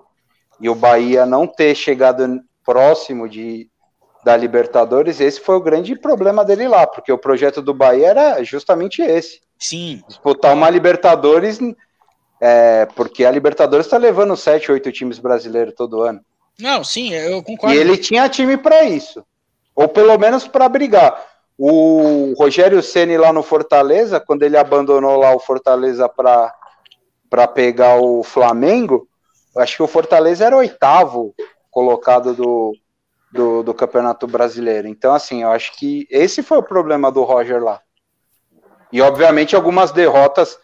[0.61, 3.69] e o Bahia não ter chegado próximo de
[4.25, 8.45] da Libertadores, esse foi o grande problema dele lá, porque o projeto do Bahia era
[8.45, 11.59] justamente esse Sim, disputar uma Libertadores,
[12.41, 16.21] é, porque a Libertadores está levando 7, 8 times brasileiros todo ano.
[16.59, 17.75] não, sim, eu concordo.
[17.75, 19.25] E ele tinha time para isso,
[19.75, 21.33] ou pelo menos para brigar.
[21.59, 28.23] O Rogério Ceni lá no Fortaleza, quando ele abandonou lá o Fortaleza para pegar o
[28.23, 29.07] Flamengo,
[29.57, 31.35] acho que o Fortaleza era o oitavo
[31.71, 32.73] colocado do,
[33.33, 34.87] do, do Campeonato Brasileiro.
[34.89, 37.81] Então, assim, eu acho que esse foi o problema do Roger lá.
[38.93, 40.59] E, obviamente, algumas derrotas.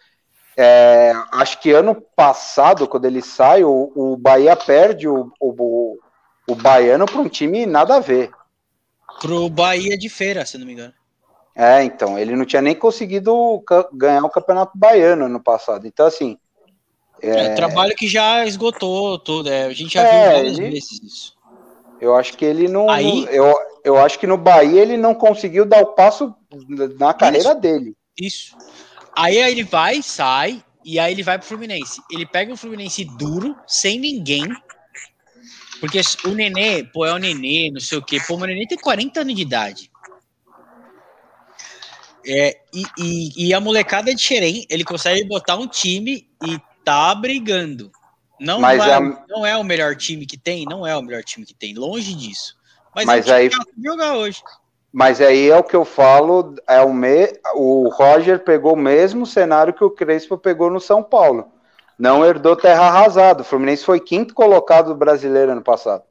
[0.57, 5.97] é, acho que ano passado, quando ele sai, o, o Bahia perde o, o,
[6.49, 8.31] o Baiano para um time nada a ver.
[9.20, 10.93] Pro Bahia de feira, se não me engano.
[11.55, 13.62] É, então, ele não tinha nem conseguido
[13.93, 15.86] ganhar o Campeonato Baiano no passado.
[15.86, 16.39] Então, assim,
[17.20, 21.03] É, trabalho que já esgotou tudo, é, a gente já É, viu várias ele- vezes
[21.03, 21.38] isso.
[22.01, 22.89] Eu acho que ele não.
[22.89, 23.55] Aí- não- eu,
[23.85, 26.35] eu acho que no Bahia ele não conseguiu dar o passo
[26.99, 27.97] na carreira dele.
[28.19, 28.57] Isso.
[29.16, 32.01] Aí, ele vai, sai, e aí ele vai pro Fluminense.
[32.11, 34.47] Ele pega um Fluminense duro, sem ninguém.
[35.81, 38.19] Porque o Nenê, pô, é o Nenê, não sei o quê.
[38.27, 39.91] Pô, o Nenê tem 40 anos de idade.
[42.27, 47.15] É, e, e, e a molecada de Xerém, ele consegue botar um time e tá
[47.15, 47.91] brigando.
[48.40, 51.23] Não, Mas vai- a- não é o melhor time que tem, não é o melhor
[51.24, 52.56] time que tem, longe disso.
[52.94, 53.51] Mas, Mas é o aí-
[53.85, 54.43] jogar hoje.
[54.93, 59.27] Mas aí é o que eu falo, é o, me, o Roger pegou o mesmo
[59.27, 61.48] cenário que o Crespo pegou no São Paulo.
[61.98, 63.43] Não herdou terra arrasada.
[63.43, 66.05] O Fluminense foi quinto colocado do brasileiro ano passado.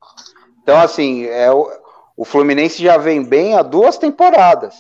[0.62, 1.68] Então, assim, é o,
[2.16, 4.76] o Fluminense já vem bem há duas temporadas.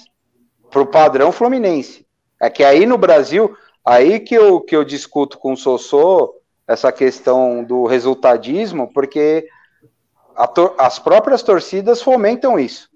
[0.69, 2.05] Pro padrão Fluminense.
[2.39, 6.35] É que aí no Brasil, aí que eu, que eu discuto com o Sossô
[6.67, 9.47] essa questão do resultadismo, porque
[10.77, 12.89] as próprias torcidas fomentam isso.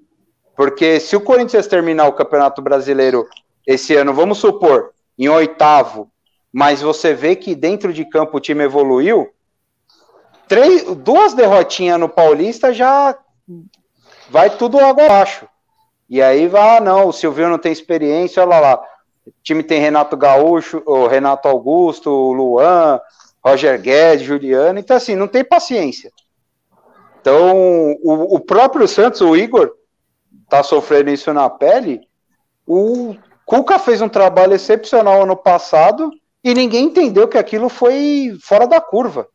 [0.55, 3.27] Porque se o Corinthians terminar o Campeonato Brasileiro
[3.65, 6.11] esse ano, vamos supor, em oitavo,
[6.51, 9.29] mas você vê que dentro de campo o time evoluiu,
[10.47, 13.17] três, duas derrotinhas no Paulista já
[14.29, 15.47] vai tudo água abaixo.
[16.09, 18.83] E aí vai, ah, não, o Silvio não tem experiência, olha lá.
[19.25, 22.99] O time tem Renato Gaúcho, o Renato Augusto, o Luan,
[23.43, 26.11] Roger Guedes, Juliano, então assim, não tem paciência.
[27.19, 29.71] Então, o, o próprio Santos, o Igor,
[30.49, 32.01] tá sofrendo isso na pele.
[32.65, 33.15] O
[33.45, 36.11] Cuca fez um trabalho excepcional ano passado
[36.43, 39.27] e ninguém entendeu que aquilo foi fora da curva.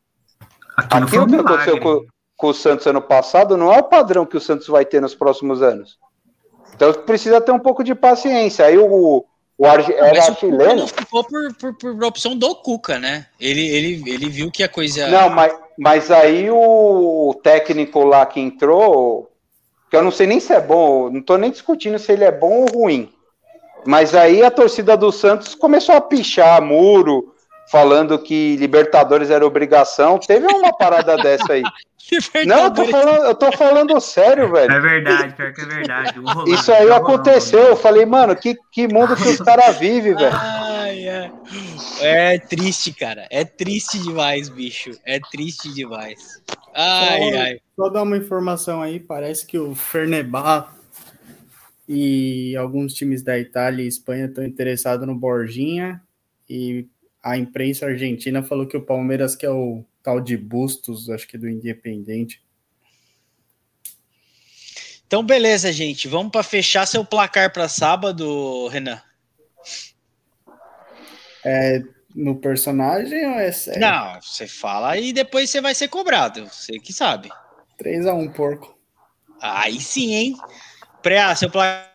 [0.77, 2.05] Aquilo, aquilo que aconteceu com,
[2.37, 5.15] com, o Santos ano passado não é o padrão que o Santos vai ter nos
[5.15, 5.99] próximos anos.
[6.75, 8.67] Então precisa ter um pouco de paciência.
[8.67, 9.25] Aí o,
[9.59, 10.87] o Arge era o chileno.
[10.87, 13.27] ficou por, por, por, opção do Cuca, né?
[13.41, 15.09] Ele, ele, ele viu que a coisa.
[15.09, 19.31] Não, mas, mas aí o técnico lá que entrou,
[19.91, 22.33] que eu não sei nem se é bom, não tô nem discutindo se ele é
[22.33, 23.11] bom ou ruim.
[23.87, 27.33] Mas aí a torcida do Santos começou a pichar muro,
[27.71, 30.19] falando que Libertadores era obrigação.
[30.19, 31.63] Teve uma parada dessa aí.
[32.47, 34.73] Não, eu tô, falando, eu tô falando sério, velho.
[34.73, 36.15] É verdade, pior que é verdade.
[36.47, 37.61] Isso aí aconteceu.
[37.61, 40.31] Eu falei, mano, que, que mundo que os caras vivem, velho.
[40.33, 41.33] Ai, é.
[42.01, 43.27] é triste, cara.
[43.29, 44.93] É triste demais, bicho.
[45.05, 46.41] É triste demais.
[46.73, 47.61] Ai, só, ai.
[47.75, 50.73] Só dar uma informação aí, parece que o Fernebá
[51.89, 56.01] e alguns times da Itália e Espanha estão interessados no Borginha
[56.49, 56.87] e
[57.27, 61.49] a imprensa argentina falou que o Palmeiras quer o tal de Bustos, acho que do
[61.49, 62.41] Independente.
[65.05, 66.07] Então, beleza, gente.
[66.07, 69.03] Vamos para fechar seu placar para sábado, Renan.
[71.45, 71.83] É
[72.15, 73.81] no personagem ou é sério?
[73.81, 76.47] Não, você fala e depois você vai ser cobrado.
[76.47, 77.29] Você que sabe.
[77.83, 78.79] 3x1, porco.
[79.43, 80.37] Aí sim, hein?
[81.03, 81.93] Pré, seu placar.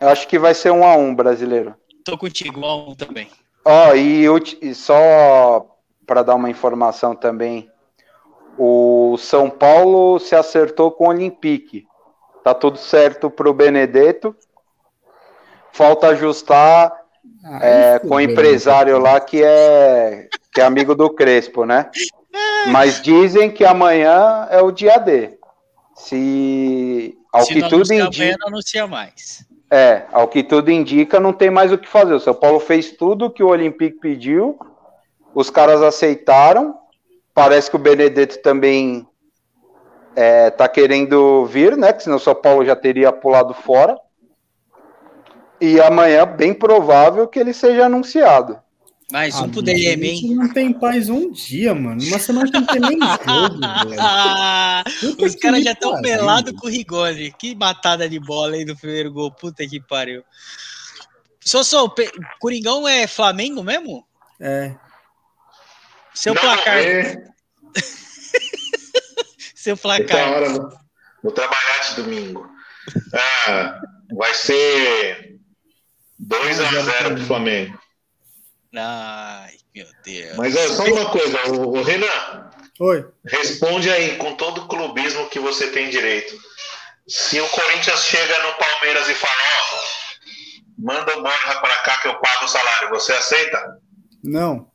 [0.00, 1.79] Eu acho que vai ser 1x1 brasileiro.
[2.04, 3.28] Tô contigo, 1x1 também.
[3.64, 4.26] Ó, oh, e,
[4.62, 5.66] e só
[6.06, 7.70] para dar uma informação também,
[8.58, 11.86] o São Paulo se acertou com o Olympique.
[12.42, 14.34] Tá tudo certo para o Benedetto.
[15.72, 16.92] Falta ajustar
[17.44, 21.90] ah, é, com o empresário lá que é, que é amigo do Crespo, né?
[22.66, 25.38] Mas dizem que amanhã é o dia D.
[25.94, 29.46] Se ao Se que tudo indica, amanhã não anuncia mais.
[29.70, 32.14] É, ao que tudo indica, não tem mais o que fazer.
[32.14, 34.58] O São Paulo fez tudo que o Olympique pediu
[35.34, 36.78] os caras aceitaram.
[37.34, 39.06] Parece que o Benedetto também
[40.16, 41.92] é, tá querendo vir, né?
[41.92, 43.98] Que senão o São Paulo já teria pulado fora.
[45.60, 48.58] E amanhã, bem provável que ele seja anunciado.
[49.10, 50.34] Mais um ah, pro DM, hein?
[50.36, 52.00] Não tem paz um dia, mano.
[52.02, 53.58] Uma semana que não tem nem jogo,
[55.26, 57.32] Os caras já estão pelados com o Rigoni.
[57.32, 59.32] Que batada de bola aí do primeiro gol.
[59.32, 60.22] Puta que pariu.
[61.40, 61.92] Só, só,
[62.38, 64.06] Coringão é Flamengo mesmo?
[64.38, 64.74] É.
[66.14, 66.78] Seu não, placar.
[66.78, 67.24] É...
[69.54, 70.32] Seu placar.
[70.32, 70.68] Hora, vou,
[71.24, 72.48] vou trabalhar esse domingo.
[73.46, 73.80] Ah,
[74.12, 75.38] vai ser
[76.18, 77.79] 2 a 0 pro Flamengo.
[78.74, 80.36] Ai, meu Deus.
[80.36, 82.50] Mas é só uma coisa, o, o Renan.
[82.78, 83.04] Oi.
[83.26, 86.38] Responde aí com todo o clubismo que você tem direito.
[87.06, 89.78] Se o Corinthians chega no Palmeiras e fala, ó,
[90.78, 93.80] manda o Borja para cá que eu pago o salário, você aceita?
[94.22, 94.70] Não.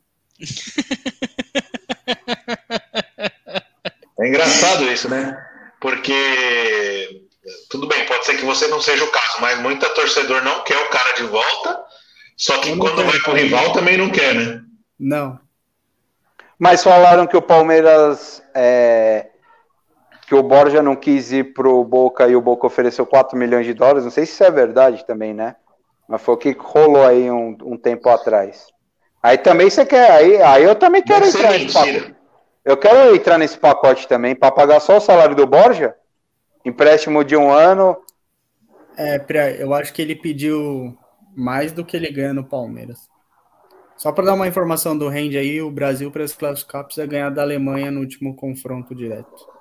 [4.20, 5.38] É engraçado isso, né?
[5.80, 7.24] Porque
[7.70, 10.78] tudo bem, pode ser que você não seja o caso, mas muita torcedor não quer
[10.78, 11.84] o cara de volta,
[12.36, 14.62] só que quando vai pro rival também não quer, né?
[15.00, 15.40] Não.
[16.58, 19.28] Mas falaram que o Palmeiras é,
[20.28, 23.74] que o Borja não quis ir pro Boca e o Boca ofereceu 4 milhões de
[23.74, 24.04] dólares.
[24.04, 25.56] Não sei se isso é verdade também, né?
[26.08, 28.68] Mas foi o que rolou aí um, um tempo atrás.
[29.22, 32.16] Aí também você quer, aí, aí eu também quero entrar nesse pacote.
[32.64, 35.96] Eu quero entrar nesse pacote também, para pagar só o salário do Borja,
[36.64, 37.98] empréstimo de um ano.
[38.98, 39.24] É,
[39.60, 40.98] eu acho que ele pediu
[41.36, 43.10] mais do que ele ganha no Palmeiras.
[43.98, 47.30] Só para dar uma informação do Rende aí, o Brasil para se classificar precisa ganhar
[47.30, 49.56] da Alemanha no último confronto direto.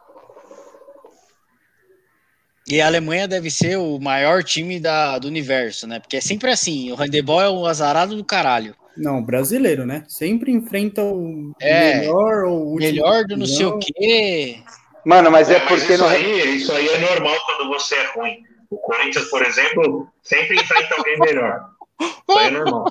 [2.66, 6.00] E a Alemanha deve ser o maior time da, do universo, né?
[6.00, 8.74] Porque é sempre assim, o handebol é o azarado do caralho.
[8.96, 10.04] Não, brasileiro, né?
[10.08, 14.62] Sempre enfrenta o é, melhor ou o melhor do não sei o quê.
[15.04, 16.08] Mano, mas é, é porque isso, não...
[16.08, 18.42] aí, isso aí é normal quando você é ruim.
[18.74, 21.70] O Corinthians, por exemplo, sempre enfrenta alguém melhor.
[22.00, 22.86] Isso aí é normal.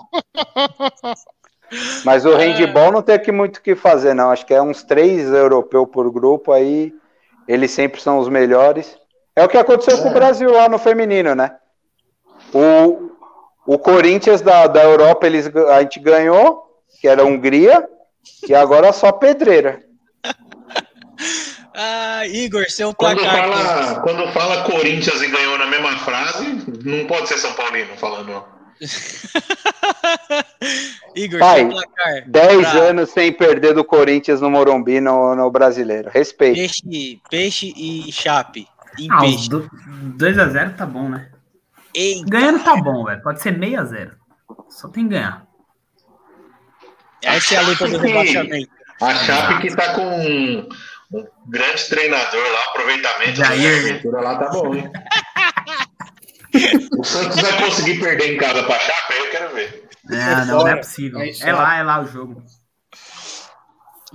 [2.06, 4.32] Mas o handball não tem aqui muito o que fazer, não.
[4.32, 6.94] Acho que é uns três europeus por grupo, aí
[7.48, 8.98] eles sempre são os melhores.
[9.36, 10.02] É o que aconteceu é.
[10.02, 11.58] com o Brasil lá no feminino, né?
[12.54, 13.12] O,
[13.66, 16.64] o Corinthians da, da Europa eles, a gente ganhou,
[17.02, 17.90] que era a Hungria,
[18.48, 19.84] e agora só pedreira.
[21.76, 23.24] Ah, Igor, seu placar.
[23.24, 27.96] Quando fala, quando fala Corinthians e ganhou na mesma frase, não pode ser São Paulino
[27.98, 28.44] falando.
[31.16, 32.24] Igor, Pai, seu placar.
[32.28, 36.10] 10 pra anos sem perder do Corinthians no Morumbi no, no brasileiro.
[36.12, 36.56] Respeito.
[36.56, 38.68] Peixe, peixe e chape.
[39.00, 41.30] Em Ah, 2x0 tá bom, né?
[41.96, 43.22] Eita, Ganhando tá bom, velho.
[43.22, 44.12] Pode ser 6x0.
[44.70, 45.46] Só tem que ganhar.
[47.24, 48.70] essa é a luta do rebaixamento.
[49.02, 50.70] A Chape que tá com
[51.14, 53.36] um, grande treinador lá, aproveitamento.
[53.36, 54.92] Jair, A aventura lá tá bom, hein?
[57.00, 59.14] o Santos vai conseguir perder em casa pra Chape?
[59.14, 59.90] Aí eu quero ver.
[60.12, 60.74] É, não, não fora.
[60.74, 61.20] é possível.
[61.20, 62.44] É É, lá, é lá o jogo.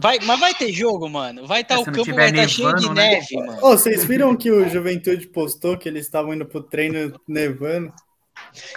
[0.00, 1.44] Vai, mas vai ter jogo, mano.
[1.46, 3.10] Vai estar É, o não campo vai estar cheio de nevando, né?
[3.10, 3.58] neve, mano.
[3.64, 7.92] Ô, vocês viram que o Juventude postou que eles estavam indo pro treino nevando?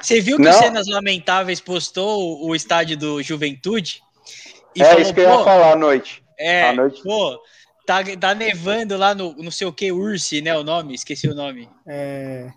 [0.02, 0.50] Você viu que Não.
[0.50, 4.02] o Cenas Lamentáveis postou o estádio do Juventude?
[4.76, 6.24] E é falou, isso que eu ia falar à noite.
[6.40, 7.04] é, à noite.
[7.04, 7.40] pô,
[7.92, 10.56] tá, tá nevando lá no não sei o que, Ursi, né?
[10.58, 10.94] O nome?
[10.96, 11.68] Esqueci o nome.
[11.86, 12.50] É...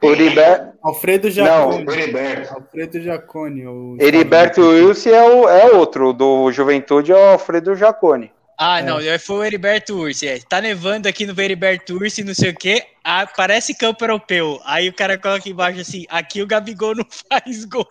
[0.00, 1.84] O Heriber- Alfredo Jacone.
[1.84, 2.54] O Heriberto.
[2.54, 3.66] Alfredo Jacone.
[3.66, 6.12] O Heriberto Wilson é, o, é outro.
[6.12, 8.30] Do Juventude é o Alfredo Jacone.
[8.56, 8.82] Ah, É.
[8.82, 10.26] não, foi o Heriberto Ursi.
[10.28, 10.38] É.
[10.48, 12.84] Tá nevando aqui no Heriberto Ursi, não sei o quê.
[13.04, 14.60] Ah, parece campo europeu.
[14.64, 17.86] Aí o cara coloca embaixo assim: aqui o Gabigol não faz gol.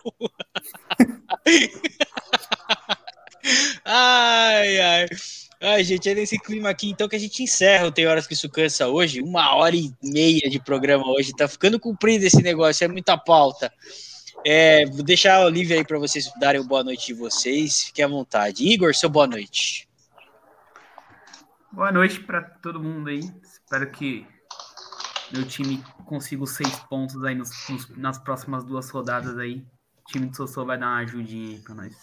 [3.84, 5.06] ai, ai.
[5.60, 8.34] Ai, gente, é nesse clima aqui, então, que a gente encerra o Tem Horas que
[8.34, 9.20] Isso Cansa hoje.
[9.20, 11.34] Uma hora e meia de programa hoje.
[11.34, 13.72] Tá ficando comprido esse negócio, é muita pauta.
[14.46, 17.84] É, vou deixar o livre aí para vocês darem boa noite de vocês.
[17.86, 18.64] Fiquem à vontade.
[18.64, 19.88] Igor, seu boa noite.
[21.72, 23.20] Boa noite pra todo mundo aí.
[23.42, 24.24] Espero que
[25.32, 29.64] meu time consiga os seis pontos aí nos- nos- nas próximas duas rodadas aí.
[30.06, 31.96] O time do Sossô vai dar uma ajudinha aí pra nós.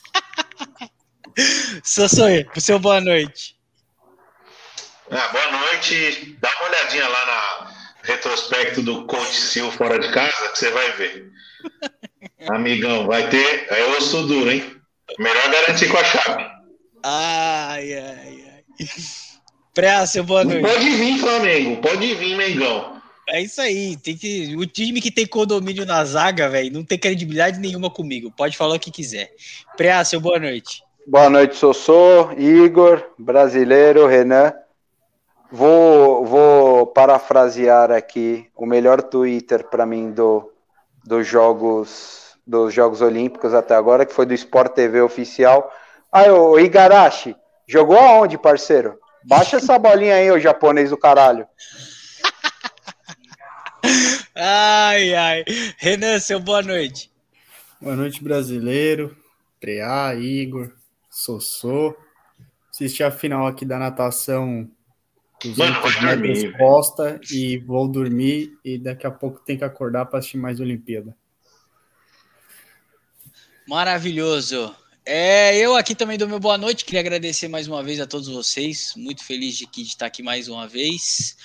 [1.83, 3.55] Sou, sou eu, o seu boa noite.
[5.11, 6.37] Ah, boa noite.
[6.39, 10.91] Dá uma olhadinha lá na retrospecto do Coach Sil fora de casa, que você vai
[10.93, 11.31] ver.
[12.49, 13.67] Amigão, vai ter.
[13.69, 14.75] É osso duro, hein?
[15.19, 16.43] Melhor garantir com a chave.
[17.03, 18.65] Ai, ai, ai.
[19.73, 20.61] Pré, seu boa noite.
[20.61, 21.81] Pode vir, Flamengo.
[21.81, 23.01] Pode vir, Mengão.
[23.27, 23.97] É isso aí.
[23.97, 28.31] Tem que, o time que tem condomínio na zaga, velho, não tem credibilidade nenhuma comigo.
[28.31, 29.33] Pode falar o que quiser.
[29.75, 30.84] Pré, seu boa noite.
[31.07, 34.51] Boa noite, Sossô, Igor, brasileiro, Renan.
[35.51, 40.51] Vou, vou parafrasear aqui o melhor Twitter para mim do,
[41.05, 45.71] dos jogos dos Jogos Olímpicos até agora, que foi do Sport TV oficial.
[46.11, 47.35] Ah, o Igarashi,
[47.67, 48.97] jogou aonde, parceiro?
[49.23, 51.47] Baixa essa bolinha aí, ô japonês do caralho.
[54.37, 55.45] Ai, ai.
[55.77, 57.09] Renan, seu boa noite.
[57.79, 59.15] Boa noite, brasileiro.
[59.61, 60.73] Preá, Igor,
[61.15, 61.95] Sossô.
[62.69, 64.69] Assisti a final aqui da natação
[65.41, 69.63] 200 Mano, vai dormir, metros costa e vou dormir e daqui a pouco tem que
[69.63, 71.15] acordar para assistir mais Olimpíada.
[73.65, 74.75] Maravilhoso.
[75.05, 76.83] É, eu aqui também dou meu boa noite.
[76.83, 78.93] Queria agradecer mais uma vez a todos vocês.
[78.97, 81.37] Muito feliz de, que- de estar aqui mais uma vez.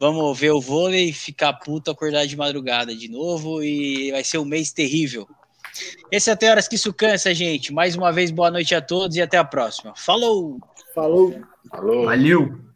[0.00, 4.44] Vamos ver o vôlei, ficar puto, acordar de madrugada de novo e vai ser um
[4.44, 5.28] mês terrível.
[6.10, 7.72] Esse é até horas que isso cansa, gente.
[7.72, 9.94] Mais uma vez, boa noite a todos e até a próxima.
[9.96, 10.58] Falou!
[10.94, 11.34] Falou!
[11.70, 12.04] Alô?
[12.04, 12.71] Valeu!